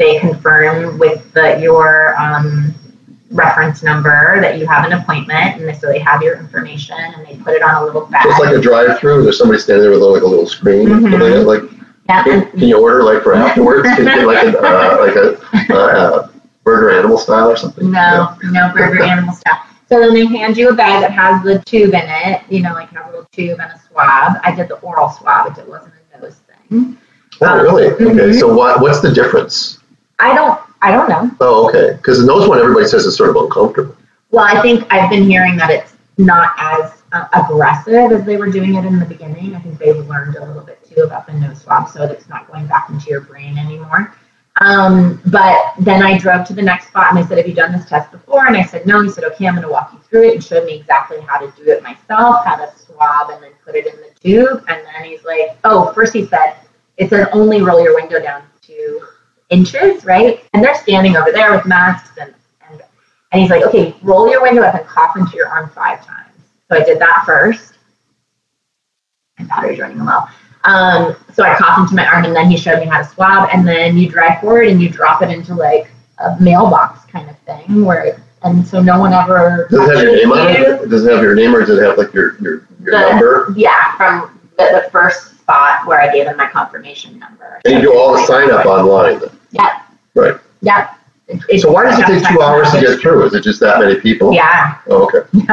They 0.00 0.18
confirm 0.18 0.98
with 0.98 1.30
the 1.34 1.60
your 1.60 2.18
um, 2.20 2.74
reference 3.30 3.82
number 3.82 4.40
that 4.40 4.58
you 4.58 4.66
have 4.66 4.84
an 4.86 4.92
appointment, 4.94 5.60
and 5.60 5.76
so 5.76 5.86
they 5.88 5.98
have 6.00 6.22
your 6.22 6.36
information 6.38 6.96
and 6.98 7.24
they 7.26 7.36
put 7.36 7.54
it 7.54 7.62
on 7.62 7.74
a 7.82 7.84
little 7.84 8.06
bag. 8.06 8.22
It's 8.26 8.40
like 8.40 8.54
a 8.56 8.60
drive-through. 8.60 9.22
There's 9.22 9.38
somebody 9.38 9.60
standing 9.60 9.82
there 9.82 9.90
with 9.92 10.00
like 10.02 10.22
a 10.22 10.26
little 10.26 10.46
screen. 10.46 10.88
Mhm. 10.88 11.10
something 11.12 11.46
like, 11.46 11.62
yeah, 12.08 12.24
can, 12.24 12.50
can 12.50 12.60
you 12.60 12.80
order 12.82 13.04
like 13.04 13.22
for 13.22 13.34
afterwards? 13.34 13.86
Can 13.94 13.98
you 13.98 14.04
get 14.06 14.26
like 14.26 14.42
a 14.42 14.58
uh, 14.58 14.96
like 15.06 15.16
a 15.70 15.74
uh, 15.74 16.28
burger 16.64 16.90
animal 16.98 17.18
style 17.18 17.50
or 17.50 17.56
something? 17.56 17.90
No, 17.90 18.36
no 18.42 18.72
burger 18.74 19.02
animal 19.04 19.34
style. 19.34 19.62
So 19.90 20.00
then 20.00 20.14
they 20.14 20.24
hand 20.24 20.56
you 20.56 20.70
a 20.70 20.74
bag 20.74 21.02
that 21.02 21.10
has 21.12 21.42
the 21.44 21.58
tube 21.66 21.92
in 21.94 22.04
it, 22.06 22.42
you 22.48 22.62
know, 22.62 22.72
like 22.72 22.88
have 22.90 23.08
a 23.08 23.10
little 23.10 23.26
tube 23.32 23.58
and 23.60 23.70
a 23.72 23.80
swab. 23.90 24.38
I 24.44 24.54
did 24.54 24.68
the 24.68 24.76
oral 24.76 25.10
swab, 25.10 25.50
if 25.50 25.58
it 25.58 25.68
wasn't 25.68 25.92
a 26.14 26.20
nose 26.20 26.40
thing. 26.70 26.96
Oh, 27.42 27.60
really? 27.62 27.86
Okay. 27.88 28.04
Mhm. 28.04 28.38
So 28.38 28.54
what 28.54 28.80
what's 28.80 29.00
the 29.00 29.12
difference? 29.12 29.79
I 30.20 30.34
don't, 30.34 30.60
I 30.82 30.92
don't 30.92 31.08
know. 31.08 31.30
Oh, 31.40 31.68
okay. 31.68 31.96
Because 31.96 32.20
the 32.20 32.26
nose 32.26 32.48
one, 32.48 32.58
everybody 32.58 32.86
says 32.86 33.06
is 33.06 33.16
sort 33.16 33.30
of 33.30 33.36
uncomfortable. 33.36 33.96
Well, 34.30 34.44
I 34.44 34.60
think 34.60 34.86
I've 34.92 35.10
been 35.10 35.24
hearing 35.24 35.56
that 35.56 35.70
it's 35.70 35.94
not 36.18 36.52
as 36.58 37.02
uh, 37.12 37.26
aggressive 37.32 38.12
as 38.12 38.24
they 38.24 38.36
were 38.36 38.50
doing 38.50 38.74
it 38.74 38.84
in 38.84 38.98
the 38.98 39.06
beginning. 39.06 39.54
I 39.54 39.60
think 39.60 39.78
they've 39.78 39.96
learned 40.06 40.36
a 40.36 40.44
little 40.44 40.62
bit 40.62 40.86
too 40.88 41.02
about 41.02 41.26
the 41.26 41.32
nose 41.32 41.62
swab, 41.62 41.88
so 41.88 42.00
that 42.00 42.10
it's 42.10 42.28
not 42.28 42.46
going 42.50 42.66
back 42.66 42.90
into 42.90 43.10
your 43.10 43.22
brain 43.22 43.58
anymore. 43.58 44.14
Um, 44.60 45.20
but 45.26 45.72
then 45.78 46.02
I 46.02 46.18
drove 46.18 46.46
to 46.48 46.52
the 46.52 46.62
next 46.62 46.88
spot 46.88 47.12
and 47.14 47.18
they 47.18 47.26
said, 47.26 47.38
Have 47.38 47.48
you 47.48 47.54
done 47.54 47.72
this 47.72 47.88
test 47.88 48.10
before? 48.12 48.46
And 48.46 48.56
I 48.56 48.64
said, 48.64 48.86
No. 48.86 49.02
He 49.02 49.08
said, 49.08 49.24
Okay, 49.24 49.46
I'm 49.46 49.54
going 49.54 49.66
to 49.66 49.72
walk 49.72 49.92
you 49.92 50.00
through 50.00 50.28
it 50.28 50.34
and 50.34 50.44
showed 50.44 50.66
me 50.66 50.74
exactly 50.74 51.20
how 51.22 51.38
to 51.38 51.50
do 51.56 51.70
it 51.70 51.82
myself, 51.82 52.44
how 52.44 52.56
to 52.56 52.70
swab 52.76 53.30
and 53.30 53.42
then 53.42 53.52
put 53.64 53.74
it 53.74 53.86
in 53.86 53.96
the 53.96 54.10
tube. 54.20 54.64
And 54.68 54.84
then 54.84 55.04
he's 55.04 55.24
like, 55.24 55.56
Oh, 55.64 55.92
first 55.94 56.12
he 56.12 56.26
said, 56.26 56.56
It 56.98 57.08
says 57.08 57.28
only 57.32 57.62
roll 57.62 57.82
your 57.82 57.94
window 57.94 58.20
down 58.20 58.42
two 58.60 59.00
inches, 59.50 60.04
right? 60.04 60.42
And 60.54 60.64
they're 60.64 60.74
standing 60.74 61.16
over 61.16 61.30
there 61.32 61.52
with 61.54 61.66
masks 61.66 62.16
and, 62.20 62.32
and, 62.70 62.80
and 63.32 63.42
he's 63.42 63.50
like, 63.50 63.64
Okay, 63.66 63.94
roll 64.02 64.28
your 64.30 64.42
window 64.42 64.62
up 64.62 64.74
and 64.74 64.86
cough 64.86 65.16
into 65.16 65.36
your 65.36 65.48
arm 65.48 65.70
five 65.70 66.04
times. 66.04 66.30
So 66.70 66.76
I 66.76 66.84
did 66.84 66.98
that 67.00 67.24
first. 67.26 67.74
My 69.38 69.44
battery's 69.46 69.78
running 69.80 70.04
low. 70.04 70.20
Um, 70.64 71.16
so 71.32 71.42
I 71.42 71.56
coughed 71.56 71.80
into 71.80 71.94
my 71.94 72.06
arm, 72.06 72.26
and 72.26 72.36
then 72.36 72.50
he 72.50 72.56
showed 72.56 72.78
me 72.80 72.84
how 72.86 72.98
to 72.98 73.04
swab. 73.08 73.48
And 73.52 73.66
then 73.66 73.96
you 73.96 74.08
drive 74.10 74.40
forward 74.40 74.68
and 74.68 74.80
you 74.80 74.88
drop 74.90 75.22
it 75.22 75.30
into 75.30 75.54
like 75.54 75.90
a 76.18 76.36
mailbox 76.40 77.06
kind 77.06 77.28
of 77.30 77.38
thing, 77.40 77.84
where 77.84 78.04
it, 78.04 78.18
and 78.42 78.66
so 78.66 78.80
no 78.82 78.98
one 79.00 79.12
ever 79.12 79.66
Does 79.70 79.88
it 79.88 79.94
have 79.96 80.02
your 80.04 80.16
name 80.16 80.32
on 80.32 80.48
it? 80.50 80.88
Does 80.90 81.04
it 81.06 81.12
have 81.12 81.22
your 81.22 81.34
name 81.34 81.54
or 81.54 81.64
does 81.64 81.78
it 81.78 81.82
have 81.82 81.96
like 81.98 82.12
your 82.12 82.36
your, 82.40 82.66
your 82.82 82.90
The- 82.92 83.10
number? 83.10 83.52
Yeah, 83.56 83.96
from 83.96 84.38
the, 84.58 84.82
the 84.84 84.90
first 84.90 85.38
spot 85.38 85.86
where 85.86 86.00
I 86.00 86.12
gave 86.12 86.26
him 86.26 86.36
my 86.36 86.46
confirmation 86.46 87.18
number. 87.18 87.60
And 87.64 87.74
you 87.74 87.80
do 87.80 87.98
all 87.98 88.12
the 88.12 88.24
sign 88.26 88.50
up 88.50 88.66
online. 88.66 89.20
Then. 89.52 89.64
Yeah. 89.64 89.82
Right. 90.14 90.40
Yeah. 90.60 90.94
It- 91.28 91.60
So 91.60 91.70
why 91.70 91.84
does 91.84 91.98
it 91.98 92.06
take 92.06 92.26
two 92.28 92.40
hours 92.42 92.70
to 92.72 92.80
get 92.80 93.00
through? 93.00 93.24
Is 93.26 93.34
it 93.34 93.42
just 93.44 93.60
that 93.60 93.78
many 93.78 94.00
people? 94.00 94.32
Yeah. 94.34 94.78
Oh, 94.88 95.04
okay. 95.04 95.18
it 95.32 95.44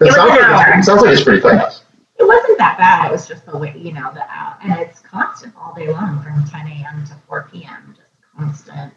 It 0.00 0.12
sounds, 0.12 0.30
like 0.30 0.40
it's, 0.78 0.78
it 0.78 0.84
sounds 0.84 1.02
like 1.02 1.12
it's 1.12 1.24
pretty 1.24 1.40
fast. 1.40 1.84
It 2.18 2.26
wasn't 2.26 2.58
that 2.58 2.78
bad. 2.78 3.08
It 3.08 3.12
was 3.12 3.26
just 3.26 3.44
the 3.46 3.56
way, 3.56 3.74
you 3.76 3.92
know, 3.92 4.10
the 4.14 4.22
out, 4.30 4.56
and 4.62 4.72
it's 4.72 5.00
constant 5.00 5.54
all 5.56 5.74
day 5.74 5.88
long 5.88 6.22
from 6.22 6.44
10 6.48 6.66
a.m. 6.66 7.04
to 7.06 7.14
4 7.28 7.48
p.m. 7.52 7.94
Just 7.96 8.08
constant 8.36 8.92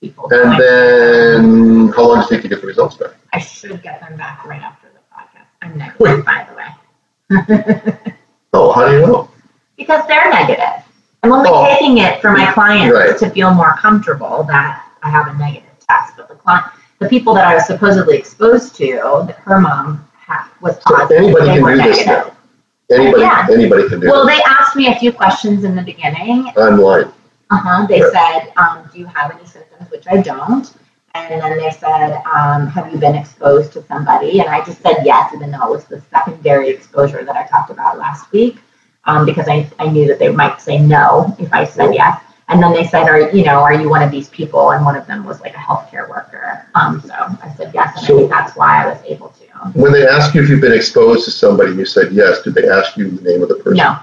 people. 0.00 0.24
And 0.32 0.42
going. 0.42 0.58
then 0.58 1.92
how 1.92 2.08
long 2.08 2.20
does 2.20 2.30
it 2.30 2.34
take 2.36 2.42
to 2.42 2.48
get 2.48 2.60
the 2.60 2.66
results 2.66 2.96
back? 2.96 3.12
I 3.32 3.38
should 3.38 3.80
get 3.82 4.00
them 4.00 4.16
back 4.16 4.44
right 4.44 4.62
after 4.62 4.88
the 4.88 5.00
podcast. 5.16 5.46
I'm 5.62 5.76
negative, 5.78 6.24
by 6.24 6.46
the 6.48 6.56
way, 6.56 8.14
Oh, 8.52 8.72
how 8.72 8.88
do 8.88 8.94
you 8.94 9.06
know? 9.06 9.30
because 9.76 10.06
they're 10.06 10.30
negative. 10.30 10.83
I'm 11.24 11.32
only 11.32 11.48
Oh. 11.50 11.64
taking 11.64 11.98
it 11.98 12.20
for 12.20 12.32
my 12.32 12.52
clients 12.52 12.94
Right. 12.94 13.16
to 13.16 13.30
feel 13.30 13.50
more 13.54 13.74
comfortable 13.78 14.44
that 14.44 14.82
I 15.02 15.08
have 15.08 15.26
a 15.28 15.32
negative 15.38 15.70
test. 15.88 16.12
But 16.18 16.28
the 16.28 16.34
client, 16.34 16.66
the 16.98 17.08
people 17.08 17.32
that 17.32 17.46
I 17.46 17.54
was 17.54 17.66
supposedly 17.66 18.18
exposed 18.18 18.74
to, 18.76 19.24
that 19.26 19.36
her 19.36 19.58
mom 19.58 20.06
was 20.60 20.74
So 20.86 20.94
positive. 20.96 21.16
anybody 21.24 21.46
can 21.46 21.54
do 21.64 21.76
this 21.76 22.06
negative. 22.06 22.06
now. 22.90 22.96
Anybody, 22.96 23.22
Yeah. 23.22 23.46
anybody 23.50 23.88
can 23.88 24.00
do 24.00 24.10
Well, 24.10 24.26
they 24.26 24.42
asked 24.42 24.76
me 24.76 24.88
a 24.88 24.96
few 24.96 25.12
questions 25.12 25.64
in 25.64 25.74
the 25.74 25.80
beginning, 25.82 26.46
online. 26.58 27.10
Uh-huh. 27.50 27.86
They 27.88 28.02
Right. 28.02 28.12
said, 28.12 28.52
um, 28.58 28.78
do 28.92 28.98
you 28.98 29.06
have 29.06 29.30
any 29.30 29.46
symptoms? 29.46 29.90
Which 29.90 30.04
I 30.10 30.18
don't. 30.18 30.70
And 31.14 31.40
then 31.40 31.56
they 31.56 31.70
said, 31.70 32.20
um, 32.30 32.66
have 32.66 32.92
you 32.92 32.98
been 32.98 33.14
exposed 33.14 33.72
to 33.74 33.84
somebody? 33.86 34.40
And 34.40 34.48
I 34.50 34.62
just 34.62 34.82
said 34.82 34.96
yes, 35.04 35.32
even 35.34 35.52
though 35.52 35.68
it 35.68 35.70
was 35.70 35.84
the 35.84 36.02
secondary 36.10 36.68
exposure 36.68 37.24
that 37.24 37.34
I 37.36 37.46
talked 37.46 37.70
about 37.70 37.96
last 37.98 38.30
week, 38.32 38.58
um, 39.06 39.26
because 39.26 39.48
I, 39.48 39.70
I 39.78 39.88
knew 39.88 40.06
that 40.08 40.18
they 40.18 40.30
might 40.30 40.60
say 40.60 40.78
no 40.78 41.34
if 41.38 41.52
I 41.52 41.64
said 41.64 41.94
yes. 41.94 42.20
And 42.48 42.62
then 42.62 42.74
they 42.74 42.86
said, 42.86 43.08
are 43.08 43.30
you 43.30 43.42
know, 43.44 43.60
are 43.60 43.72
you 43.72 43.88
one 43.88 44.02
of 44.02 44.10
these 44.10 44.28
people? 44.28 44.72
And 44.72 44.84
one 44.84 44.96
of 44.96 45.06
them 45.06 45.24
was 45.24 45.40
like 45.40 45.54
a 45.54 45.58
healthcare 45.58 46.08
worker. 46.10 46.66
Um, 46.74 47.00
so 47.00 47.14
I 47.14 47.54
said 47.56 47.72
yes, 47.72 47.96
and 47.96 48.06
So- 48.06 48.16
I 48.16 48.18
think 48.18 48.30
that's 48.30 48.56
why 48.56 48.84
I 48.84 48.86
was 48.92 49.02
able 49.06 49.28
to. 49.30 49.44
When 49.72 49.92
they 49.92 50.06
ask 50.06 50.34
you 50.34 50.42
if 50.42 50.50
you've 50.50 50.60
been 50.60 50.74
exposed 50.74 51.24
to 51.24 51.30
somebody, 51.30 51.74
you 51.74 51.86
said 51.86 52.12
yes. 52.12 52.42
Did 52.42 52.54
they 52.54 52.68
ask 52.68 52.96
you 52.98 53.10
the 53.10 53.22
name 53.22 53.42
of 53.42 53.48
the 53.48 53.54
person? 53.56 53.78
No, 53.78 53.98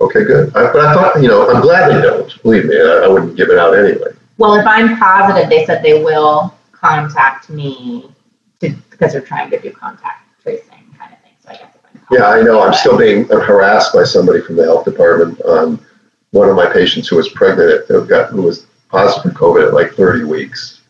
Okay, 0.00 0.24
good. 0.24 0.54
I, 0.56 0.72
but 0.72 0.84
I 0.84 0.94
thought, 0.94 1.22
you 1.22 1.28
know, 1.28 1.48
I'm 1.50 1.62
glad 1.62 1.88
they 1.90 2.00
don't. 2.02 2.42
Believe 2.42 2.66
me, 2.66 2.76
I, 2.76 3.02
I 3.04 3.08
wouldn't 3.08 3.36
give 3.36 3.48
it 3.48 3.58
out 3.58 3.76
anyway. 3.76 4.10
Well, 4.38 4.54
if 4.54 4.66
I'm 4.66 4.96
positive, 4.98 5.48
they 5.48 5.64
said 5.64 5.82
they 5.82 6.02
will 6.02 6.54
contact 6.72 7.48
me 7.48 8.10
to, 8.60 8.70
because 8.90 9.12
they're 9.12 9.20
trying 9.22 9.50
to 9.50 9.60
do 9.60 9.70
contact 9.72 10.26
tracing 10.42 10.94
kind 10.98 11.12
of 11.12 11.20
thing. 11.22 11.32
So 11.44 11.50
I 11.50 11.54
guess 11.54 11.74
if 11.74 11.80
I'm 11.92 11.93
Yeah, 12.10 12.26
I 12.26 12.42
know. 12.42 12.62
I'm 12.62 12.74
still 12.74 12.98
being 12.98 13.24
harassed 13.28 13.92
by 13.94 14.04
somebody 14.04 14.40
from 14.40 14.56
the 14.56 14.64
health 14.64 14.84
department 14.84 15.40
on 15.42 15.84
one 16.30 16.48
of 16.48 16.56
my 16.56 16.66
patients 16.70 17.08
who 17.08 17.16
was 17.16 17.28
pregnant, 17.30 17.86
who 17.88 18.04
got 18.06 18.30
who 18.30 18.42
was 18.42 18.66
positive 18.88 19.32
for 19.32 19.38
COVID 19.38 19.68
at 19.68 19.74
like 19.74 19.94
30 19.94 20.24
weeks. 20.24 20.82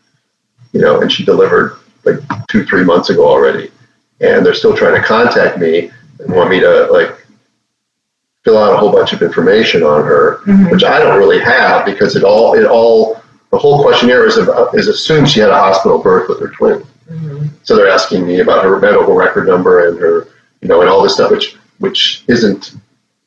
You 0.72 0.80
know, 0.80 1.00
and 1.00 1.12
she 1.12 1.24
delivered 1.24 1.76
like 2.04 2.16
two, 2.48 2.64
three 2.64 2.84
months 2.84 3.10
ago 3.10 3.26
already, 3.26 3.70
and 4.20 4.44
they're 4.44 4.54
still 4.54 4.76
trying 4.76 5.00
to 5.00 5.06
contact 5.06 5.58
me 5.58 5.90
and 6.18 6.32
want 6.34 6.50
me 6.50 6.58
to 6.60 6.86
like 6.90 7.14
fill 8.44 8.58
out 8.58 8.74
a 8.74 8.76
whole 8.76 8.92
bunch 8.92 9.12
of 9.12 9.22
information 9.22 9.82
on 9.84 10.04
her, 10.04 10.40
Mhm. 10.46 10.70
which 10.70 10.84
I 10.84 10.98
don't 10.98 11.16
really 11.18 11.38
have 11.38 11.84
because 11.86 12.16
it 12.16 12.24
all 12.24 12.54
it 12.54 12.66
all 12.66 13.22
the 13.52 13.58
whole 13.58 13.82
questionnaire 13.82 14.26
is 14.26 14.36
about, 14.36 14.74
is 14.76 14.88
assumed 14.88 15.28
she 15.30 15.38
had 15.40 15.50
a 15.50 15.54
hospital 15.58 15.98
birth 15.98 16.28
with 16.28 16.40
her 16.40 16.48
twin. 16.48 16.82
Mhm. 17.10 17.48
So 17.62 17.76
they're 17.76 17.88
asking 17.88 18.26
me 18.26 18.40
about 18.40 18.64
her 18.64 18.78
medical 18.80 19.14
record 19.14 19.46
number 19.46 19.86
and 19.88 19.98
her, 20.00 20.26
you 20.64 20.68
know, 20.68 20.80
and 20.80 20.88
all 20.90 21.02
this 21.02 21.14
stuff, 21.14 21.30
which 21.30 21.56
which 21.78 22.24
isn't 22.28 22.74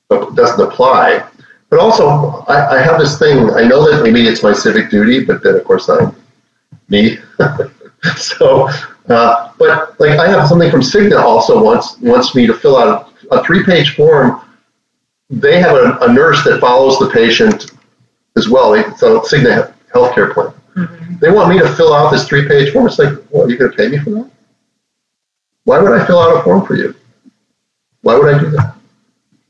doesn't 0.09 0.59
apply. 0.59 1.23
But 1.69 1.79
also, 1.79 2.43
I, 2.47 2.77
I 2.77 2.81
have 2.81 2.99
this 2.99 3.19
thing. 3.19 3.51
I 3.51 3.63
know 3.63 3.89
that 3.89 4.03
maybe 4.03 4.27
it's 4.27 4.41
my 4.41 4.53
civic 4.53 4.89
duty, 4.89 5.23
but 5.23 5.43
then 5.43 5.55
of 5.55 5.63
course 5.63 5.87
I'm 5.87 6.15
me. 6.89 7.19
so, 8.17 8.67
uh, 9.09 9.51
but 9.59 9.99
like 9.99 10.17
I 10.19 10.27
have 10.27 10.47
something 10.47 10.71
from 10.71 10.81
Cigna 10.81 11.21
also 11.21 11.61
wants 11.63 11.97
wants 11.99 12.33
me 12.33 12.47
to 12.47 12.53
fill 12.53 12.77
out 12.77 13.13
a, 13.31 13.43
three-page 13.43 13.95
form. 13.95 14.41
They 15.29 15.59
have 15.59 15.75
a, 15.75 15.97
a 16.01 16.11
nurse 16.11 16.43
that 16.45 16.59
follows 16.59 16.97
the 16.99 17.09
patient 17.09 17.71
as 18.35 18.49
well. 18.49 18.73
So 18.97 19.19
Cigna 19.21 19.73
healthcare 19.93 20.33
plan 20.33 20.53
Mhm. 20.77 21.19
they 21.19 21.31
want 21.31 21.49
me 21.49 21.57
to 21.59 21.67
fill 21.75 21.91
out 21.93 22.11
this 22.11 22.27
three-page 22.27 22.71
form. 22.71 22.85
It's 22.85 22.99
like, 22.99 23.13
well, 23.31 23.43
are 23.45 23.49
you 23.49 23.57
going 23.57 23.71
to 23.71 23.77
pay 23.77 23.87
me 23.89 23.97
for 23.97 24.11
that? 24.11 24.29
Why 25.63 25.79
would 25.79 25.91
I 25.91 26.05
fill 26.05 26.19
out 26.19 26.37
a 26.37 26.43
form 26.43 26.65
for 26.67 26.75
you? 26.75 26.93
Why 28.01 28.17
would 28.17 28.33
I 28.33 28.39
do 28.39 28.49
that? 28.51 28.75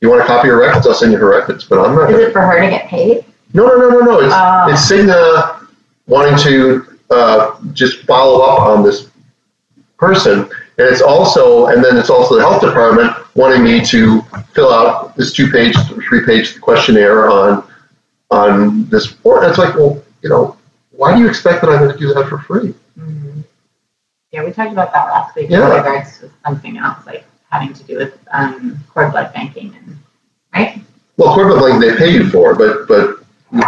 You 0.02 0.10
want 0.10 0.22
to 0.22 0.28
copy 0.28 0.48
your 0.48 0.60
records? 0.60 0.88
I'll 0.88 0.94
send 0.94 1.12
you 1.12 1.18
her 1.18 1.30
records, 1.30 1.64
but 1.66 1.80
I'm 1.80 1.96
not. 1.96 2.10
Is 2.10 2.16
Gonna, 2.18 2.28
it 2.28 2.32
for 2.34 2.42
her 2.42 2.60
to 2.62 2.70
get 2.70 2.88
paid? 2.88 3.26
no, 3.54 3.66
no, 3.68 3.78
no, 3.78 3.90
no, 3.90 4.00
no. 4.02 4.20
It's, 4.20 4.34
Oh. 4.36 4.68
it's 4.72 4.92
Cigna 4.92 5.68
wanting 6.08 6.38
to 6.44 6.98
uh, 7.10 7.60
just 7.74 8.04
follow 8.06 8.42
up 8.42 8.60
on 8.62 8.84
this 8.84 9.10
person, 9.98 10.42
and 10.42 10.50
it's 10.88 11.02
also, 11.02 11.68
and 11.68 11.84
then 11.84 11.98
it's 11.98 12.10
also 12.10 12.36
the 12.36 12.42
health 12.42 12.62
department 12.62 13.12
wanting 13.36 13.64
me 13.64 13.84
to 13.86 14.22
fill 14.54 14.72
out 14.72 15.16
this 15.16 15.34
two-page, 15.34 15.76
three-page 16.08 16.60
questionnaire 16.62 17.30
on 17.30 17.64
on 18.30 18.88
this 18.90 19.06
form. 19.08 19.44
And 19.44 19.50
it's 19.50 19.58
like, 19.60 19.74
well, 19.76 20.04
you 20.22 20.30
know, 20.30 20.58
why 20.92 21.16
do 21.16 21.22
you 21.22 21.30
expect 21.30 21.62
that 21.62 21.70
I'm 21.70 21.80
going 21.80 21.92
to 21.92 21.98
do 21.98 22.14
that 22.14 22.28
for 22.28 22.40
free? 22.40 22.74
Mhm. 23.00 23.44
Yeah, 24.32 24.44
we 24.44 24.52
talked 24.52 24.74
about 24.74 24.92
that 24.92 25.06
last 25.06 25.34
week 25.36 25.50
Yeah. 25.50 25.70
in 25.72 25.78
regards 25.78 26.20
to 26.20 26.30
something 26.46 26.78
else, 26.78 27.06
like 27.06 27.24
having 27.52 27.74
to 27.74 27.84
do 27.84 27.98
with 27.98 28.18
um, 28.32 28.78
cord 28.94 29.12
blood 29.12 29.34
banking, 29.34 29.76
and 29.76 29.98
right? 30.54 30.82
Well, 31.18 31.34
corporate 31.34 31.62
link 31.62 31.82
they 31.82 31.96
pay 31.98 32.12
you 32.14 32.30
for, 32.30 32.56
but 32.56 32.88
but 32.88 33.16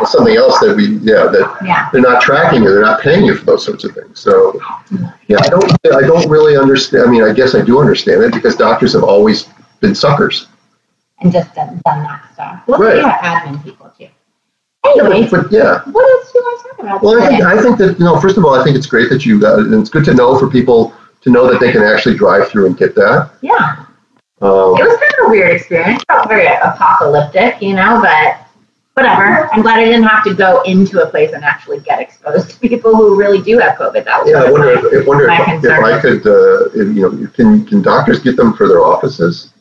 something 0.07 0.35
else 0.35 0.59
that 0.59 0.75
we 0.75 0.97
yeah 0.97 1.25
that 1.27 1.57
Yeah. 1.63 1.89
they're 1.91 2.01
not 2.01 2.21
tracking 2.21 2.63
you, 2.63 2.69
they're 2.69 2.81
not 2.81 3.01
paying 3.01 3.25
you 3.25 3.35
for 3.35 3.45
those 3.45 3.63
sorts 3.65 3.83
of 3.85 3.93
things. 3.95 4.19
So 4.19 4.59
yeah, 5.27 5.37
I 5.41 5.47
don't 5.49 5.71
I 5.95 6.01
don't 6.01 6.29
really 6.29 6.57
understand. 6.57 7.07
I 7.07 7.11
mean, 7.11 7.23
I 7.23 7.33
guess 7.33 7.55
I 7.55 7.61
do 7.61 7.79
understand 7.79 8.23
it 8.23 8.33
because 8.33 8.55
doctors 8.55 8.93
have 8.93 9.03
always 9.03 9.47
been 9.79 9.95
suckers. 9.95 10.47
And 11.21 11.31
just 11.33 11.53
done, 11.53 11.81
done 11.85 12.03
that 12.03 12.23
stuff. 12.33 12.61
Well, 12.67 12.79
Right. 12.79 12.97
yeah, 12.97 13.17
admin 13.19 13.61
people 13.63 13.91
too. 13.97 14.07
Yeah, 14.95 15.03
Anyways, 15.05 15.29
but, 15.31 15.43
but 15.43 15.51
yeah. 15.51 15.81
what 15.91 16.09
else 16.09 16.31
do 16.31 16.39
you 16.39 16.43
want 16.45 16.61
to 16.61 16.67
talk 16.69 16.79
about? 16.79 17.03
Well, 17.03 17.21
I 17.21 17.27
think 17.27 17.43
I 17.43 17.61
think 17.61 17.77
that 17.77 17.99
you 17.99 18.05
know, 18.05 18.19
first 18.19 18.37
of 18.37 18.45
all, 18.45 18.55
I 18.59 18.63
think 18.63 18.77
it's 18.77 18.85
great 18.87 19.09
that 19.09 19.25
you 19.25 19.45
uh, 19.45 19.57
and 19.59 19.73
it's 19.73 19.89
good 19.89 20.05
to 20.05 20.13
know 20.13 20.37
for 20.39 20.49
people 20.49 20.93
to 21.21 21.29
know 21.29 21.49
that 21.51 21.59
they 21.59 21.71
can 21.71 21.83
actually 21.83 22.15
drive 22.17 22.47
through 22.49 22.67
and 22.67 22.77
get 22.77 22.95
that. 22.95 23.31
yeah. 23.41 23.85
Um, 24.41 24.77
It 24.79 24.87
was 24.87 24.97
kind 24.97 25.13
of 25.19 25.27
a 25.27 25.29
weird 25.29 25.51
experience. 25.55 26.01
Felt 26.07 26.27
very 26.29 26.47
apocalyptic, 26.47 27.61
you 27.61 27.73
know, 27.75 27.99
but 28.01 28.45
whatever. 28.93 29.49
I'm 29.51 29.61
glad 29.61 29.79
I 29.79 29.85
didn't 29.85 30.03
have 30.03 30.23
to 30.23 30.33
go 30.33 30.61
into 30.61 31.01
a 31.03 31.09
place 31.09 31.33
and 31.33 31.43
actually 31.43 31.79
get 31.81 31.99
exposed 31.99 32.51
to 32.51 32.59
people 32.59 32.95
who 32.95 33.17
really 33.19 33.41
do 33.41 33.57
have 33.59 33.77
COVID. 33.77 34.05
That 34.05 34.23
was 34.23 34.31
Yeah, 34.31 34.43
I 34.43 34.51
wonder, 34.51 34.75
my- 34.75 34.81
if- 34.81 35.03
I 35.05 35.07
wonder 35.07 35.29
if, 35.29 35.63
if. 35.65 35.83
I 35.83 35.99
could, 35.99 36.25
uh, 36.25 36.65
if, 36.73 36.95
you 36.95 37.01
know, 37.09 37.27
can, 37.35 37.65
can 37.65 37.81
doctors 37.81 38.19
get 38.19 38.37
them 38.37 38.53
for 38.53 38.67
their 38.69 38.81
offices? 38.81 39.53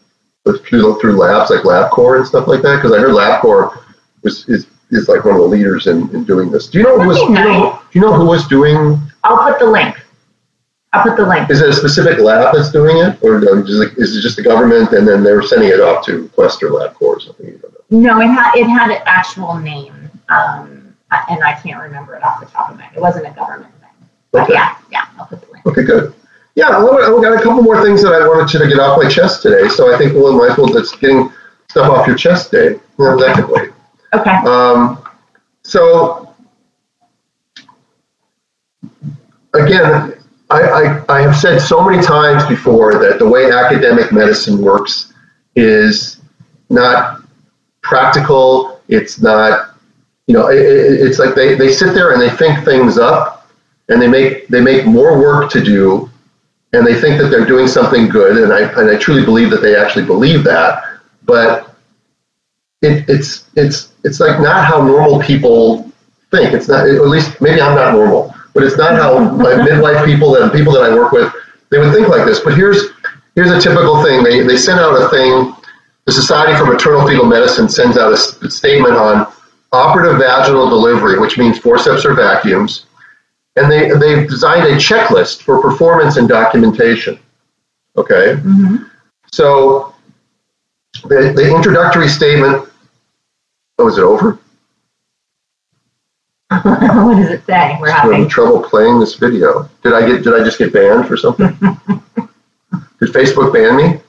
Through, 0.65 0.99
through 1.01 1.17
labs 1.17 1.51
like 1.51 1.61
LabCorp 1.65 2.19
and 2.19 2.27
stuff 2.27 2.47
like 2.49 2.63
that? 2.63 2.77
Because 2.77 2.93
I 2.93 3.01
heard 3.01 3.11
LabCorp 3.11 3.83
was, 4.23 4.49
is, 4.49 4.67
is 4.91 5.07
like 5.07 5.25
one 5.27 5.35
of 5.35 5.41
the 5.43 5.47
leaders 5.47 5.87
in, 5.89 6.09
in 6.15 6.25
doing 6.25 6.51
this. 6.51 6.69
Do 6.69 6.79
you 6.79 6.85
know 6.85 6.99
who 7.01 7.09
was, 7.09 7.19
do 7.19 7.25
you 7.25 7.31
know, 7.35 7.83
do 7.93 7.99
you 7.99 8.01
know 8.01 8.15
who 8.15 8.25
was 8.25 8.47
doing, 8.49 8.99
I'll 9.25 9.37
put 9.51 9.59
the 9.59 9.67
link. 9.67 10.01
I'll 10.93 11.03
put 11.03 11.17
the 11.17 11.27
link. 11.27 11.51
is 11.51 11.61
it 11.61 11.69
a 11.69 11.73
specific 11.73 12.19
lab 12.19 12.55
that's 12.55 12.71
doing 12.73 12.97
it? 12.97 13.19
Or 13.23 13.41
no, 13.41 13.63
just 13.63 13.79
like- 13.79 13.99
is 13.99 14.17
it 14.17 14.23
just 14.23 14.37
the 14.37 14.43
government 14.43 14.93
and 14.93 15.07
then 15.07 15.23
they're 15.23 15.43
sending 15.43 15.69
it 15.69 15.81
off 15.81 16.05
to 16.07 16.29
Quest 16.35 16.63
or 16.63 16.71
LabCorp 16.71 17.01
or 17.03 17.21
something? 17.21 17.47
You 17.47 17.59
don't 17.59 17.73
know. 17.91 18.15
No, 18.17 18.21
it 18.23 18.29
had 18.29 18.55
it 18.55 18.67
had 18.67 18.91
an 18.91 19.03
actual 19.05 19.55
name, 19.59 20.11
um, 20.31 20.95
and 21.29 21.43
I 21.45 21.53
can't 21.63 21.81
remember 21.83 22.15
it 22.17 22.23
off 22.23 22.41
the 22.41 22.47
top 22.47 22.71
of 22.71 22.79
my. 22.79 22.89
It 22.95 23.01
wasn't 23.01 23.27
a 23.27 23.31
government 23.31 23.73
thing. 23.81 24.09
But 24.33 24.43
Okay. 24.45 24.55
yeah, 24.55 24.75
yeah, 24.91 25.05
I'll 25.19 25.27
put 25.27 25.41
the 25.43 25.53
link. 25.53 25.67
Okay, 25.67 25.83
good. 25.83 26.15
Yeah, 26.55 26.69
I 26.71 26.79
I've 26.81 27.23
got 27.23 27.35
a 27.39 27.43
couple 27.43 27.63
more 27.63 27.83
things 27.83 28.03
that 28.03 28.13
I 28.13 28.27
wanted 28.27 28.53
you 28.53 28.59
to 28.61 28.67
get 28.67 28.79
off 28.79 29.01
my 29.03 29.09
chest 29.09 29.43
today. 29.43 29.69
So 29.69 29.95
I 29.95 29.99
think 29.99 30.15
we'll 30.15 30.33
might 30.37 30.53
as 30.53 30.59
well 30.59 30.67
just 30.69 30.99
getting 31.01 31.31
stuff 31.69 31.89
off 31.91 32.07
your 32.07 32.17
chest 32.17 32.51
day. 32.51 32.81
Well, 32.97 33.17
that 33.19 33.37
could 33.37 33.49
wait. 33.49 33.71
Okay. 34.15 34.37
Um, 34.47 35.03
so 35.63 36.35
again, 39.55 40.15
I, 40.51 40.63
I, 40.63 41.19
I 41.19 41.23
have 41.23 41.37
said 41.37 41.59
so 41.61 41.85
many 41.85 42.03
times 42.03 42.47
before 42.47 42.95
that 42.99 43.19
the 43.19 43.29
way 43.29 43.51
academic 43.51 44.13
medicine 44.13 44.63
works 44.63 45.13
is 45.57 46.21
not 46.71 47.23
practical. 47.83 48.81
It's 48.89 49.21
not, 49.21 49.75
you 50.27 50.35
know, 50.35 50.49
it, 50.49 50.59
it- 50.59 51.01
it's 51.07 51.19
like 51.19 51.35
they, 51.35 51.55
they 51.55 51.73
sit 51.73 51.95
there 51.95 52.13
and 52.13 52.21
they 52.21 52.31
think 52.31 52.65
things 52.65 52.99
up 52.99 53.51
and 53.89 54.01
they 54.01 54.09
make, 54.09 54.49
they 54.49 54.61
make 54.61 54.87
more 54.87 55.19
work 55.19 55.51
to 55.53 55.63
do 55.63 56.11
and 56.73 56.87
they 56.87 56.99
think 57.01 57.21
that 57.21 57.29
they're 57.29 57.47
doing 57.47 57.67
something 57.67 58.09
good. 58.09 58.37
And 58.43 58.53
I, 58.53 58.61
and 58.81 58.91
I 58.91 58.97
truly 58.99 59.25
believe 59.25 59.51
that 59.51 59.63
they 59.63 59.77
actually 59.77 60.05
believe 60.05 60.45
that. 60.45 60.83
But 61.25 61.75
it, 62.83 63.09
it's 63.09 63.49
it's 63.57 63.93
it's 64.05 64.21
like 64.21 64.41
not 64.41 64.65
how 64.67 64.83
normal 64.83 65.21
people 65.21 65.91
think. 66.31 66.53
It's 66.55 66.69
not 66.69 66.87
at 66.89 67.01
least 67.09 67.41
maybe 67.41 67.61
I'm 67.61 67.75
not 67.75 67.93
normal, 67.95 68.35
but 68.59 68.67
it's 68.67 68.77
not 68.77 68.97
how 68.97 69.21
my 69.37 69.53
midlife 69.53 70.05
people 70.05 70.35
and 70.43 70.51
people 70.51 70.73
that 70.73 70.83
I 70.83 70.93
work 70.93 71.13
with 71.13 71.33
they 71.71 71.79
would 71.79 71.93
think 71.93 72.09
like 72.09 72.27
this. 72.27 72.41
But 72.41 72.57
here's 72.57 72.91
here's 73.35 73.51
a 73.51 73.61
typical 73.61 74.03
thing. 74.03 74.25
They 74.25 74.43
they 74.43 74.57
send 74.57 74.81
out 74.81 75.01
a 75.01 75.09
thing. 75.11 75.55
The 76.07 76.13
Society 76.13 76.57
for 76.57 76.65
Maternal 76.65 77.07
Fetal 77.07 77.27
Medicine 77.27 77.69
sends 77.69 77.99
out 77.99 78.13
a 78.13 78.51
statement 78.51 78.95
on 78.97 79.31
operative 79.73 80.19
vaginal 80.19 80.69
delivery, 80.69 81.19
which 81.21 81.37
means 81.37 81.59
forceps 81.59 82.05
or 82.05 82.15
vacuums, 82.15 82.87
and 83.57 83.71
they 83.71 83.91
they've 83.91 84.29
designed 84.29 84.65
a 84.65 84.77
checklist 84.77 85.43
for 85.43 85.61
performance 85.61 86.17
and 86.17 86.29
documentation. 86.29 87.21
Okay. 87.97 88.35
hmm 88.37 88.85
So 89.31 89.95
the, 91.05 91.33
the 91.37 91.55
introductory 91.55 92.09
statement, 92.09 92.69
oh, 93.79 93.89
is 93.89 93.99
it 93.99 94.03
over? 94.03 94.39
what 96.63 97.17
does 97.17 97.31
it 97.31 97.45
say? 97.47 97.77
We're 97.81 97.91
having 97.91 98.13
having. 98.13 98.29
trouble 98.29 98.63
playing 98.63 98.99
this 99.01 99.15
video. 99.17 99.69
Did 99.83 99.93
I 99.93 100.07
get, 100.07 100.25
did 100.25 100.35
I 100.35 100.43
just 100.43 100.59
get 100.59 100.73
banned 100.73 101.07
for 101.07 101.17
something? 101.17 101.49
Did 103.01 103.11
Facebook 103.11 103.53
ban 103.53 103.77
me? 103.77 104.01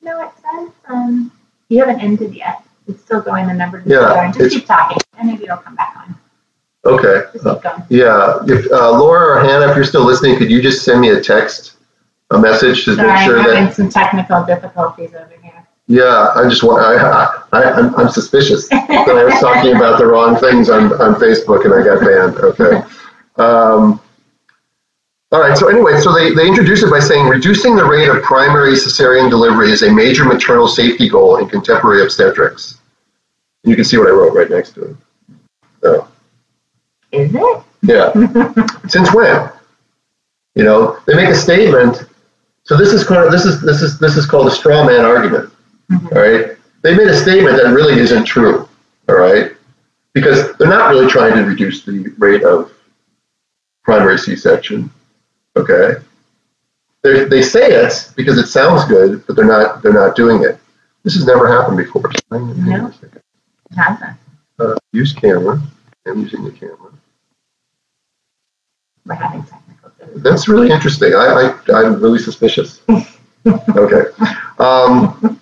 No, 0.00 0.22
it 0.22 0.30
says 0.36 0.70
um, 0.88 1.30
you 1.68 1.78
haven't 1.80 2.00
ended 2.00 2.34
yet. 2.34 2.62
It's 2.86 3.02
still 3.02 3.20
going. 3.20 3.46
The 3.46 3.54
numbers 3.54 3.84
are 3.86 3.90
Yeah, 3.90 3.98
still 3.98 4.14
going. 4.14 4.32
Just 4.32 4.54
keep 4.56 4.66
talking, 4.66 4.98
and 5.18 5.28
maybe 5.28 5.44
it'll 5.44 5.58
come 5.58 5.74
back 5.74 5.94
on. 5.96 6.14
Okay. 6.86 7.24
Just 7.32 7.44
keep 7.44 7.62
going. 7.62 7.82
Yeah, 7.90 8.38
if, 8.46 8.70
uh, 8.72 8.92
Laura 8.92 9.36
or 9.36 9.40
Hannah, 9.40 9.68
if 9.68 9.76
you're 9.76 9.84
still 9.84 10.04
listening, 10.04 10.38
could 10.38 10.50
you 10.50 10.62
just 10.62 10.84
send 10.84 11.00
me 11.02 11.10
a 11.10 11.20
text, 11.20 11.76
a 12.30 12.38
message 12.38 12.84
to 12.86 12.94
Sorry, 12.94 13.08
make 13.12 13.18
sure 13.26 13.38
I'm 13.40 13.46
that, 13.46 13.56
having 13.56 13.74
some 13.74 13.90
technical 13.90 14.44
difficulties 14.44 15.10
over 15.14 15.28
here. 15.28 15.37
Yeah, 15.88 16.32
I 16.34 16.46
just 16.48 16.62
want, 16.62 16.82
I, 16.82 17.42
I, 17.52 17.72
I'm, 17.72 17.94
I'm 17.96 18.08
suspicious 18.10 18.68
that 18.68 18.90
I 18.90 19.24
was 19.24 19.40
talking 19.40 19.74
about 19.74 19.98
the 19.98 20.06
wrong 20.06 20.36
things 20.36 20.68
on, 20.68 20.92
on 21.00 21.14
Facebook 21.14 21.64
and 21.64 21.72
I 21.74 21.82
got 21.82 22.00
banned, 22.00 22.36
okay? 22.36 22.86
Um, 23.36 24.00
all 25.32 25.40
right, 25.40 25.56
so 25.56 25.68
anyway, 25.68 25.98
so 26.00 26.12
they, 26.14 26.32
they 26.34 26.46
introduce 26.46 26.82
it 26.82 26.90
by 26.90 27.00
saying 27.00 27.26
reducing 27.26 27.74
the 27.74 27.84
rate 27.84 28.08
of 28.08 28.22
primary 28.22 28.72
cesarean 28.72 29.30
delivery 29.30 29.70
is 29.70 29.82
a 29.82 29.92
major 29.92 30.24
maternal 30.24 30.68
safety 30.68 31.08
goal 31.08 31.36
in 31.36 31.48
contemporary 31.48 32.02
obstetrics. 32.02 32.78
You 33.64 33.74
can 33.74 33.84
see 33.84 33.96
what 33.98 34.08
I 34.08 34.10
wrote 34.10 34.34
right 34.34 34.48
next 34.48 34.72
to 34.72 34.90
it. 34.90 34.96
Oh, 35.84 36.08
Is 37.12 37.34
it? 37.34 37.62
yeah. 37.82 38.12
Since 38.88 39.14
when? 39.14 39.50
You 40.54 40.64
know, 40.64 40.98
they 41.06 41.14
make 41.14 41.28
a 41.28 41.34
statement. 41.34 42.04
So 42.64 42.76
this 42.76 42.92
is 42.92 43.04
kind 43.04 43.24
of 43.24 43.30
this 43.30 43.44
is 43.44 43.62
this 43.62 43.80
is 43.80 43.98
this 43.98 44.16
is 44.16 44.26
called 44.26 44.46
a 44.48 44.50
straw 44.50 44.84
man 44.84 45.04
argument. 45.04 45.52
Mhm. 45.90 46.12
All 46.14 46.22
right. 46.22 46.56
They 46.82 46.96
made 46.96 47.08
a 47.08 47.16
statement 47.16 47.56
that 47.56 47.72
really 47.72 47.98
isn't 47.98 48.24
true. 48.24 48.68
All 49.08 49.16
right. 49.16 49.52
Because 50.12 50.56
they're 50.56 50.68
not 50.68 50.90
really 50.90 51.06
trying 51.08 51.34
to 51.34 51.42
reduce 51.44 51.84
the 51.84 52.12
rate 52.18 52.42
of 52.44 52.72
primary 53.84 54.18
C-section. 54.18 54.90
Okay. 55.56 55.94
They 57.02 57.24
they 57.24 57.42
say 57.42 57.70
it 57.72 58.12
because 58.16 58.38
it 58.38 58.48
sounds 58.48 58.84
good, 58.86 59.24
but 59.26 59.36
they're 59.36 59.44
not 59.44 59.82
they're 59.82 59.92
not 59.92 60.16
doing 60.16 60.42
it. 60.42 60.58
This 61.04 61.14
has 61.14 61.24
never 61.24 61.46
happened 61.48 61.76
before. 61.78 62.10
No. 62.30 62.92
It 63.02 63.22
hasn't. 63.76 64.16
Uh, 64.58 64.74
use 64.92 65.12
camera. 65.12 65.60
I'm 66.06 66.20
using 66.20 66.44
the 66.44 66.50
camera. 66.50 66.90
We're 69.06 69.14
having 69.14 69.44
technical 69.44 69.90
difficulties. 69.90 70.22
That's 70.22 70.48
really 70.48 70.70
interesting. 70.70 71.14
I, 71.14 71.54
I, 71.68 71.72
I'm 71.72 72.00
really 72.02 72.18
suspicious. 72.18 72.80
Okay. 73.76 74.02
Um, 74.58 75.38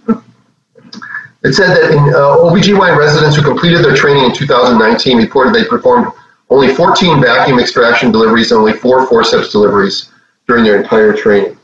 it 1.45 1.53
said 1.53 1.69
that 1.77 1.91
in 1.93 1.99
uh, 1.99 2.49
OBGYN 2.51 2.97
residents 2.99 3.37
who 3.37 3.43
completed 3.43 3.85
their 3.85 3.95
training 3.95 4.25
in 4.25 4.33
2019 4.35 5.19
reported 5.19 5.55
they 5.55 5.65
performed 5.65 6.13
only 6.51 6.75
14 6.75 7.21
vacuum 7.21 7.59
extraction 7.59 8.11
deliveries 8.13 8.53
and 8.53 8.59
only 8.61 8.73
four 8.73 9.07
forceps 9.07 9.51
deliveries 9.53 10.11
during 10.47 10.65
their 10.65 10.81
entire 10.81 11.13
training. 11.13 11.57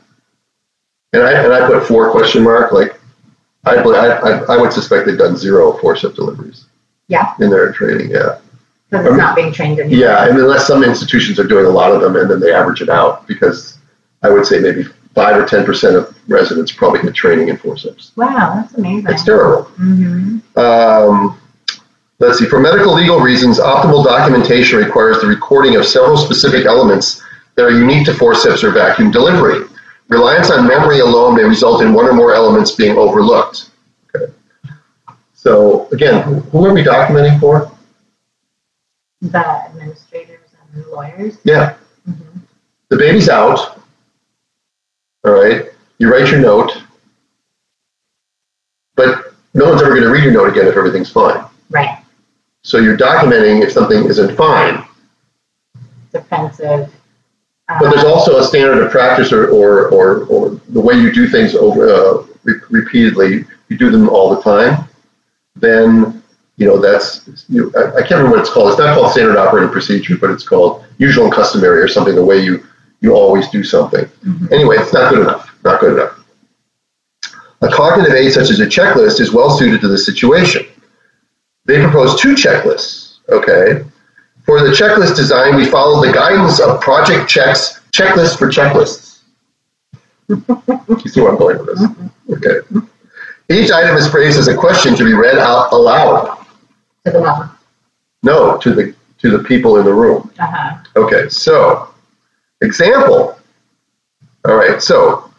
And 1.13 1.23
I, 1.23 1.31
and 1.43 1.53
I 1.53 1.67
put 1.67 1.85
four 1.87 2.11
question 2.11 2.43
mark, 2.43 2.71
like, 2.71 2.99
I, 3.65 3.75
I, 3.75 4.07
I- 4.17 4.53
I 4.55 4.57
would 4.57 4.73
suspect 4.73 5.05
they've 5.05 5.17
done 5.17 5.37
zero 5.37 5.73
forceps 5.77 6.15
deliveries 6.15 6.65
Yeah, 7.07 7.33
in 7.39 7.49
their 7.49 7.71
training, 7.71 8.09
yeah. 8.11 8.39
because 8.89 9.05
it's 9.07 9.17
not 9.17 9.35
being 9.35 9.53
trained 9.53 9.79
anymore. 9.79 9.97
Yeah, 9.99 10.27
and 10.27 10.37
unless 10.37 10.67
some 10.67 10.83
institutions 10.83 11.39
are 11.39 11.47
doing 11.47 11.65
a 11.65 11.69
lot 11.69 11.91
of 11.93 12.01
them 12.01 12.15
and 12.17 12.29
then 12.29 12.39
they 12.41 12.53
average 12.53 12.81
it 12.81 12.89
out, 12.89 13.25
because 13.27 13.77
I 14.21 14.29
would 14.29 14.45
say 14.45 14.59
maybe 14.59 14.85
five 15.15 15.37
or 15.37 15.45
ten 15.45 15.65
percent 15.65 15.95
of 15.95 16.15
residents 16.27 16.71
probably 16.71 17.01
get 17.01 17.13
training 17.13 17.49
in 17.49 17.57
forceps. 17.57 18.11
Wow, 18.15 18.53
that's 18.55 18.73
amazing. 18.75 19.11
It's 19.11 19.23
terrible. 19.23 19.63
hmm 19.75 20.39
Um, 20.55 21.39
let's 22.19 22.39
see, 22.39 22.45
for 22.45 22.59
medical 22.59 22.93
legal 22.93 23.19
reasons, 23.19 23.59
optimal 23.59 24.03
documentation 24.03 24.79
requires 24.79 25.21
the 25.21 25.27
recording 25.27 25.75
of 25.75 25.85
several 25.85 26.17
specific 26.17 26.65
elements 26.65 27.21
that 27.55 27.63
are 27.63 27.71
unique 27.71 28.05
to 28.05 28.13
forceps 28.13 28.63
or 28.63 28.71
vacuum 28.71 29.11
delivery. 29.11 29.67
Reliance 30.09 30.51
on 30.51 30.67
memory 30.67 30.99
alone 30.99 31.35
may 31.35 31.43
result 31.43 31.81
in 31.81 31.93
one 31.93 32.05
or 32.05 32.13
more 32.13 32.33
elements 32.33 32.71
being 32.71 32.97
overlooked. 32.97 33.69
Okay. 34.15 34.31
So 35.33 35.87
again, 35.91 36.41
who 36.51 36.65
are 36.65 36.73
we 36.73 36.83
documenting 36.83 37.39
for? 37.39 37.71
The 39.21 39.37
administrators 39.37 40.49
and 40.73 40.83
the 40.83 40.89
lawyers. 40.89 41.37
Yeah, 41.43 41.75
hmm 42.05 42.39
the 42.89 42.97
baby's 42.97 43.27
out. 43.29 43.79
All 45.25 45.31
right, 45.31 45.67
you 45.99 46.11
write 46.11 46.29
your 46.29 46.39
note, 46.39 46.83
but 48.95 49.33
no 49.53 49.69
one's 49.69 49.81
ever 49.81 49.91
going 49.91 50.03
to 50.03 50.09
read 50.09 50.23
your 50.23 50.33
note 50.33 50.49
again 50.49 50.67
if 50.67 50.75
everything's 50.75 51.09
fine. 51.09 51.45
Right. 51.69 51.99
So 52.63 52.77
you're 52.77 52.97
documenting 52.97 53.63
if 53.63 53.71
something 53.71 54.05
isn't 54.05 54.35
fine. 54.35 54.85
Defensive. 56.11 56.93
But 57.67 57.91
there's 57.91 58.03
uh, 58.03 58.13
also 58.13 58.39
a 58.39 58.43
standard 58.43 58.83
of 58.83 58.91
practice 58.91 59.31
or, 59.31 59.49
or, 59.49 59.89
or, 59.89 60.25
or 60.25 60.61
the 60.69 60.81
way 60.81 60.95
you 60.95 61.11
do 61.11 61.27
things 61.27 61.55
over 61.55 61.87
uh, 61.89 62.25
re- 62.43 62.59
repeatedly. 62.69 63.45
You 63.69 63.77
do 63.77 63.89
them 63.89 64.09
all 64.09 64.35
the 64.35 64.41
time. 64.41 64.87
Then 65.55 66.21
you 66.57 66.67
know 66.67 66.79
that's 66.79 67.45
you. 67.49 67.71
I, 67.75 67.95
I 67.95 67.99
can't 68.01 68.11
remember 68.11 68.31
what 68.31 68.39
it's 68.41 68.49
called. 68.49 68.69
It's 68.69 68.79
not 68.79 68.95
called 68.95 69.11
standard 69.11 69.37
operating 69.37 69.71
procedure, 69.71 70.17
but 70.17 70.29
it's 70.29 70.47
called 70.47 70.85
usual 70.97 71.25
and 71.25 71.33
customary 71.33 71.81
or 71.81 71.87
something. 71.87 72.15
The 72.15 72.23
way 72.23 72.43
you 72.43 72.65
you 73.03 73.13
always 73.13 73.47
do 73.49 73.63
something. 73.63 74.05
mhm. 74.25 74.51
Anyway, 74.51 74.77
it's 74.77 74.93
not 74.93 75.11
good 75.11 75.21
enough. 75.21 75.53
Not 75.63 75.79
good 75.81 75.93
enough. 75.99 76.19
A 77.61 77.67
cognitive 77.69 78.13
aid 78.13 78.31
such 78.33 78.49
as 78.49 78.59
a 78.59 78.65
checklist 78.65 79.19
is 79.19 79.31
well 79.31 79.49
suited 79.55 79.81
to 79.81 79.87
the 79.87 79.97
situation. 79.97 80.65
They 81.65 81.81
propose 81.81 82.19
two 82.19 82.33
checklists. 82.33 83.19
Okay. 83.29 83.83
For 84.45 84.61
the 84.61 84.69
checklist 84.71 85.15
design, 85.15 85.55
we 85.55 85.65
follow 85.65 86.05
the 86.05 86.11
guidance 86.11 86.59
of 86.59 86.81
Project 86.81 87.29
Check's 87.29 87.79
checklist 87.91 88.37
for 88.37 88.49
checklists. 88.49 89.19
you 90.27 91.09
see 91.09 91.21
where 91.21 91.31
I'm 91.31 91.37
going 91.37 91.57
with 91.59 91.67
this? 91.67 92.37
Okay. 92.37 92.83
Each 93.49 93.71
item 93.71 93.95
is 93.97 94.09
phrased 94.09 94.37
as 94.39 94.47
a 94.47 94.55
question 94.55 94.95
to 94.95 95.03
be 95.03 95.13
read 95.13 95.37
out 95.37 95.71
aloud. 95.73 96.37
To 97.05 97.11
the 97.11 97.19
mom. 97.21 97.57
No, 98.23 98.57
to 98.57 98.73
the 98.73 98.95
to 99.19 99.29
the 99.37 99.43
people 99.43 99.77
in 99.77 99.85
the 99.85 99.93
room. 99.93 100.31
Uh-huh. 100.39 100.77
Okay, 100.95 101.29
so 101.29 101.92
example. 102.63 103.39
All 104.45 104.55
right, 104.55 104.81
so 104.81 105.31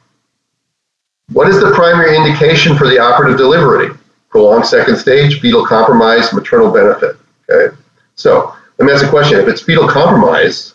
what 1.33 1.49
is 1.49 1.61
the 1.61 1.73
primary 1.73 2.17
indication 2.17 2.77
for 2.77 2.87
the 2.89 2.99
operative 2.99 3.37
delivery? 3.37 3.91
Prolonged 4.29 4.67
second 4.67 4.97
stage, 4.97 5.41
fetal 5.41 5.67
compromise, 5.67 6.33
maternal 6.33 6.71
benefit. 6.71 7.17
Okay, 7.51 7.77
so 8.15 8.55
let 8.79 8.87
me 8.87 8.93
ask 8.93 9.05
a 9.05 9.09
question. 9.09 9.39
If 9.39 9.49
it's 9.49 9.63
fetal 9.63 9.89
compromise, 9.89 10.75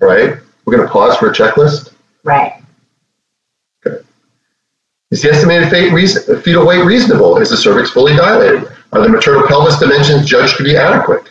right, 0.00 0.36
we're 0.64 0.76
going 0.76 0.86
to 0.86 0.92
pause 0.92 1.16
for 1.16 1.30
a 1.30 1.34
checklist. 1.34 1.92
Right. 2.24 2.62
Is 5.10 5.22
the 5.22 5.30
estimated 5.30 5.72
reason, 5.92 6.40
fetal 6.42 6.66
weight 6.66 6.84
reasonable? 6.84 7.38
Is 7.38 7.48
the 7.48 7.56
cervix 7.56 7.90
fully 7.90 8.14
dilated? 8.14 8.70
Are 8.92 9.00
the 9.00 9.08
maternal 9.08 9.46
pelvis 9.48 9.78
dimensions 9.78 10.26
judged 10.26 10.58
to 10.58 10.64
be 10.64 10.76
adequate? 10.76 11.30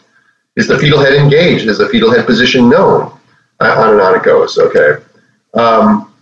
Is 0.55 0.67
the 0.67 0.79
fetal 0.79 0.99
head 0.99 1.13
engaged? 1.13 1.67
Is 1.67 1.77
the 1.77 1.87
fetal 1.89 2.11
head 2.11 2.25
position 2.25 2.69
known? 2.69 3.16
On 3.59 3.89
and 3.89 4.01
on 4.01 4.15
it 4.15 4.23
goes. 4.23 4.57
Okay. 4.57 5.03
Um, 5.53 6.13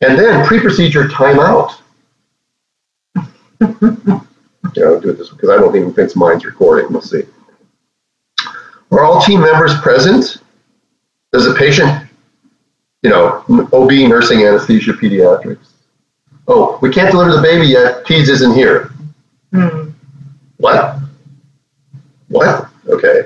and 0.00 0.18
then 0.18 0.46
pre-procedure 0.46 1.04
timeout. 1.08 1.80
yeah, 4.74 4.84
I'll 4.84 5.00
do 5.00 5.10
it 5.10 5.18
this 5.18 5.30
because 5.30 5.48
I 5.48 5.56
don't 5.56 5.74
even 5.76 5.94
think 5.94 6.14
mine's 6.16 6.44
recording. 6.44 6.92
We'll 6.92 7.00
see. 7.00 7.22
Are 8.90 9.04
all 9.04 9.22
team 9.22 9.40
members 9.40 9.78
present? 9.80 10.38
Does 11.32 11.46
the 11.46 11.54
patient, 11.54 12.08
you 13.02 13.10
know, 13.10 13.44
OB, 13.72 13.90
nursing, 14.08 14.44
anesthesia, 14.44 14.92
pediatrics? 14.92 15.68
Oh, 16.46 16.78
we 16.82 16.92
can't 16.92 17.10
deliver 17.10 17.34
the 17.34 17.42
baby 17.42 17.66
yet. 17.66 18.04
Peds 18.04 18.28
isn't 18.28 18.54
here. 18.54 18.92
Hmm. 19.52 19.90
What? 20.58 20.98
What? 22.28 22.68
Okay. 22.88 23.22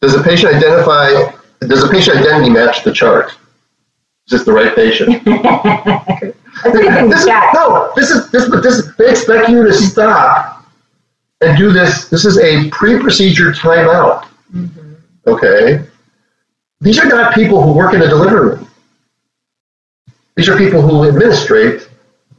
Does 0.00 0.14
the 0.14 0.22
patient 0.22 0.54
identify? 0.54 1.39
Does 1.60 1.82
the 1.82 1.88
patient 1.90 2.18
identity 2.18 2.50
match 2.50 2.84
the 2.84 2.92
chart? 2.92 3.32
Is 4.26 4.32
this 4.32 4.44
the 4.44 4.52
right 4.52 4.74
patient? 4.74 5.22
That's 5.24 6.76
a 6.76 6.82
good 6.82 6.94
thing 6.94 7.08
to 7.10 7.14
This 7.14 7.20
is, 7.22 7.26
no, 7.54 7.92
this 7.96 8.10
is 8.10 8.30
this, 8.30 8.48
but 8.48 8.62
this 8.62 8.94
they 8.96 9.10
expect 9.10 9.48
you 9.48 9.64
to 9.64 9.72
stop 9.72 10.66
and 11.40 11.56
do 11.56 11.72
this. 11.72 12.08
This 12.08 12.24
is 12.24 12.38
a 12.38 12.68
pre-procedure 12.70 13.52
timeout. 13.52 14.26
Mhm. 14.54 14.96
Okay. 15.26 15.84
These 16.80 16.98
are 16.98 17.06
not 17.06 17.34
people 17.34 17.62
who 17.62 17.72
work 17.72 17.92
in 17.94 18.02
a 18.02 18.08
delivery 18.08 18.56
room. 18.56 18.70
These 20.36 20.48
are 20.48 20.56
people 20.56 20.80
who 20.80 21.06
administrate, 21.08 21.88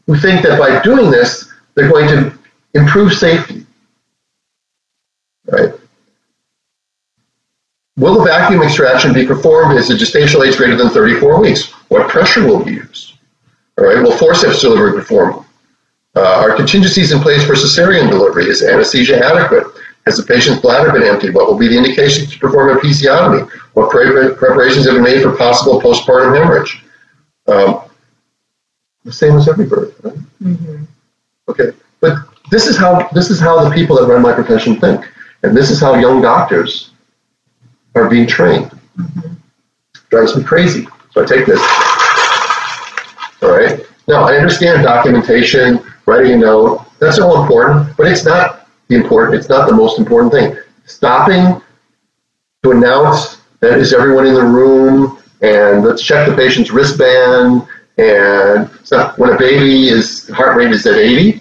who 0.08 0.16
think 0.16 0.42
that 0.44 0.58
by 0.58 0.82
doing 0.82 1.12
this, 1.12 1.52
they're 1.76 1.90
going 1.90 2.08
to 2.08 2.34
improve 2.74 3.14
safety. 3.14 3.66
Right? 5.46 5.74
Will 7.98 8.16
the 8.18 8.24
vacuum 8.24 8.64
extraction 8.64 9.14
be 9.14 9.26
performed 9.26 9.78
as 9.78 9.88
the 9.88 9.96
gestational 9.96 10.48
age 10.48 10.58
greater 10.58 10.78
than 10.78 10.90
34 10.90 11.42
weeks? 11.42 11.72
What 11.90 12.10
pressure 12.10 12.46
will 12.46 12.64
be 12.64 12.74
used? 12.74 13.14
All 13.78 13.86
right, 13.86 14.02
will 14.02 14.18
forceps 14.18 14.62
delivery 14.62 14.94
performed? 14.94 15.46
Uh, 16.16 16.22
are 16.22 16.56
contingencies 16.56 17.12
in 17.12 17.20
place 17.20 17.46
for 17.46 17.54
cesarean 17.54 18.10
delivery? 18.10 18.46
Is 18.46 18.64
anesthesia 18.64 19.24
adequate? 19.24 19.66
Has 20.06 20.18
the 20.18 20.24
patient's 20.24 20.62
bladder 20.62 20.92
been 20.92 21.04
emptied? 21.04 21.34
What 21.34 21.48
will 21.48 21.58
be 21.58 21.68
the 21.68 21.78
indications 21.78 22.32
to 22.32 22.40
perform 22.40 22.76
a 22.76 22.80
episiotomy? 22.80 23.50
What 23.74 23.92
pre- 23.92 24.34
preparations 24.36 24.86
have 24.86 24.96
been 24.96 25.04
made 25.04 25.22
for 25.22 25.36
possible 25.36 25.82
postpartum 25.82 26.38
hemorrhage? 26.38 26.84
Um, 27.48 27.82
the 29.04 29.12
same 29.12 29.36
as 29.36 29.48
every 29.48 29.66
birth. 29.66 29.94
Right? 30.04 30.16
Mhm. 30.44 30.88
Okay, 31.50 31.72
but 32.00 32.18
this 32.50 32.68
is 32.68 32.78
how 32.78 33.08
this 33.14 33.30
is 33.30 33.40
how 33.40 33.64
the 33.64 33.72
people 33.72 33.96
that 33.96 34.08
run 34.08 34.22
my 34.22 34.34
profession 34.34 34.80
think, 34.80 35.08
and 35.44 35.56
this 35.56 35.70
is 35.70 35.80
how 35.80 35.96
young 35.96 36.22
doctors 36.22 36.91
are 37.96 38.10
being 38.10 38.28
trained. 38.28 38.72
Mhm. 38.98 39.36
Drives 40.10 40.36
me 40.36 40.44
crazy. 40.44 40.88
So 41.12 41.24
I 41.24 41.26
take 41.26 41.46
this. 41.46 41.60
All 43.42 43.52
right. 43.52 43.86
Now 44.08 44.24
I 44.24 44.36
understand 44.36 44.84
documentation, 44.84 45.80
writing 46.06 46.34
a 46.34 46.38
note. 46.38 46.86
That's 47.00 47.20
all 47.20 47.42
important, 47.42 47.96
but 47.98 48.08
it's 48.08 48.26
not 48.26 48.68
the 48.88 48.96
important. 48.96 49.38
It's 49.40 49.50
not 49.50 49.68
the 49.68 49.76
most 49.76 50.00
important 50.00 50.34
thing. 50.34 50.58
Stopping 50.86 51.62
to 52.64 52.72
announce 52.72 53.42
that 53.60 53.80
is 53.80 53.94
everyone 53.94 54.26
in 54.28 54.34
the 54.34 54.44
room, 54.44 55.20
and 55.42 55.84
let's 55.84 56.02
check 56.02 56.28
the 56.28 56.36
patient's 56.36 56.72
wristband. 56.72 57.66
And 57.98 58.70
so 58.84 59.14
when 59.18 59.32
a 59.34 59.38
baby 59.38 59.90
is 59.90 60.30
heart 60.30 60.56
rate 60.56 60.72
is 60.72 60.86
at 60.86 60.96
80, 60.96 61.32
Fuck 61.32 61.41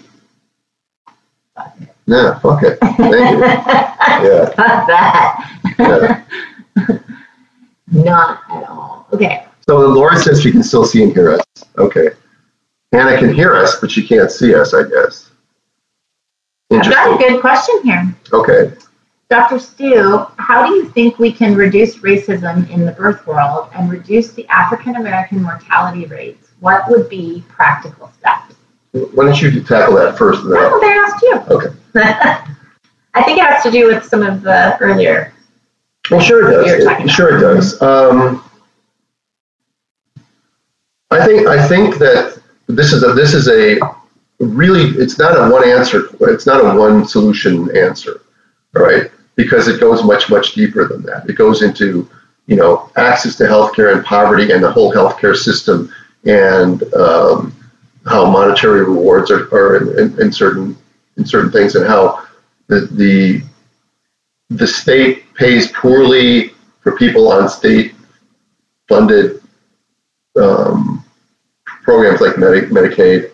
No, 2.11 2.39
fuck 2.41 2.63
it. 2.63 2.77
Thank 2.79 2.99
you. 2.99 3.43
Yeah. 4.21 4.45
Fuck 4.49 4.87
that. 4.87 5.47
Yeah. 5.79 6.99
Not 7.91 8.41
at 8.49 8.69
all. 8.69 9.07
Okay. 9.13 9.45
So 9.67 9.77
Laura 9.87 10.17
says 10.17 10.41
she 10.41 10.51
can 10.51 10.63
still 10.63 10.85
see 10.85 11.03
and 11.03 11.13
hear 11.13 11.31
us. 11.31 11.43
Okay. 11.77 12.09
Hannah 12.91 13.17
can 13.17 13.33
hear 13.33 13.55
us, 13.55 13.77
but 13.79 13.89
she 13.89 14.05
can't 14.05 14.29
see 14.31 14.53
us, 14.53 14.73
I 14.73 14.83
guess. 14.83 15.31
I've 16.71 16.83
got 16.83 17.15
a 17.15 17.17
good 17.17 17.41
question 17.41 17.75
here. 17.83 18.15
Okay. 18.33 18.73
Dr. 19.29 19.59
Stu, 19.59 20.25
how 20.37 20.67
do 20.67 20.73
you 20.73 20.89
think 20.89 21.17
we 21.19 21.31
can 21.31 21.55
reduce 21.55 21.97
racism 21.97 22.69
in 22.69 22.85
the 22.85 22.91
birth 22.91 23.25
world 23.25 23.69
and 23.73 23.89
reduce 23.89 24.33
the 24.33 24.45
African 24.47 24.95
American 24.97 25.41
mortality 25.41 26.05
rates? 26.05 26.49
What 26.59 26.89
would 26.89 27.09
be 27.09 27.43
practical 27.49 28.11
steps? 28.19 28.55
Why 28.91 29.25
don't 29.25 29.41
you 29.41 29.63
tackle 29.63 29.95
that 29.95 30.17
first? 30.17 30.43
and 30.43 30.51
then 30.53 30.61
I'll- 30.63 30.81
they 30.81 30.87
asked 30.91 31.21
you. 31.23 31.35
Okay. 31.49 31.75
I 33.13 33.23
think 33.23 33.39
it 33.39 33.43
has 33.45 33.63
to 33.63 33.71
do 33.71 33.87
with 33.87 34.05
some 34.05 34.23
of 34.23 34.41
the 34.41 34.77
earlier. 34.79 35.33
Well, 36.09 36.19
sure 36.21 36.49
it 36.49 36.65
does. 36.65 36.85
It- 37.05 37.09
Sure 37.09 37.37
it 37.37 37.41
does. 37.41 37.81
Um, 37.81 38.43
I 41.11 41.25
think 41.25 41.47
I 41.47 41.67
think 41.67 41.97
that 41.97 42.41
this 42.67 42.93
is 42.93 43.03
a 43.03 43.13
this 43.13 43.33
is 43.33 43.49
a 43.49 43.79
really 44.39 44.97
it's 45.01 45.17
not 45.19 45.33
a 45.37 45.51
one 45.51 45.67
answer. 45.67 46.05
It's 46.21 46.45
not 46.45 46.63
a 46.63 46.77
one 46.79 47.05
solution 47.05 47.75
answer, 47.75 48.21
right? 48.73 49.11
Because 49.35 49.67
it 49.67 49.79
goes 49.79 50.03
much 50.03 50.29
much 50.29 50.53
deeper 50.53 50.87
than 50.87 51.01
that. 51.03 51.29
It 51.29 51.33
goes 51.33 51.63
into 51.63 52.09
you 52.47 52.55
know 52.55 52.89
access 52.95 53.35
to 53.37 53.43
healthcare 53.43 53.93
and 53.95 54.05
poverty 54.05 54.51
and 54.51 54.63
the 54.63 54.71
whole 54.71 54.93
healthcare 54.93 55.35
system 55.35 55.93
and 56.25 56.81
um, 56.93 57.53
how 58.05 58.29
monetary 58.29 58.83
rewards 58.83 59.31
are, 59.31 59.47
are 59.53 59.99
in, 59.99 60.19
in 60.19 60.31
certain 60.31 60.77
in 61.17 61.25
certain 61.25 61.51
things 61.51 61.75
and 61.75 61.85
how 61.85 62.25
the 62.67 62.81
the 62.93 63.41
the 64.49 64.67
state 64.67 65.33
pays 65.35 65.71
poorly 65.71 66.51
for 66.81 66.95
people 66.97 67.31
on 67.31 67.47
state 67.49 67.93
funded 68.89 69.41
um, 70.41 71.03
programs 71.83 72.21
like 72.21 72.37
Medi- 72.37 72.67
Medicaid. 72.67 73.31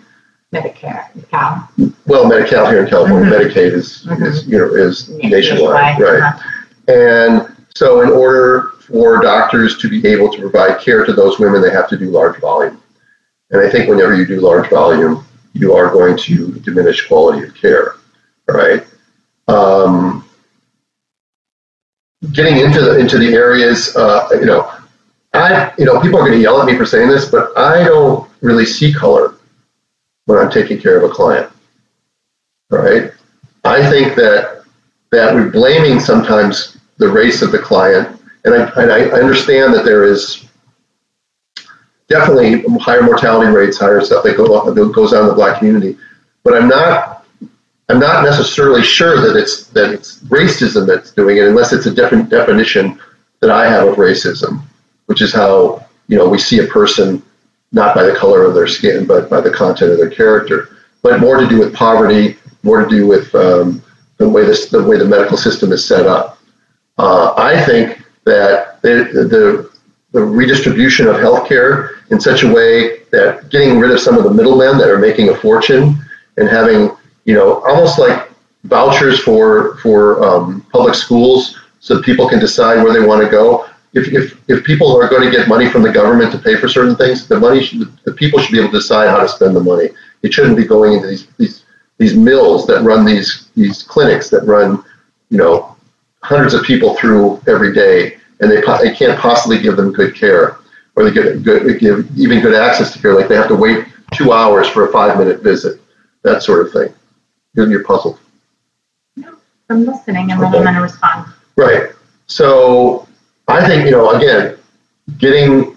Medicare, 0.54 1.08
Cal. 1.30 1.70
Well, 2.06 2.28
Medi-Cal 2.28 2.70
here 2.70 2.84
in 2.84 2.90
California, 2.90 3.30
Mhm. 3.30 3.38
Medicaid 3.52 3.74
is, 3.74 4.08
is 4.22 4.48
you 4.48 4.58
know 4.58 4.74
is 4.74 5.10
nationwide, 5.10 5.32
Nationwide, 5.32 6.00
right? 6.00 6.22
uh-huh. 6.24 6.92
And 6.94 7.56
so, 7.76 8.02
in 8.02 8.10
order 8.10 8.72
for 8.80 9.22
doctors 9.22 9.78
to 9.80 9.90
be 9.90 10.08
able 10.08 10.32
to 10.32 10.40
provide 10.40 10.80
care 10.80 11.06
to 11.06 11.12
those 11.14 11.38
women, 11.40 11.62
they 11.62 11.72
have 11.72 11.90
to 11.90 11.98
do 11.98 12.10
large 12.10 12.40
volume. 12.40 12.82
And 13.52 13.62
I 13.62 13.70
think 13.70 13.90
whenever 13.90 14.16
you 14.16 14.26
do 14.26 14.40
large 14.40 14.70
volume, 14.70 15.26
you 15.60 15.74
are 15.74 15.90
going 15.90 16.18
to 16.18 16.52
diminish 16.60 17.08
quality 17.08 17.48
of 17.48 17.56
care. 17.56 17.96
All 18.50 18.56
right. 18.56 18.86
Um, 19.48 20.28
getting 22.32 22.58
into 22.58 22.82
the 22.82 22.98
into 22.98 23.18
the 23.18 23.34
areas, 23.34 23.96
uh, 23.96 24.28
you 24.32 24.46
know, 24.46 24.72
I 25.34 25.74
you 25.78 25.86
know 25.86 26.00
people 26.02 26.20
are 26.20 26.26
going 26.26 26.34
to 26.34 26.42
yell 26.42 26.62
at 26.62 26.66
me 26.66 26.78
for 26.78 26.86
saying 26.86 27.10
this, 27.10 27.30
but 27.30 27.58
I 27.58 27.84
don't 27.84 28.30
really 28.42 28.66
see 28.66 28.94
color 28.94 29.36
when 30.26 30.38
I'm 30.38 30.52
taking 30.52 30.80
care 30.80 30.98
of 30.98 31.10
a 31.10 31.14
client. 31.14 31.52
Right. 32.70 33.12
I 33.64 33.90
think 33.90 34.16
that 34.16 34.64
that 35.12 35.34
we're 35.34 35.50
blaming 35.50 36.00
sometimes 36.00 36.78
the 36.98 37.08
race 37.08 37.42
of 37.42 37.52
the 37.52 37.60
client, 37.60 38.20
and 38.44 38.54
I, 38.54 38.82
and 38.82 38.92
I 38.92 39.02
understand 39.20 39.74
that 39.74 39.86
there 39.86 40.04
is 40.04 40.47
definitely 42.08 42.64
higher 42.80 43.02
mortality 43.02 43.52
rates, 43.52 43.78
higher 43.78 44.02
stuff 44.02 44.24
that, 44.24 44.38
go, 44.38 44.74
that 44.74 44.92
goes 44.94 45.14
on 45.14 45.24
in 45.24 45.28
the 45.28 45.34
black 45.34 45.60
community, 45.60 45.98
but 46.44 46.54
I'm 46.54 46.68
not 46.68 47.26
I'm 47.90 48.00
not 48.00 48.24
necessarily 48.24 48.84
sure 48.84 49.22
that 49.22 49.40
it's 49.40 49.68
that 49.68 49.92
it's 49.92 50.20
racism 50.24 50.86
that's 50.86 51.12
doing 51.12 51.38
it, 51.38 51.48
unless 51.48 51.72
it's 51.72 51.86
a 51.86 51.94
different 51.94 52.30
definition 52.30 53.00
that 53.40 53.50
I 53.50 53.70
have 53.70 53.88
of 53.88 53.96
racism, 53.96 54.62
which 55.06 55.22
is 55.22 55.34
how 55.34 55.86
you 56.08 56.18
know 56.18 56.28
we 56.28 56.38
see 56.38 56.60
a 56.60 56.68
person 56.68 57.24
not 57.72 57.96
by 57.96 58.04
the 58.04 58.16
color 58.16 58.44
of 58.44 58.54
their 58.54 58.68
skin, 58.68 59.06
but 59.06 59.30
by 59.30 59.40
the 59.40 59.52
content 59.52 59.92
of 59.92 59.98
their 59.98 60.10
character, 60.10 60.78
but 61.02 61.20
more 61.20 61.38
to 61.38 61.48
do 61.48 61.60
with 61.60 61.74
poverty, 61.74 62.38
more 62.64 62.84
to 62.84 62.90
do 62.90 63.08
with 63.08 63.34
um, 63.36 63.82
the 64.18 64.28
way 64.28 64.46
this, 64.46 64.70
the 64.70 64.84
way 64.84 64.98
the 64.98 65.06
medical 65.06 65.38
system 65.38 65.72
is 65.72 65.86
set 65.86 66.06
up. 66.06 66.40
Uh, 66.98 67.34
I 67.38 67.64
think 67.66 68.04
that 68.26 68.82
the, 68.82 69.10
the 69.14 69.78
the 70.12 70.24
redistribution 70.24 71.08
of 71.08 71.16
healthcare 71.18 71.97
in 72.10 72.20
such 72.20 72.44
a 72.44 72.54
way 72.54 73.00
that 73.12 73.50
getting 73.50 73.80
rid 73.80 73.92
of 73.92 74.00
some 74.00 74.18
of 74.18 74.24
the 74.24 74.32
middlemen 74.32 74.78
that 74.78 74.90
are 74.90 75.00
making 75.00 75.30
a 75.30 75.36
fortune 75.36 75.98
and 76.38 76.48
having 76.48 76.92
you 77.26 77.34
know 77.34 77.62
almost 77.66 78.00
like 78.00 78.30
vouchers 78.64 79.20
for 79.20 79.78
for 79.78 80.24
um, 80.24 80.62
public 80.72 80.96
schools 80.96 81.58
so 81.80 82.02
people 82.02 82.28
can 82.28 82.40
decide 82.40 82.84
where 82.84 82.94
they 82.94 83.06
want 83.06 83.24
to 83.24 83.30
go. 83.30 83.66
If, 83.94 84.10
if, 84.10 84.38
if 84.50 84.66
people 84.66 85.02
are 85.02 85.08
going 85.08 85.24
to 85.24 85.36
get 85.36 85.48
money 85.48 85.70
from 85.70 85.82
the 85.82 85.92
government 85.92 86.32
to 86.34 86.38
pay 86.38 86.58
for 86.58 86.68
certain 86.68 86.96
things, 86.96 87.28
the 87.28 87.40
money 87.40 87.64
should, 87.64 87.98
the 88.04 88.12
people 88.12 88.40
should 88.40 88.52
be 88.52 88.60
able 88.60 88.72
to 88.72 88.78
decide 88.78 89.10
how 89.10 89.22
to 89.22 89.30
spend 89.30 89.56
the 89.56 89.64
money. 89.64 89.90
It 90.22 90.34
shouldn't 90.34 90.58
be 90.58 90.66
going 90.66 90.94
into 90.94 91.08
these 91.08 91.28
these 91.38 91.64
these 91.98 92.16
mills 92.16 92.68
that 92.68 92.84
run 92.84 93.06
these 93.06 93.50
these 93.56 93.84
clinics 93.84 94.30
that 94.30 94.44
run, 94.46 94.84
you 95.30 95.38
know, 95.38 95.76
hundreds 96.22 96.54
of 96.54 96.64
people 96.64 96.96
through 96.96 97.42
every 97.48 97.74
day, 97.74 98.18
and 98.40 98.52
they 98.52 98.62
they 98.82 98.94
can't 98.94 99.20
possibly 99.20 99.60
give 99.60 99.78
them 99.78 99.94
good 99.94 100.16
care 100.16 100.58
or 100.98 101.04
they 101.04 101.12
get 101.12 101.44
good 101.44 101.80
give 101.80 102.10
even 102.18 102.42
good 102.42 102.56
access 102.56 102.92
to 102.92 103.00
care. 103.00 103.14
Like 103.14 103.30
they 103.30 103.36
have 103.36 103.48
to 103.50 103.56
wait 103.56 103.86
two 104.14 104.34
hours 104.34 104.68
for 104.68 104.90
a 104.90 104.92
five 104.92 105.18
minute 105.18 105.42
visit, 105.44 105.80
that 106.24 106.42
sort 106.42 106.66
of 106.66 106.74
thing. 106.74 106.94
You're, 107.54 107.70
you're 107.70 107.84
puzzled. 107.84 108.20
I'm 109.70 109.86
listening 109.86 110.32
and 110.32 110.42
then 110.42 110.56
I'm 110.56 110.64
going 110.64 110.74
to 110.74 110.82
respond. 110.82 111.32
Right. 111.56 111.92
So 112.26 113.08
I 113.48 113.66
think, 113.66 113.86
you 113.86 113.92
know, 113.92 114.12
again, 114.12 114.58
getting, 115.18 115.76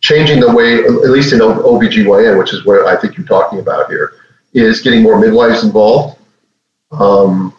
changing 0.00 0.38
the 0.40 0.52
way, 0.54 0.84
at 0.84 1.10
least 1.10 1.32
in 1.32 1.40
OBGYN, 1.40 2.38
which 2.38 2.52
is 2.52 2.64
what 2.64 2.86
I 2.86 2.96
think 3.00 3.16
you're 3.16 3.26
talking 3.26 3.58
about 3.58 3.88
here, 3.88 4.12
is 4.52 4.80
getting 4.80 5.02
more 5.02 5.18
midwives 5.18 5.64
involved. 5.64 6.18
Um, 6.92 7.54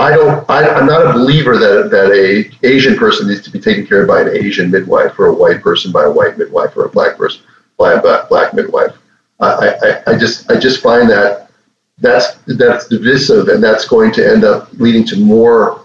I 0.00 0.10
don't, 0.10 0.50
I, 0.50 0.68
I'm 0.68 0.86
not 0.86 1.06
a 1.06 1.12
believer 1.12 1.58
that, 1.58 1.90
that 1.90 2.10
a 2.10 2.66
Asian 2.66 2.96
person 2.96 3.28
needs 3.28 3.42
to 3.42 3.50
be 3.50 3.60
taken 3.60 3.86
care 3.86 4.02
of 4.02 4.08
by 4.08 4.22
an 4.22 4.28
Asian 4.28 4.70
midwife 4.70 5.18
or 5.18 5.26
a 5.26 5.34
white 5.34 5.62
person 5.62 5.92
by 5.92 6.04
a 6.04 6.10
white 6.10 6.38
midwife 6.38 6.76
or 6.76 6.86
a 6.86 6.88
black 6.88 7.16
person 7.16 7.42
by 7.78 7.94
a 7.94 8.02
black, 8.02 8.28
black 8.28 8.54
midwife. 8.54 8.96
I, 9.40 9.74
I, 10.06 10.12
I 10.12 10.18
just, 10.18 10.50
I 10.50 10.58
just 10.58 10.82
find 10.82 11.08
that 11.10 11.50
that's, 11.98 12.34
that's 12.46 12.88
divisive 12.88 13.48
and 13.48 13.62
that's 13.62 13.86
going 13.86 14.12
to 14.12 14.26
end 14.26 14.44
up 14.44 14.72
leading 14.74 15.04
to 15.06 15.16
more 15.18 15.82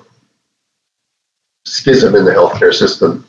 schism 1.66 2.16
in 2.16 2.26
the 2.26 2.32
healthcare 2.32 2.74
system 2.74 3.26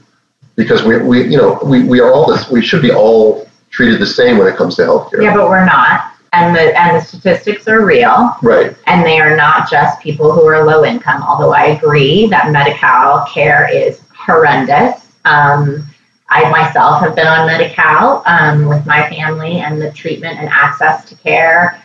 because 0.57 0.83
we, 0.83 0.99
we 0.99 1.23
you 1.25 1.37
know 1.37 1.59
we, 1.65 1.85
we 1.85 2.01
are 2.01 2.13
all 2.13 2.27
this 2.27 2.51
we 2.51 2.63
should 2.63 2.83
be 2.83 2.93
all 2.93 3.49
treated 3.71 4.01
the 4.01 4.07
same 4.07 4.39
when 4.39 4.47
it 4.47 4.57
comes 4.57 4.77
to 4.77 4.83
healthcare. 4.83 5.23
Yeah, 5.23 5.35
but 5.35 5.49
we're 5.49 5.65
not. 5.65 6.13
And 6.37 6.55
the 6.55 6.79
and 6.79 6.97
the 6.97 7.01
statistics 7.01 7.67
are 7.67 7.83
real. 7.83 8.37
Right. 8.43 8.77
And 8.87 9.07
they 9.07 9.19
are 9.21 9.35
not 9.35 9.71
just 9.71 10.01
people 10.01 10.33
who 10.33 10.45
are 10.47 10.67
low 10.67 10.85
income, 10.85 11.23
although 11.23 11.55
I 11.55 11.69
agree 11.69 12.27
that 12.27 12.53
medical 12.53 13.25
care 13.33 13.75
is 13.75 14.03
horrendous. 14.15 15.15
Um, 15.25 15.87
I 16.29 16.51
myself 16.51 17.01
have 17.01 17.17
been 17.17 17.27
on 17.27 17.47
Medi-Cal 17.47 18.23
um, 18.27 18.67
with 18.67 18.85
my 18.85 19.09
family, 19.09 19.61
and 19.61 19.81
the 19.81 19.91
treatment 19.93 20.39
and 20.39 20.49
access 20.51 21.09
to 21.09 21.15
care, 21.15 21.83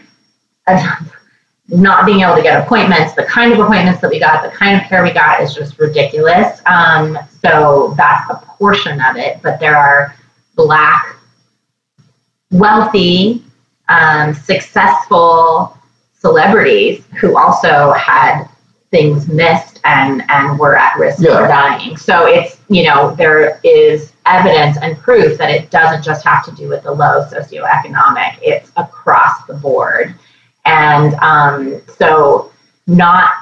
not 1.69 2.05
being 2.05 2.21
able 2.21 2.35
to 2.35 2.41
get 2.41 2.61
appointments, 2.61 3.13
the 3.13 3.23
kind 3.23 3.53
of 3.53 3.59
appointments 3.59 4.01
that 4.01 4.09
we 4.09 4.19
got, 4.19 4.43
the 4.43 4.49
kind 4.49 4.81
of 4.81 4.87
care 4.87 5.03
we 5.03 5.11
got 5.11 5.41
is 5.41 5.53
just 5.53 5.79
ridiculous. 5.79 6.61
Um, 6.65 7.17
so 7.41 7.93
that's 7.95 8.29
a 8.31 8.35
portion 8.57 8.99
of 8.99 9.15
it, 9.15 9.39
but 9.41 9.61
there 9.61 9.77
are 9.77 10.15
black, 10.55 11.15
wealthy, 12.51 13.43
um, 13.91 14.33
successful 14.33 15.77
celebrities 16.13 17.03
who 17.19 17.37
also 17.37 17.91
had 17.91 18.45
things 18.89 19.27
missed 19.27 19.79
and 19.83 20.23
and 20.29 20.57
were 20.59 20.77
at 20.77 20.97
risk 20.97 21.21
yeah. 21.21 21.41
of 21.41 21.47
dying. 21.47 21.97
So 21.97 22.27
it's 22.27 22.59
you 22.69 22.83
know 22.83 23.15
there 23.15 23.59
is 23.63 24.13
evidence 24.25 24.77
and 24.81 24.97
proof 24.97 25.37
that 25.37 25.49
it 25.49 25.71
doesn't 25.71 26.03
just 26.03 26.23
have 26.25 26.45
to 26.45 26.51
do 26.51 26.69
with 26.69 26.83
the 26.83 26.91
low 26.91 27.25
socioeconomic; 27.31 28.37
it's 28.41 28.71
across 28.77 29.45
the 29.45 29.55
board. 29.55 30.15
And 30.65 31.13
um, 31.15 31.81
so 31.97 32.51
not. 32.87 33.33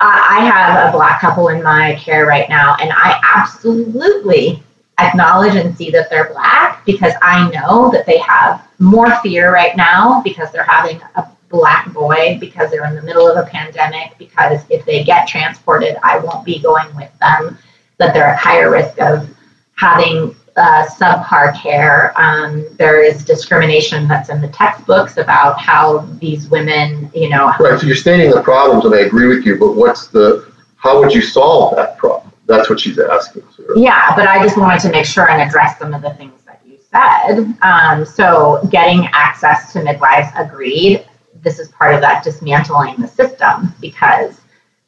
I, 0.00 0.38
I 0.40 0.44
have 0.44 0.88
a 0.88 0.96
black 0.96 1.20
couple 1.20 1.48
in 1.48 1.62
my 1.62 1.94
care 1.94 2.26
right 2.26 2.48
now, 2.48 2.76
and 2.80 2.92
I 2.92 3.20
absolutely 3.34 4.62
acknowledge 4.98 5.54
and 5.54 5.76
see 5.76 5.90
that 5.90 6.10
they're 6.10 6.32
black 6.32 6.84
because 6.84 7.12
I 7.22 7.50
know 7.50 7.90
that 7.90 8.06
they 8.06 8.18
have 8.18 8.66
more 8.78 9.14
fear 9.20 9.52
right 9.52 9.76
now 9.76 10.20
because 10.22 10.52
they're 10.52 10.64
having 10.64 11.00
a 11.16 11.26
black 11.48 11.92
boy 11.92 12.38
because 12.40 12.70
they're 12.70 12.86
in 12.86 12.94
the 12.94 13.02
middle 13.02 13.28
of 13.28 13.36
a 13.36 13.48
pandemic 13.48 14.16
because 14.18 14.62
if 14.70 14.84
they 14.84 15.04
get 15.04 15.28
transported 15.28 15.96
I 16.02 16.18
won't 16.18 16.44
be 16.44 16.58
going 16.58 16.94
with 16.96 17.10
them 17.18 17.58
that 17.98 18.14
they're 18.14 18.28
at 18.28 18.38
higher 18.38 18.70
risk 18.70 18.98
of 19.00 19.28
having 19.76 20.34
uh, 20.56 20.86
subpar 20.86 21.56
care. 21.60 22.12
Um, 22.20 22.66
there 22.76 23.02
is 23.02 23.24
discrimination 23.24 24.06
that's 24.06 24.28
in 24.28 24.40
the 24.40 24.48
textbooks 24.48 25.16
about 25.16 25.58
how 25.58 26.00
these 26.20 26.48
women, 26.48 27.10
you 27.14 27.28
know. 27.28 27.52
Right. 27.58 27.80
So 27.80 27.86
you're 27.86 27.96
stating 27.96 28.30
the 28.30 28.42
problems, 28.42 28.84
and 28.84 28.94
I 28.94 29.00
agree 29.00 29.28
with 29.28 29.46
you. 29.46 29.58
But 29.58 29.74
what's 29.74 30.08
the? 30.08 30.52
How 30.76 31.00
would 31.00 31.14
you 31.14 31.22
solve 31.22 31.76
that 31.76 31.96
problem? 31.96 32.31
That's 32.52 32.70
what 32.70 32.80
she's 32.80 32.98
asking. 32.98 33.44
Yeah, 33.76 34.14
but 34.14 34.26
I 34.26 34.42
just 34.42 34.56
wanted 34.56 34.80
to 34.80 34.90
make 34.90 35.06
sure 35.06 35.28
and 35.28 35.40
address 35.42 35.78
some 35.78 35.94
of 35.94 36.02
the 36.02 36.14
things 36.14 36.42
that 36.44 36.60
you 36.66 36.78
said. 36.90 37.56
Um, 37.62 38.04
so 38.04 38.66
getting 38.70 39.08
access 39.12 39.72
to 39.72 39.82
midwives 39.82 40.28
agreed. 40.36 41.06
This 41.42 41.58
is 41.58 41.68
part 41.68 41.94
of 41.94 42.00
that 42.02 42.22
dismantling 42.22 43.00
the 43.00 43.08
system 43.08 43.74
because 43.80 44.40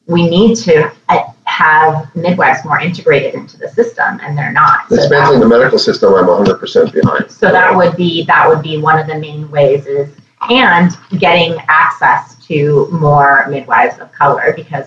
we 0.06 0.28
need 0.28 0.56
to 0.56 0.92
uh, 1.08 1.24
have 1.44 2.14
midwives 2.14 2.64
more 2.64 2.78
integrated 2.78 3.34
into 3.34 3.56
the 3.56 3.68
system, 3.68 4.20
and 4.22 4.36
they're 4.36 4.52
not. 4.52 4.88
Dismantling 4.88 5.40
the 5.40 5.48
medical 5.48 5.78
system, 5.78 6.14
I'm 6.14 6.26
100% 6.26 6.92
behind. 6.92 7.30
So 7.30 7.50
that 7.50 7.74
would 7.74 7.96
be 7.96 8.24
that 8.24 8.48
would 8.48 8.62
be 8.62 8.76
one 8.76 8.98
of 8.98 9.06
the 9.06 9.18
main 9.18 9.50
ways 9.50 9.86
is 9.86 10.14
and 10.50 10.96
getting 11.18 11.56
access 11.68 12.36
to 12.46 12.88
more 12.90 13.46
midwives 13.48 13.98
of 13.98 14.12
color 14.12 14.52
because 14.54 14.86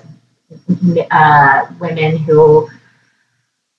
uh, 1.11 1.67
women 1.79 2.17
who 2.17 2.69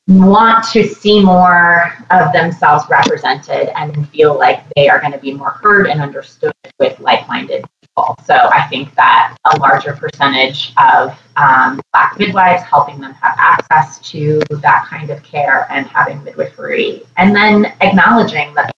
want 0.08 0.64
to 0.64 0.86
see 0.86 1.22
more 1.22 1.92
of 2.10 2.32
themselves 2.32 2.84
represented 2.88 3.68
and 3.76 4.08
feel 4.08 4.38
like 4.38 4.64
they 4.74 4.88
are 4.88 5.00
going 5.00 5.12
to 5.12 5.18
be 5.18 5.34
more 5.34 5.50
heard 5.50 5.86
and 5.86 6.00
understood 6.00 6.52
with 6.78 6.98
like-minded 6.98 7.64
people. 7.82 8.16
So 8.24 8.34
I 8.34 8.66
think 8.68 8.94
that 8.94 9.36
a 9.52 9.58
larger 9.58 9.94
percentage 9.94 10.72
of 10.78 11.18
um, 11.36 11.80
Black 11.92 12.18
midwives 12.18 12.62
helping 12.62 13.00
them 13.00 13.12
have 13.14 13.36
access 13.38 13.98
to 14.10 14.40
that 14.62 14.86
kind 14.88 15.10
of 15.10 15.22
care 15.22 15.66
and 15.70 15.86
having 15.86 16.24
midwifery, 16.24 17.02
and 17.18 17.36
then 17.36 17.66
acknowledging 17.82 18.54
that 18.54 18.74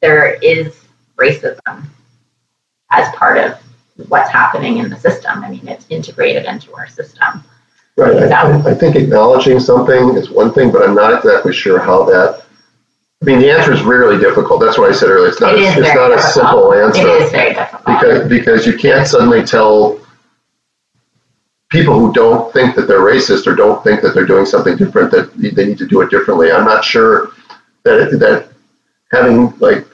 there 0.00 0.34
is 0.34 0.84
racism 1.16 1.86
as 2.92 3.12
part 3.16 3.38
of 3.38 3.58
what's 4.08 4.30
happening 4.30 4.78
in 4.78 4.90
the 4.90 4.96
system. 4.96 5.44
I 5.44 5.50
mean, 5.50 5.66
it's 5.68 5.86
integrated 5.88 6.44
into 6.44 6.74
our 6.74 6.88
system. 6.88 7.44
Right. 7.96 8.32
I, 8.32 8.70
I, 8.70 8.74
think 8.74 8.96
acknowledging 8.96 9.60
something 9.60 10.16
is 10.16 10.28
one 10.28 10.52
thing, 10.52 10.72
but 10.72 10.82
I'm 10.82 10.96
not 10.96 11.14
exactly 11.14 11.52
sure 11.52 11.78
how 11.78 12.04
that. 12.04 12.44
I 13.22 13.24
mean, 13.24 13.38
the 13.38 13.50
answer 13.50 13.72
is 13.72 13.82
really 13.82 14.18
difficult. 14.18 14.60
That's 14.60 14.76
what 14.78 14.90
I 14.90 14.94
said 14.94 15.10
earlier. 15.10 15.28
It's 15.28 15.40
not. 15.40 15.54
It 15.54 15.60
it's 15.60 15.94
not 15.94 16.08
difficult. 16.08 16.18
a 16.18 16.22
simple 16.22 16.74
answer. 16.74 17.06
It 17.06 17.22
is 17.22 17.30
very 17.30 17.54
difficult 17.54 17.84
because 17.86 18.28
because 18.28 18.66
you 18.66 18.76
can't 18.76 19.06
suddenly 19.06 19.44
tell 19.44 20.00
people 21.70 21.98
who 21.98 22.12
don't 22.12 22.52
think 22.52 22.74
that 22.74 22.88
they're 22.88 23.00
racist 23.00 23.46
or 23.46 23.54
don't 23.54 23.82
think 23.84 24.02
that 24.02 24.12
they're 24.12 24.26
doing 24.26 24.44
something 24.44 24.76
different 24.76 25.10
that 25.12 25.32
they 25.36 25.64
need 25.64 25.78
to 25.78 25.86
do 25.86 26.00
it 26.00 26.10
differently. 26.10 26.50
I'm 26.50 26.64
not 26.64 26.84
sure 26.84 27.30
that 27.84 28.18
that 28.18 28.48
having 29.12 29.56
like 29.60 29.86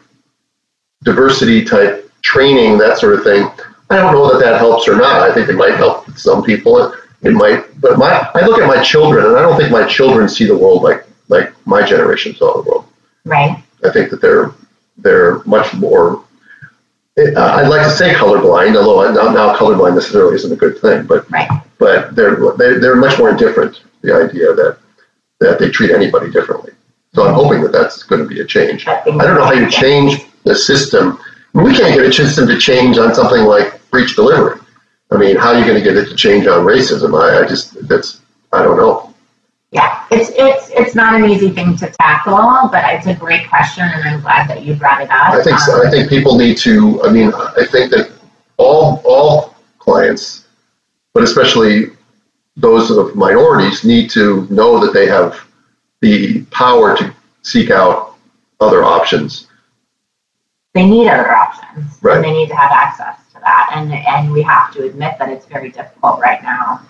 diversity 1.03 1.65
type 1.65 2.11
training 2.23 2.79
that 2.79 2.99
sort 2.99 3.15
of 3.15 3.25
thing. 3.25 3.49
I 3.91 3.97
don't 3.97 4.13
know 4.13 4.33
that 4.33 4.43
that 4.45 4.59
helps 4.59 4.89
or 4.89 4.97
not. 4.97 5.23
I 5.23 5.35
think 5.35 5.49
it 5.49 5.57
might 5.57 5.75
help 5.75 6.09
some 6.17 6.43
people 6.43 6.95
it 7.23 7.33
might, 7.33 7.81
but 7.81 7.99
my, 7.99 8.31
I 8.35 8.47
look 8.47 8.61
at 8.61 8.67
my 8.67 8.83
children 8.83 9.27
and 9.27 9.37
I 9.37 9.43
don't 9.43 9.59
think 9.59 9.71
my 9.71 9.87
children 9.87 10.29
see 10.29 10.47
the 10.47 10.57
world 10.57 10.83
like, 10.83 11.05
like 11.29 11.53
my 11.67 11.83
generation 11.83 12.35
saw 12.35 12.63
the 12.63 12.69
world. 12.69 12.87
Right. 13.25 13.63
I 13.85 13.91
think 13.91 14.11
that 14.11 14.23
they're, 14.23 14.53
they're 14.97 15.43
much 15.45 15.75
more, 15.75 16.25
uh, 17.19 17.35
I'd 17.37 17.69
like 17.69 17.83
to 17.83 17.91
say 17.91 18.15
colorblind, 18.15 18.77
although 18.77 19.07
I'm 19.07 19.15
not 19.15 19.35
now 19.35 19.55
colorblind 19.55 19.95
necessarily 19.95 20.35
isn't 20.37 20.53
a 20.53 20.57
good 20.57 20.79
thing, 20.79 21.07
but, 21.07 21.31
right. 21.31 21.49
but 21.79 22.15
they're, 22.17 22.37
they're, 22.57 22.81
they're 22.81 22.97
much 22.97 23.19
more 23.19 23.31
indifferent, 23.31 23.83
the 24.01 24.15
idea 24.15 24.55
that, 24.55 24.79
that 25.41 25.59
they 25.59 25.69
treat 25.69 25.91
anybody 25.91 26.31
differently. 26.31 26.73
So 27.15 27.27
I'm 27.27 27.35
hoping 27.35 27.61
that 27.63 27.73
that's 27.73 28.03
going 28.03 28.23
to 28.23 28.29
be 28.29 28.41
a 28.41 28.47
change. 28.47 28.87
I 28.87 29.03
don't 29.05 29.19
know 29.19 29.45
how 29.45 29.53
you 29.53 29.69
change 29.69 30.25
the 30.45 30.55
system. 30.55 31.19
We 31.53 31.77
can't 31.77 31.95
get 31.95 32.07
a 32.07 32.13
system 32.13 32.47
to 32.47 32.57
change 32.59 32.97
on 32.99 33.15
something 33.15 33.43
like 33.43 33.80
breech 33.91 34.15
delivery. 34.15 34.61
I 35.11 35.17
mean, 35.17 35.37
how 35.37 35.49
are 35.53 35.59
you 35.59 35.65
going 35.65 35.77
to 35.77 35.83
get 35.83 35.97
it 35.97 36.09
to 36.09 36.15
change 36.15 36.47
on 36.47 36.65
racism? 36.65 37.21
I, 37.21 37.45
I 37.45 37.49
just 37.49 37.89
that's 37.89 38.21
I 38.53 38.63
don't 38.63 38.77
know. 38.77 39.13
Yeah, 39.73 40.05
it's 40.11 40.31
it's 40.35 40.71
it's 40.71 40.95
not 40.95 41.15
an 41.15 41.29
easy 41.29 41.51
thing 41.51 41.77
to 41.77 41.91
tackle, 42.01 42.69
but 42.71 42.85
it's 42.95 43.07
a 43.07 43.15
great 43.15 43.49
question, 43.49 43.85
and 43.85 44.09
I'm 44.09 44.21
glad 44.21 44.49
that 44.49 44.65
you 44.65 44.75
brought 44.75 45.01
it 45.01 45.11
up. 45.11 45.35
I 45.35 45.43
think 45.43 45.59
so. 45.59 45.87
I 45.87 45.91
think 45.91 46.09
people 46.09 46.37
need 46.37 46.57
to. 46.59 47.03
I 47.03 47.13
mean, 47.13 47.33
I 47.35 47.67
think 47.67 47.91
that 47.93 48.11
all 48.57 49.01
all 49.05 49.57
clients, 49.79 50.47
but 51.15 51.23
especially 51.23 51.91
those 52.57 52.91
of 52.91 53.15
minorities, 53.15 53.85
need 53.85 54.11
to 54.11 54.47
know 54.51 54.85
that 54.85 54.93
they 54.93 55.07
have 55.07 55.41
the 56.01 56.43
power 56.47 56.97
to 56.97 57.15
seek 57.43 57.71
out 57.71 58.17
other 58.61 58.85
options 58.85 59.47
they 60.75 60.89
need 60.89 61.09
other 61.09 61.33
options. 61.33 61.99
Right. 62.03 62.17
And 62.17 62.25
they 62.25 62.33
need 62.33 62.49
to 62.49 62.57
have 62.57 62.71
access 62.73 63.17
to 63.35 63.41
that. 63.41 63.73
And 63.75 63.93
and 63.93 64.33
we 64.33 64.43
have 64.43 64.73
to 64.75 64.85
admit 64.85 65.17
that 65.19 65.29
it's 65.29 65.47
very 65.47 65.71
difficult 65.71 66.21
right 66.21 66.43
now 66.43 66.83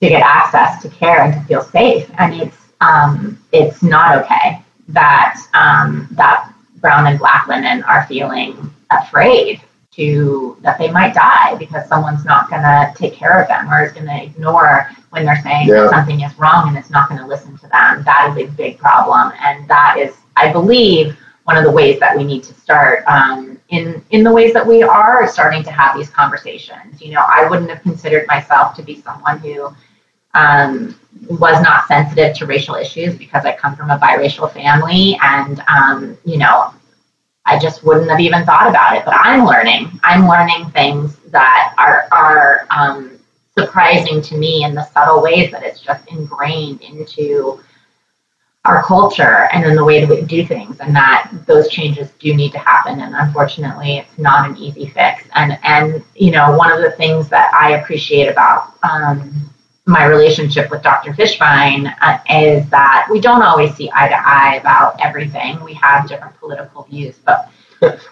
to 0.00 0.08
get 0.08 0.22
access 0.22 0.82
to 0.82 0.88
care 0.88 1.22
and 1.22 1.34
to 1.34 1.40
feel 1.42 1.62
safe. 1.62 2.10
And 2.18 2.34
it's 2.34 2.56
um, 2.80 3.38
it's 3.52 3.82
not 3.82 4.16
okay 4.24 4.62
that 4.88 5.40
um, 5.54 6.08
that 6.12 6.52
brown 6.76 7.06
and 7.06 7.18
black 7.18 7.46
women 7.46 7.82
are 7.84 8.06
feeling 8.06 8.70
afraid 8.90 9.60
to 9.92 10.56
that 10.60 10.76
they 10.76 10.90
might 10.90 11.14
die 11.14 11.54
because 11.54 11.88
someone's 11.88 12.24
not 12.24 12.50
going 12.50 12.62
to 12.62 12.92
take 12.96 13.14
care 13.14 13.40
of 13.40 13.46
them 13.48 13.72
or 13.72 13.84
is 13.84 13.92
going 13.92 14.06
to 14.06 14.22
ignore 14.24 14.90
when 15.10 15.24
they're 15.24 15.40
saying 15.42 15.68
Yeah. 15.68 15.82
that 15.82 15.90
something 15.90 16.20
is 16.20 16.36
wrong 16.36 16.68
and 16.68 16.76
it's 16.76 16.90
not 16.90 17.08
going 17.08 17.20
to 17.20 17.26
listen 17.26 17.56
to 17.58 17.68
them. 17.68 18.02
That 18.04 18.34
is 18.36 18.44
a 18.48 18.50
big 18.50 18.76
problem, 18.78 19.32
and 19.40 19.66
that 19.68 19.96
is, 19.98 20.14
I 20.36 20.52
believe, 20.52 21.16
one 21.44 21.56
of 21.56 21.64
the 21.64 21.70
ways 21.70 22.00
that 22.00 22.16
we 22.16 22.24
need 22.24 22.42
to 22.42 22.54
start 22.54 23.04
um, 23.06 23.58
in 23.68 24.04
in 24.10 24.24
the 24.24 24.32
ways 24.32 24.52
that 24.54 24.66
we 24.66 24.82
are 24.82 25.28
starting 25.28 25.62
to 25.62 25.70
have 25.70 25.96
these 25.96 26.10
conversations. 26.10 27.00
You 27.00 27.12
know, 27.12 27.24
I 27.26 27.48
wouldn't 27.48 27.70
have 27.70 27.82
considered 27.82 28.26
myself 28.26 28.74
to 28.76 28.82
be 28.82 29.00
someone 29.00 29.38
who 29.38 29.68
um, 30.34 30.98
was 31.28 31.62
not 31.62 31.86
sensitive 31.86 32.36
to 32.38 32.46
racial 32.46 32.74
issues 32.74 33.14
because 33.14 33.44
I 33.44 33.54
come 33.54 33.76
from 33.76 33.90
a 33.90 33.98
biracial 33.98 34.52
family, 34.52 35.18
and 35.22 35.62
um, 35.68 36.18
you 36.24 36.38
know, 36.38 36.74
I 37.46 37.58
just 37.58 37.84
wouldn't 37.84 38.10
have 38.10 38.20
even 38.20 38.44
thought 38.44 38.68
about 38.68 38.96
it. 38.96 39.04
But 39.04 39.14
I'm 39.16 39.44
learning. 39.44 40.00
I'm 40.02 40.26
learning 40.26 40.70
things 40.70 41.16
that 41.30 41.74
are 41.78 42.08
are 42.10 42.66
um, 42.70 43.18
surprising 43.56 44.22
to 44.22 44.36
me 44.36 44.64
in 44.64 44.74
the 44.74 44.84
subtle 44.86 45.22
ways 45.22 45.50
that 45.52 45.62
it's 45.62 45.80
just 45.80 46.06
ingrained 46.08 46.80
into 46.80 47.60
our 48.64 48.82
culture 48.82 49.48
and 49.52 49.64
in 49.66 49.74
the 49.76 49.84
way 49.84 50.00
that 50.00 50.08
we 50.08 50.22
do 50.22 50.46
things 50.46 50.80
and 50.80 50.96
that 50.96 51.30
those 51.46 51.68
changes 51.68 52.10
do 52.18 52.34
need 52.34 52.50
to 52.50 52.58
happen 52.58 53.00
and 53.00 53.14
unfortunately 53.14 53.98
it's 53.98 54.18
not 54.18 54.48
an 54.48 54.56
easy 54.56 54.86
fix. 54.86 55.24
And 55.34 55.58
and 55.62 56.02
you 56.14 56.30
know 56.30 56.56
one 56.56 56.72
of 56.72 56.80
the 56.80 56.92
things 56.92 57.28
that 57.28 57.52
i 57.52 57.72
appreciate 57.72 58.28
about 58.28 58.72
um, 58.82 59.50
my 59.86 60.06
relationship 60.06 60.70
with 60.70 60.82
dr 60.82 61.12
fishbein 61.12 61.94
uh, 62.00 62.18
is 62.30 62.68
that 62.70 63.06
we 63.10 63.20
don't 63.20 63.42
always 63.42 63.74
see 63.74 63.90
eye 63.94 64.08
to 64.08 64.16
eye 64.16 64.56
about 64.60 64.98
everything. 65.00 65.62
We 65.62 65.74
have 65.74 66.08
different 66.08 66.38
political 66.40 66.84
views 66.84 67.18
but 67.24 67.50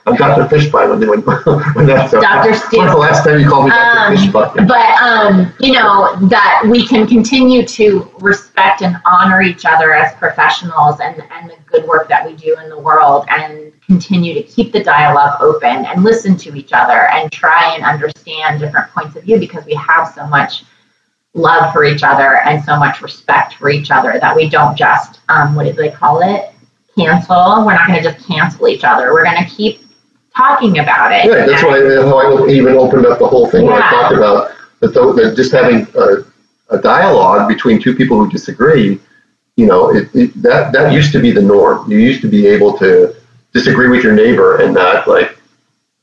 I'm 0.06 0.16
Dr. 0.16 0.54
Fishbein 0.54 0.98
when, 0.98 1.08
when, 1.08 1.20
when 1.74 1.86
that's 1.86 2.12
Dr. 2.12 2.54
Stu. 2.54 2.78
When's 2.78 2.92
the 2.92 2.98
last 2.98 3.24
time 3.24 3.40
you 3.40 3.48
called 3.48 3.66
me 3.66 3.70
Dr. 3.70 3.98
Um, 3.98 4.16
Fishbein? 4.16 4.68
but 4.68 5.02
um, 5.02 5.52
you 5.60 5.72
know 5.72 6.16
that 6.28 6.62
we 6.66 6.86
can 6.86 7.06
continue 7.06 7.66
to 7.66 8.10
respect 8.20 8.82
and 8.82 8.96
honor 9.04 9.42
each 9.42 9.64
other 9.64 9.92
as 9.94 10.14
professionals 10.14 11.00
and, 11.00 11.22
and 11.32 11.50
the 11.50 11.56
good 11.66 11.84
work 11.84 12.08
that 12.08 12.26
we 12.26 12.34
do 12.34 12.56
in 12.62 12.68
the 12.68 12.78
world 12.78 13.26
and 13.28 13.72
continue 13.86 14.34
to 14.34 14.42
keep 14.42 14.72
the 14.72 14.82
dialogue 14.82 15.40
open 15.40 15.84
and 15.86 16.04
listen 16.04 16.36
to 16.36 16.54
each 16.54 16.72
other 16.72 17.08
and 17.08 17.30
try 17.30 17.74
and 17.74 17.84
understand 17.84 18.60
different 18.60 18.90
points 18.90 19.16
of 19.16 19.24
view 19.24 19.38
because 19.38 19.64
we 19.64 19.74
have 19.74 20.12
so 20.14 20.26
much 20.26 20.64
love 21.34 21.72
for 21.72 21.84
each 21.84 22.02
other 22.02 22.38
and 22.42 22.62
so 22.62 22.76
much 22.76 23.00
respect 23.00 23.54
for 23.54 23.70
each 23.70 23.90
other 23.90 24.18
that 24.20 24.36
we 24.36 24.48
don't 24.48 24.76
just 24.76 25.20
um, 25.28 25.54
what 25.54 25.64
do 25.64 25.72
they 25.72 25.90
call 25.90 26.20
it 26.20 26.51
cancel 26.96 27.64
we're 27.64 27.74
not 27.74 27.86
going 27.86 28.02
to 28.02 28.10
just 28.10 28.26
cancel 28.26 28.68
each 28.68 28.84
other 28.84 29.12
we're 29.12 29.24
going 29.24 29.42
to 29.42 29.50
keep 29.50 29.80
talking 30.36 30.78
about 30.78 31.12
it 31.12 31.30
Right, 31.30 31.46
that's 31.46 31.62
why 31.62 31.80
how 31.80 32.44
I 32.44 32.48
even 32.48 32.76
opened 32.76 33.06
up 33.06 33.18
the 33.18 33.26
whole 33.26 33.48
thing 33.48 33.66
when 33.66 33.80
I 33.80 33.90
talked 33.90 34.14
about 34.14 34.52
that, 34.82 34.92
that 34.92 35.34
just 35.36 35.52
having 35.52 35.86
a, 35.94 36.76
a 36.76 36.80
dialogue 36.80 37.48
between 37.48 37.80
two 37.80 37.94
people 37.94 38.18
who 38.18 38.30
disagree, 38.30 39.00
you 39.56 39.66
know, 39.66 39.94
it, 39.94 40.08
it, 40.14 40.42
that 40.42 40.72
that 40.72 40.92
used 40.92 41.12
to 41.12 41.20
be 41.20 41.30
the 41.30 41.42
norm. 41.42 41.90
You 41.90 41.98
used 41.98 42.20
to 42.22 42.28
be 42.28 42.46
able 42.46 42.76
to 42.78 43.14
disagree 43.52 43.88
with 43.88 44.02
your 44.02 44.14
neighbor 44.14 44.60
and 44.60 44.74
not 44.74 45.06
like, 45.06 45.38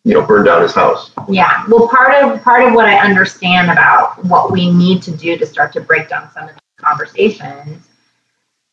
you 0.03 0.13
know, 0.13 0.25
burn 0.25 0.45
down 0.45 0.61
his 0.61 0.73
house. 0.73 1.11
Yeah, 1.27 1.65
well, 1.67 1.87
part 1.87 2.23
of 2.23 2.41
part 2.41 2.67
of 2.67 2.73
what 2.73 2.85
I 2.85 2.97
understand 2.97 3.69
about 3.69 4.23
what 4.25 4.51
we 4.51 4.71
need 4.71 5.01
to 5.03 5.11
do 5.11 5.37
to 5.37 5.45
start 5.45 5.73
to 5.73 5.81
break 5.81 6.09
down 6.09 6.31
some 6.31 6.45
of 6.45 6.51
these 6.51 6.59
conversations 6.77 7.89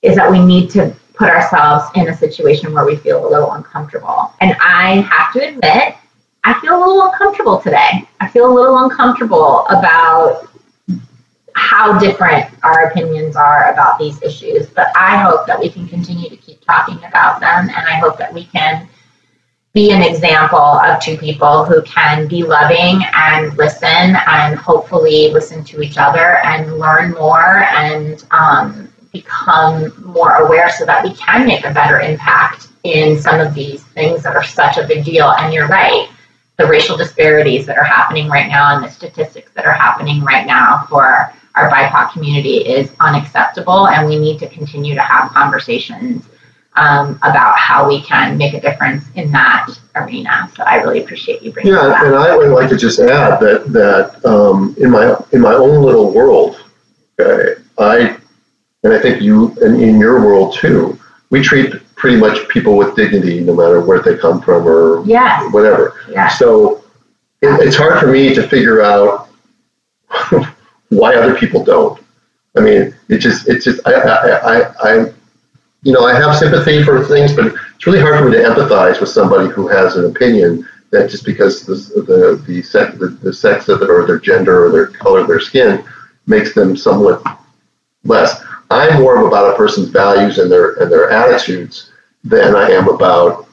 is 0.02 0.14
that 0.14 0.30
we 0.30 0.38
need 0.38 0.70
to 0.70 0.94
put 1.16 1.28
ourselves 1.28 1.90
in 1.94 2.08
a 2.08 2.16
situation 2.16 2.72
where 2.72 2.84
we 2.84 2.96
feel 2.96 3.26
a 3.26 3.28
little 3.28 3.52
uncomfortable. 3.52 4.34
And 4.40 4.54
I 4.60 5.00
have 5.00 5.32
to 5.32 5.48
admit, 5.48 5.96
I 6.44 6.60
feel 6.60 6.76
a 6.76 6.80
little 6.80 7.02
uncomfortable 7.02 7.60
today. 7.60 8.06
I 8.20 8.28
feel 8.28 8.52
a 8.52 8.54
little 8.54 8.78
uncomfortable 8.78 9.66
about 9.66 10.48
how 11.54 11.98
different 11.98 12.50
our 12.62 12.88
opinions 12.90 13.34
are 13.34 13.72
about 13.72 13.98
these 13.98 14.22
issues. 14.22 14.66
But 14.66 14.88
I 14.94 15.16
hope 15.16 15.46
that 15.46 15.58
we 15.58 15.70
can 15.70 15.88
continue 15.88 16.28
to 16.28 16.36
keep 16.36 16.60
talking 16.64 17.02
about 17.04 17.40
them, 17.40 17.70
and 17.70 17.86
I 17.88 17.94
hope 17.94 18.18
that 18.18 18.32
we 18.32 18.44
can 18.44 18.88
be 19.72 19.90
an 19.90 20.02
example 20.02 20.58
of 20.58 21.02
two 21.02 21.18
people 21.18 21.64
who 21.64 21.82
can 21.82 22.28
be 22.28 22.42
loving 22.42 23.02
and 23.12 23.56
listen 23.58 24.16
and 24.26 24.56
hopefully 24.56 25.30
listen 25.32 25.62
to 25.64 25.82
each 25.82 25.98
other 25.98 26.38
and 26.44 26.78
learn 26.78 27.12
more 27.12 27.64
and 27.74 28.24
um, 28.30 28.90
become 29.22 29.92
more 30.04 30.36
aware 30.36 30.70
so 30.70 30.84
that 30.84 31.04
we 31.04 31.14
can 31.14 31.46
make 31.46 31.64
a 31.64 31.72
better 31.72 32.00
impact 32.00 32.68
in 32.84 33.18
some 33.18 33.40
of 33.40 33.54
these 33.54 33.82
things 33.82 34.22
that 34.22 34.36
are 34.36 34.44
such 34.44 34.76
a 34.78 34.86
big 34.86 35.04
deal. 35.04 35.30
And 35.38 35.52
you're 35.52 35.68
right, 35.68 36.08
the 36.56 36.66
racial 36.66 36.96
disparities 36.96 37.66
that 37.66 37.76
are 37.76 37.84
happening 37.84 38.28
right 38.28 38.48
now 38.48 38.74
and 38.74 38.84
the 38.84 38.90
statistics 38.90 39.50
that 39.54 39.66
are 39.66 39.72
happening 39.72 40.22
right 40.22 40.46
now 40.46 40.86
for 40.88 41.32
our 41.54 41.70
BIPOC 41.70 42.12
community 42.12 42.58
is 42.58 42.92
unacceptable, 43.00 43.88
and 43.88 44.06
we 44.06 44.18
need 44.18 44.38
to 44.40 44.48
continue 44.48 44.94
to 44.94 45.00
have 45.00 45.32
conversations 45.32 46.26
um, 46.76 47.18
about 47.22 47.58
how 47.58 47.88
we 47.88 48.02
can 48.02 48.36
make 48.36 48.52
a 48.52 48.60
difference 48.60 49.04
in 49.14 49.32
that 49.32 49.68
arena. 49.94 50.50
So 50.54 50.62
I 50.64 50.76
really 50.76 51.02
appreciate 51.02 51.42
you 51.42 51.52
bringing 51.52 51.72
that 51.72 51.80
up. 51.80 52.02
Yeah, 52.02 52.06
and. 52.08 52.14
I 52.14 52.36
would 52.36 52.50
like 52.50 52.68
to 52.68 52.76
just 52.76 52.98
add 53.00 53.40
that 53.40 53.72
that 53.72 54.24
um, 54.24 54.74
in 54.78 54.90
my 54.90 55.16
in 55.32 55.40
my 55.40 55.54
own 55.54 55.82
little 55.82 56.12
world, 56.12 56.62
okay, 57.18 57.62
I 57.78 58.18
and 58.84 58.92
I 58.92 59.00
think 59.00 59.22
you 59.22 59.56
and 59.62 59.80
in 59.80 59.98
your 59.98 60.20
world 60.24 60.54
too, 60.54 60.98
we 61.30 61.42
treat 61.42 61.72
pretty 61.96 62.16
much 62.16 62.48
people 62.48 62.76
with 62.76 62.94
dignity, 62.94 63.40
no 63.40 63.54
matter 63.54 63.80
where 63.80 64.00
they 64.00 64.16
come 64.16 64.40
from 64.40 64.66
or 64.66 65.04
Yes, 65.06 65.52
whatever. 65.52 65.94
yes, 66.08 66.38
So 66.38 66.84
it, 67.42 67.48
it's 67.66 67.76
hard 67.76 67.98
for 68.00 68.06
me 68.06 68.34
to 68.34 68.46
figure 68.48 68.82
out 68.82 69.28
why 70.90 71.14
other 71.16 71.34
people 71.34 71.64
don't. 71.64 72.00
I 72.56 72.60
mean, 72.60 72.94
it 73.08 73.18
just, 73.18 73.48
it's 73.48 73.64
just, 73.64 73.86
I, 73.86 73.92
I, 73.92 74.28
I, 74.60 74.72
I, 74.80 75.12
you 75.82 75.92
know, 75.92 76.04
I 76.06 76.14
have 76.14 76.36
sympathy 76.36 76.82
for 76.82 77.04
things, 77.04 77.34
but 77.34 77.46
it's 77.74 77.86
really 77.86 78.00
hard 78.00 78.18
for 78.18 78.28
me 78.28 78.36
to 78.36 78.42
empathize 78.42 79.00
with 79.00 79.10
somebody 79.10 79.48
who 79.50 79.68
has 79.68 79.96
an 79.96 80.06
opinion 80.06 80.66
that 80.90 81.10
just 81.10 81.24
because 81.24 81.66
the 81.66 81.74
the 82.02 82.42
the 82.46 82.62
sex, 82.62 82.96
the, 82.98 83.08
the 83.08 83.32
sex 83.32 83.68
of 83.68 83.82
it 83.82 83.90
or 83.90 84.06
their 84.06 84.18
gender 84.20 84.66
or 84.66 84.70
their 84.70 84.86
color 84.86 85.20
of 85.20 85.26
their 85.28 85.40
skin 85.40 85.84
makes 86.26 86.54
them 86.54 86.76
somewhat 86.76 87.22
less. 88.04 88.42
I'm 88.70 89.00
more 89.00 89.26
about 89.26 89.54
a 89.54 89.56
person's 89.56 89.88
values 89.88 90.38
and 90.38 90.50
their 90.50 90.74
and 90.74 90.90
their 90.90 91.10
attitudes 91.10 91.92
than 92.24 92.56
I 92.56 92.70
am 92.70 92.88
about 92.88 93.48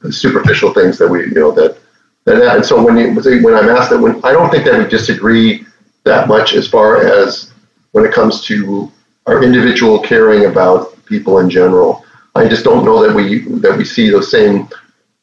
the 0.00 0.12
superficial 0.12 0.72
things 0.72 0.98
that 0.98 1.08
we, 1.08 1.24
you 1.24 1.34
know, 1.34 1.52
that 1.52 1.78
that. 2.24 2.56
And 2.56 2.64
so 2.64 2.82
when 2.82 2.96
you 2.96 3.14
when 3.42 3.54
I'm 3.54 3.68
asked 3.68 3.90
that, 3.90 4.00
when 4.00 4.24
I 4.24 4.32
don't 4.32 4.50
think 4.50 4.64
that 4.64 4.78
we 4.78 4.88
disagree 4.88 5.64
that 6.04 6.28
much 6.28 6.54
as 6.54 6.68
far 6.68 7.04
as 7.04 7.52
when 7.92 8.04
it 8.04 8.12
comes 8.12 8.42
to 8.42 8.90
our 9.26 9.42
individual 9.42 9.98
caring 10.00 10.46
about 10.46 10.92
people 11.06 11.38
in 11.38 11.48
general. 11.50 12.04
I 12.34 12.48
just 12.48 12.64
don't 12.64 12.84
know 12.84 13.06
that 13.06 13.14
we 13.14 13.40
that 13.60 13.76
we 13.76 13.84
see 13.84 14.10
the 14.10 14.22
same 14.22 14.68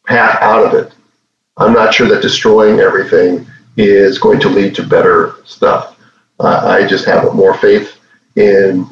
path 0.06 0.41
out 0.41 0.66
of 0.66 0.74
it. 0.74 0.93
I'm 1.58 1.74
not 1.74 1.93
sure 1.93 2.08
that 2.08 2.22
destroying 2.22 2.80
everything 2.80 3.45
is 3.76 4.20
going 4.20 4.39
to 4.41 4.50
lead 4.50 4.76
to 4.76 4.88
better 4.88 5.36
stuff. 5.45 5.97
Uh, 6.39 6.62
I 6.64 6.88
just 6.88 7.06
have 7.06 7.34
more 7.34 7.56
faith 7.56 7.99
in 8.36 8.88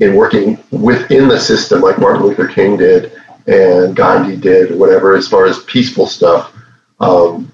in 0.00 0.14
working 0.14 0.58
within 0.70 1.26
the 1.28 1.38
system, 1.38 1.80
like 1.80 1.98
Martin 1.98 2.22
Luther 2.22 2.46
King 2.46 2.76
did 2.76 3.12
and 3.48 3.96
Gandhi 3.96 4.36
did, 4.36 4.78
whatever, 4.78 5.16
as 5.16 5.26
far 5.26 5.46
as 5.46 5.58
peaceful 5.64 6.06
stuff, 6.06 6.54
um, 7.00 7.50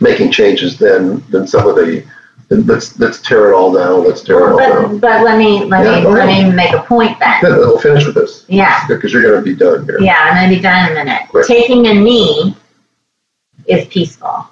making 0.00 0.30
changes 0.30 0.78
than 0.78 1.20
than 1.30 1.46
some 1.46 1.66
of 1.68 1.74
the 1.76 2.04
let's 2.50 2.98
let's 2.98 3.20
tear 3.22 3.50
it 3.50 3.54
all 3.56 3.72
down. 3.72 4.04
Let's 4.04 4.22
tear 4.22 4.38
it 4.48 4.52
all 4.52 4.58
down. 4.58 4.98
but, 4.98 5.00
but 5.00 5.24
let 5.24 5.38
me 5.38 5.64
let 5.64 5.84
Yeah, 5.84 6.00
me 6.00 6.06
let 6.06 6.26
me 6.26 6.52
make 6.54 6.72
a 6.72 6.82
point 6.82 7.18
then. 7.18 7.40
Good, 7.40 7.58
we'll 7.58 7.78
finish 7.80 8.06
with 8.06 8.14
this 8.14 8.44
Yeah, 8.48 8.86
because 8.86 9.12
you're 9.12 9.22
going 9.22 9.34
to 9.36 9.42
be 9.42 9.54
done 9.56 9.84
here. 9.84 9.98
yeah, 10.00 10.18
I'm 10.20 10.34
gonna 10.36 10.54
be 10.54 10.60
done 10.60 10.90
in 10.90 10.96
a 10.98 11.04
minute. 11.04 11.22
Right. 11.32 11.44
Taking 11.46 11.86
a 11.88 11.94
knee 11.94 12.54
is 13.66 13.86
peaceful. 13.88 14.48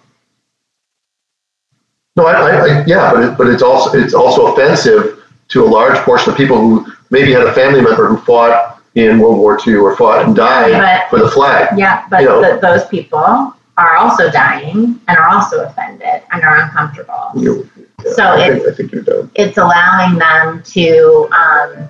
No, 2.17 2.27
I, 2.27 2.33
I, 2.33 2.51
I 2.81 2.85
yeah, 2.87 3.13
but 3.13 3.23
it, 3.25 3.39
but 3.39 3.47
it's 3.49 3.63
also 3.63 3.97
it's 3.99 4.15
also 4.15 4.53
offensive 4.53 5.24
to 5.55 5.65
a 5.65 5.69
large 5.79 5.97
portion 6.01 6.33
of 6.33 6.37
people 6.37 6.59
who 6.59 6.93
maybe 7.11 7.31
had 7.33 7.47
a 7.47 7.53
family 7.55 7.81
member 7.81 8.09
who 8.09 8.17
fought 8.19 8.81
in 8.97 9.21
World 9.21 9.39
War 9.39 9.57
II 9.65 9.77
or 9.77 9.97
fought 9.97 10.25
and 10.25 10.35
died 10.35 10.73
But- 10.73 11.09
for 11.11 11.25
the 11.25 11.31
flag. 11.31 11.79
Yeah, 11.79 12.05
but 12.11 12.23
You 12.23 12.29
know. 12.29 12.43
th- 12.43 12.61
those 12.61 12.85
people 12.87 13.55
are 13.77 13.97
also 13.97 14.31
dying 14.33 15.01
and 15.07 15.17
are 15.19 15.29
also 15.29 15.65
offended 15.65 16.23
and 16.33 16.43
are 16.43 16.57
uncomfortable. 16.63 17.31
You, 17.37 17.69
yeah, 18.05 18.13
So 18.15 18.23
I, 18.25 18.41
it's- 18.49 18.63
think, 18.63 18.69
I 18.69 18.73
think 18.77 18.93
you're 18.93 19.03
done. 19.03 19.31
it's 19.37 19.57
allowing 19.59 20.19
them 20.19 20.63
to 20.65 21.29
um, 21.41 21.89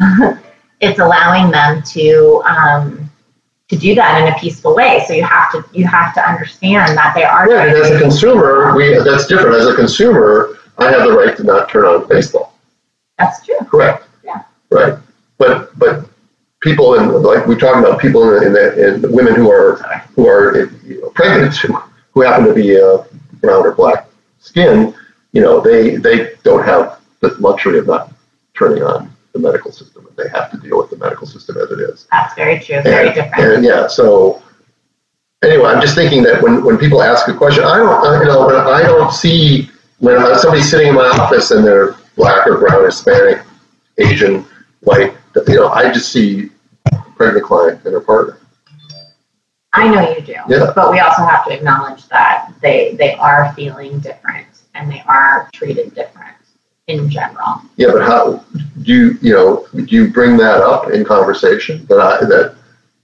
it's 0.80 0.98
allowing 0.98 1.50
them 1.50 1.82
to 1.82 2.42
um, 2.46 3.10
to 3.68 3.76
do 3.76 3.94
that 3.94 4.22
in 4.26 4.32
a 4.32 4.38
peaceful 4.38 4.74
way. 4.74 5.04
So 5.06 5.12
you 5.12 5.22
have 5.24 5.50
to 5.52 5.64
you 5.72 5.86
have 5.86 6.14
to 6.14 6.26
understand 6.26 6.96
that 6.96 7.12
they 7.14 7.24
are. 7.24 7.48
Yeah, 7.50 7.64
and 7.64 7.76
as 7.76 7.90
a 7.90 7.98
consumer, 7.98 8.74
we 8.74 8.98
that's 9.04 9.26
different. 9.26 9.56
As 9.56 9.66
a 9.66 9.74
consumer, 9.74 10.58
I 10.78 10.90
have 10.90 11.02
the 11.04 11.12
right 11.12 11.36
to 11.36 11.44
not 11.44 11.68
turn 11.68 11.84
on 11.84 12.06
baseball. 12.08 12.52
That's 13.18 13.44
true. 13.44 13.58
Correct. 13.66 14.04
Yeah. 14.24 14.42
Right. 14.70 14.98
But 15.38 15.76
but 15.78 16.08
people 16.60 16.94
in 16.94 17.22
like 17.22 17.46
we 17.46 17.56
talk 17.56 17.76
about 17.76 18.00
people 18.00 18.36
in 18.38 18.52
the, 18.52 18.94
in 18.94 19.02
the 19.02 19.10
women 19.10 19.34
who 19.34 19.50
are 19.50 19.76
who 20.14 20.26
are 20.26 20.66
you 20.84 21.00
know, 21.00 21.10
pregnant 21.10 21.56
who, 21.56 21.76
who 22.12 22.22
happen 22.22 22.46
to 22.46 22.54
be 22.54 22.80
uh, 22.80 23.04
brown 23.40 23.64
or 23.66 23.72
black 23.72 24.06
skin, 24.38 24.94
you 25.32 25.40
know, 25.40 25.60
they 25.60 25.96
they 25.96 26.32
don't 26.42 26.64
have 26.64 27.00
the 27.20 27.28
luxury 27.40 27.78
of 27.78 27.86
not 27.86 28.12
turning 28.54 28.82
on 28.82 29.14
the 29.32 29.38
medical 29.38 29.70
system, 29.70 30.06
and 30.06 30.16
they 30.16 30.28
have 30.30 30.50
to 30.50 30.56
deal 30.58 30.78
with 30.78 30.90
the 30.90 30.96
medical 30.96 31.26
system 31.26 31.56
as 31.58 31.70
it 31.70 31.80
is. 31.80 32.06
That's 32.10 32.34
very 32.34 32.58
true. 32.58 32.82
Very 32.82 33.08
and, 33.08 33.14
different. 33.14 33.54
And 33.54 33.64
yeah, 33.64 33.86
so 33.86 34.42
anyway, 35.42 35.66
I'm 35.70 35.80
just 35.80 35.94
thinking 35.94 36.22
that 36.22 36.42
when, 36.42 36.64
when 36.64 36.78
people 36.78 37.02
ask 37.02 37.28
a 37.28 37.34
question, 37.34 37.64
I 37.64 37.76
don't, 37.78 38.06
I- 38.06 38.20
you 38.20 38.26
know, 38.26 38.46
when 38.46 38.56
I 38.56 38.82
don't 38.82 39.12
see 39.12 39.70
when 39.98 40.18
somebody's 40.38 40.70
sitting 40.70 40.88
in 40.88 40.94
my 40.94 41.06
office 41.06 41.50
and 41.50 41.64
they're 41.64 41.96
black 42.16 42.46
or 42.46 42.58
brown, 42.58 42.84
Hispanic, 42.84 43.42
Asian, 43.98 44.44
white, 44.80 45.14
you 45.46 45.54
know, 45.54 45.68
I 45.68 45.92
just 45.92 46.12
see 46.12 46.50
a 46.92 46.98
pregnant 47.16 47.44
client 47.44 47.84
and 47.84 47.92
her 47.92 48.00
partner. 48.00 48.38
I 49.72 49.88
know 49.88 50.10
you 50.10 50.22
do. 50.22 50.36
Yeah. 50.48 50.72
But 50.74 50.90
we 50.90 51.00
also 51.00 51.22
have 51.22 51.44
to 51.46 51.52
acknowledge 51.52 52.08
that 52.08 52.50
they 52.62 52.94
they 52.94 53.12
are 53.14 53.52
feeling 53.52 54.00
different 54.00 54.46
and 54.74 54.90
they 54.90 55.02
are 55.06 55.50
treated 55.52 55.94
different 55.94 56.36
in 56.86 57.10
general. 57.10 57.60
Yeah, 57.76 57.88
but 57.92 58.02
how 58.02 58.44
do 58.82 58.94
you, 58.94 59.18
you 59.20 59.34
know, 59.34 59.66
do 59.74 59.84
you 59.84 60.10
bring 60.10 60.36
that 60.38 60.62
up 60.62 60.90
in 60.92 61.04
conversation 61.04 61.84
that 61.86 62.00
I, 62.00 62.24
that 62.24 62.56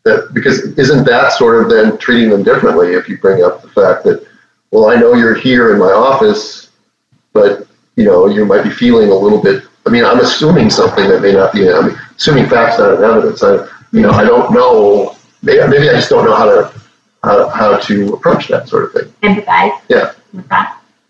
that 0.04 0.30
because 0.32 0.60
isn't 0.78 1.04
that 1.04 1.32
sort 1.32 1.62
of 1.62 1.70
then 1.70 1.98
treating 1.98 2.30
them 2.30 2.42
differently 2.42 2.94
if 2.94 3.08
you 3.08 3.18
bring 3.18 3.44
up 3.44 3.60
the 3.60 3.68
fact 3.68 4.04
that 4.04 4.26
well, 4.70 4.88
I 4.88 4.96
know 4.96 5.12
you're 5.12 5.34
here 5.34 5.74
in 5.74 5.78
my 5.78 5.92
office, 5.92 6.70
but 7.34 7.68
you 7.96 8.04
know, 8.04 8.26
you 8.26 8.44
might 8.44 8.64
be 8.64 8.70
feeling 8.70 9.10
a 9.10 9.14
little 9.14 9.40
bit. 9.40 9.64
I 9.86 9.90
mean, 9.90 10.04
I'm 10.04 10.20
assuming 10.20 10.70
something 10.70 11.08
that 11.08 11.22
may 11.22 11.32
not 11.32 11.52
be. 11.52 11.70
I 11.70 11.80
mean, 11.80 11.98
assuming 12.16 12.48
facts 12.48 12.78
not 12.78 12.94
in 12.94 13.04
evidence. 13.04 13.42
I, 13.42 13.66
you 13.92 14.00
know, 14.00 14.10
I 14.10 14.24
don't 14.24 14.52
know. 14.52 15.16
Maybe, 15.42 15.66
maybe 15.68 15.88
I 15.90 15.94
just 15.94 16.08
don't 16.08 16.24
know 16.24 16.36
how 16.36 16.44
to 16.44 16.82
how, 17.24 17.48
how 17.48 17.76
to 17.76 18.14
approach 18.14 18.48
that 18.48 18.68
sort 18.68 18.84
of 18.84 18.92
thing. 18.92 19.12
Empathize. 19.22 19.80
Yeah. 19.88 20.12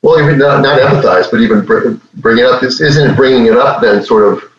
Well, 0.03 0.21
even 0.21 0.39
not, 0.39 0.63
not 0.63 0.81
empathize, 0.81 1.31
but 1.31 1.41
even 1.41 1.65
bring, 1.65 2.01
bring 2.15 2.39
it 2.39 2.45
up. 2.45 2.61
This 2.61 2.81
isn't 2.81 3.15
bringing 3.15 3.47
it 3.47 3.57
up 3.57 3.81
then 3.81 4.03
sort 4.03 4.33
of 4.33 4.53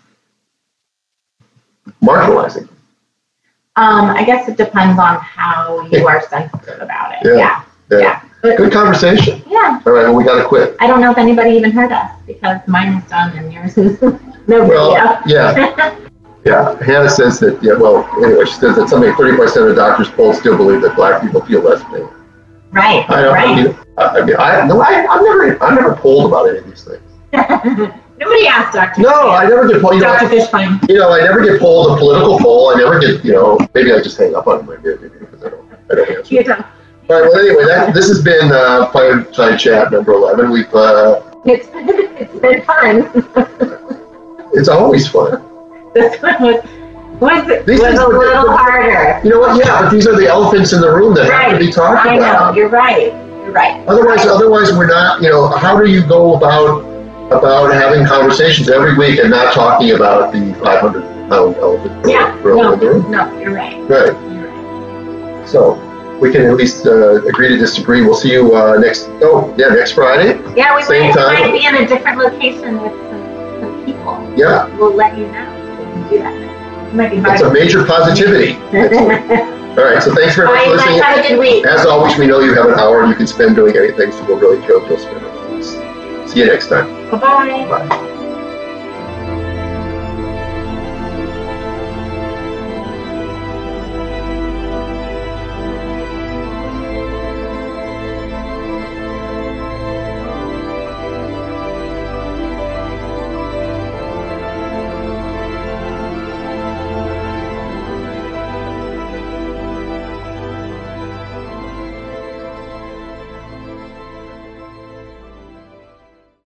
marginalizing. 2.01 2.69
Um, 3.75 4.11
I 4.11 4.23
guess 4.23 4.47
it 4.47 4.55
depends 4.55 4.99
on 4.99 5.19
how 5.19 5.81
you 5.87 6.07
are 6.07 6.25
sensitive 6.27 6.81
about 6.81 7.13
it. 7.13 7.19
Yeah. 7.25 7.63
Yeah. 7.91 7.99
Yeah. 7.99 8.21
But- 8.43 8.57
Good 8.57 8.73
conversation. 8.73 9.41
yeah. 9.47 9.79
All 9.85 9.93
right, 9.93 10.03
well, 10.03 10.15
we 10.15 10.25
got 10.25 10.37
to 10.41 10.45
quit. 10.47 10.75
I 10.81 10.85
don't 10.87 10.99
know 10.99 11.11
if 11.11 11.17
anybody 11.17 11.51
even 11.51 11.71
heard 11.71 11.93
us 11.93 12.11
because 12.27 12.59
mine 12.67 12.97
is 12.97 13.09
done 13.09 13.35
and 13.37 13.51
yours 13.53 13.77
is 13.77 14.01
no 14.47 14.65
Well, 14.65 14.91
video. 15.23 15.37
yeah, 15.37 15.95
yeah. 16.45 16.83
Hannah 16.83 17.09
says 17.09 17.39
that, 17.39 17.63
yeah, 17.63 17.73
well, 17.73 18.05
anyway, 18.23 18.43
she 18.45 18.51
says 18.55 18.75
that 18.75 18.89
something 18.89 19.11
30% 19.13 19.69
of 19.69 19.75
doctors 19.77 20.09
polled 20.09 20.35
still 20.35 20.57
believe 20.57 20.81
that 20.81 20.95
black 20.97 21.21
people 21.21 21.39
feel 21.45 21.61
less 21.61 21.81
pain. 21.85 22.05
right. 22.71 23.09
I 23.09 23.21
don't, 23.21 23.33
I 23.37 23.43
right. 23.45 23.65
mean, 23.65 23.77
I, 23.97 24.03
I 24.07 24.25
mean, 24.25 24.35
I, 24.37 24.67
no, 24.67 24.81
I, 24.81 25.05
I've 25.07 25.21
never, 25.23 25.63
I've 25.63 25.75
never 25.75 25.95
polled 25.95 26.25
about 26.25 26.49
any 26.49 26.57
of 26.57 26.65
these 26.65 26.83
things. 26.83 26.99
Nobody 28.19 28.45
asked 28.47 28.73
Dr. 28.73 29.01
No, 29.01 29.29
I 29.31 29.47
never 29.47 29.67
get 29.69 29.81
polled. 29.81 29.95
You 29.95 30.01
know, 30.01 30.13
Dr. 30.19 30.27
Fishbein. 30.27 30.89
you 30.89 30.95
know, 30.97 31.11
I 31.13 31.21
never 31.21 31.41
get 31.43 31.59
polled 31.61 31.97
a 31.97 31.99
political 31.99 32.37
poll. 32.39 32.69
I 32.75 32.75
never 32.77 32.99
get, 32.99 33.23
you 33.23 33.31
know, 33.31 33.57
maybe 33.73 33.91
I 33.93 34.01
just 34.01 34.17
hang 34.17 34.35
up 34.35 34.47
on 34.47 34.65
them 34.65 34.81
maybe, 34.83 34.97
maybe 35.01 35.17
because 35.19 35.43
I 35.43 35.49
don't, 35.49 35.65
I 35.89 35.95
don't 35.95 36.09
answer. 36.17 36.35
You 36.35 36.43
don't. 36.43 36.65
All 37.09 37.21
right. 37.21 37.29
Well, 37.29 37.39
anyway, 37.39 37.65
that, 37.65 37.93
this 37.93 38.07
has 38.07 38.21
been 38.23 38.51
uh, 38.51 38.89
Fireside 38.91 39.59
Chat 39.59 39.91
number 39.91 40.13
eleven. 40.13 40.51
We've 40.51 40.73
uh, 40.73 41.21
It's, 41.45 41.67
it's 41.73 42.39
been 42.39 42.61
fun. 42.63 43.11
it's 44.53 44.69
always 44.69 45.07
fun. 45.07 45.43
this 45.93 46.21
one 46.21 46.41
was, 46.41 46.63
was, 47.19 47.65
These 47.65 47.81
was 47.81 47.99
a 47.99 48.07
little 48.07 48.55
harder. 48.55 49.19
You 49.23 49.31
know 49.31 49.39
what? 49.39 49.57
Yeah, 49.57 49.81
but 49.81 49.89
these 49.91 50.07
are 50.07 50.15
the 50.15 50.27
elephants 50.27 50.71
in 50.71 50.79
the 50.81 50.89
room 50.89 51.13
that 51.15 51.31
have 51.31 51.59
to 51.59 51.65
be 51.65 51.71
talked 51.71 52.05
I 52.07 52.15
about. 52.15 52.55
know, 52.55 52.57
you're 52.61 52.69
right. 52.69 53.07
You're 53.43 53.51
right. 53.51 53.85
Otherwise, 53.87 54.25
otherwise 54.25 54.71
we're 54.71 54.87
not. 54.87 55.21
You 55.21 55.29
know, 55.29 55.47
how 55.47 55.77
do 55.77 55.89
you 55.91 56.05
go 56.07 56.35
about 56.37 56.85
about 57.31 57.73
having 57.73 58.05
conversations 58.05 58.69
every 58.69 58.95
week 58.97 59.19
and 59.19 59.29
not 59.29 59.53
talking 59.53 59.91
about 59.91 60.31
the 60.31 60.53
500 60.63 61.29
pound 61.29 61.55
elephant 61.57 62.07
Yeah, 62.07 62.33
no, 62.43 62.75
the 62.75 62.99
no, 63.09 63.39
you're 63.39 63.53
right. 63.53 63.77
Right. 63.89 64.13
You're 64.31 64.49
right. 64.49 65.49
So 65.49 65.75
we 66.23 66.31
can 66.31 66.45
at 66.45 66.55
least 66.55 66.87
uh, 66.87 67.21
agree 67.25 67.49
to 67.49 67.57
disagree. 67.57 68.01
We'll 68.01 68.15
see 68.15 68.31
you 68.31 68.55
uh, 68.55 68.77
next. 68.79 69.07
Oh, 69.21 69.53
yeah, 69.57 69.67
next 69.67 69.91
Friday. 69.91 70.39
Yeah, 70.55 70.75
we 70.75 70.81
Same 70.83 71.07
might, 71.07 71.13
time. 71.15 71.51
might 71.51 71.51
be 71.51 71.65
in 71.65 71.75
a 71.75 71.85
different 71.85 72.17
location 72.17 72.81
with 72.81 72.93
some, 72.93 73.61
some 73.61 73.85
people. 73.85 74.33
Yeah, 74.37 74.73
We'll 74.77 74.95
let 74.95 75.17
you 75.17 75.27
know. 75.27 75.45
We 75.77 75.85
can 75.85 76.09
do 76.09 76.17
that. 76.19 76.87
It 76.87 76.95
might 76.95 77.11
be 77.11 77.17
hard. 77.17 77.33
it's 77.33 77.43
a 77.43 77.51
major 77.51 77.85
positivity. 77.85 78.53
All 79.73 79.83
right. 79.83 80.01
So 80.01 80.15
thanks 80.15 80.35
very 80.35 80.47
much 80.47 80.63
for 80.63 80.71
listening. 80.71 81.01
Have 81.01 81.25
a 81.25 81.27
good 81.27 81.39
week. 81.39 81.65
As 81.65 81.85
always, 81.85 82.17
we 82.17 82.27
know 82.27 82.39
you 82.39 82.53
have 82.55 82.67
an 82.67 82.79
hour 82.79 83.05
you 83.05 83.15
can 83.15 83.27
spend 83.27 83.55
doing 83.55 83.75
anything, 83.75 84.11
so 84.11 84.23
we'll 84.25 84.37
really 84.37 84.65
joke 84.65 84.87
you'll 84.87 84.99
spend 84.99 85.25
it. 85.25 86.29
See 86.29 86.39
you 86.39 86.45
next 86.45 86.69
time. 86.69 86.87
Bye-bye. 87.11 87.67
Bye. 87.67 88.19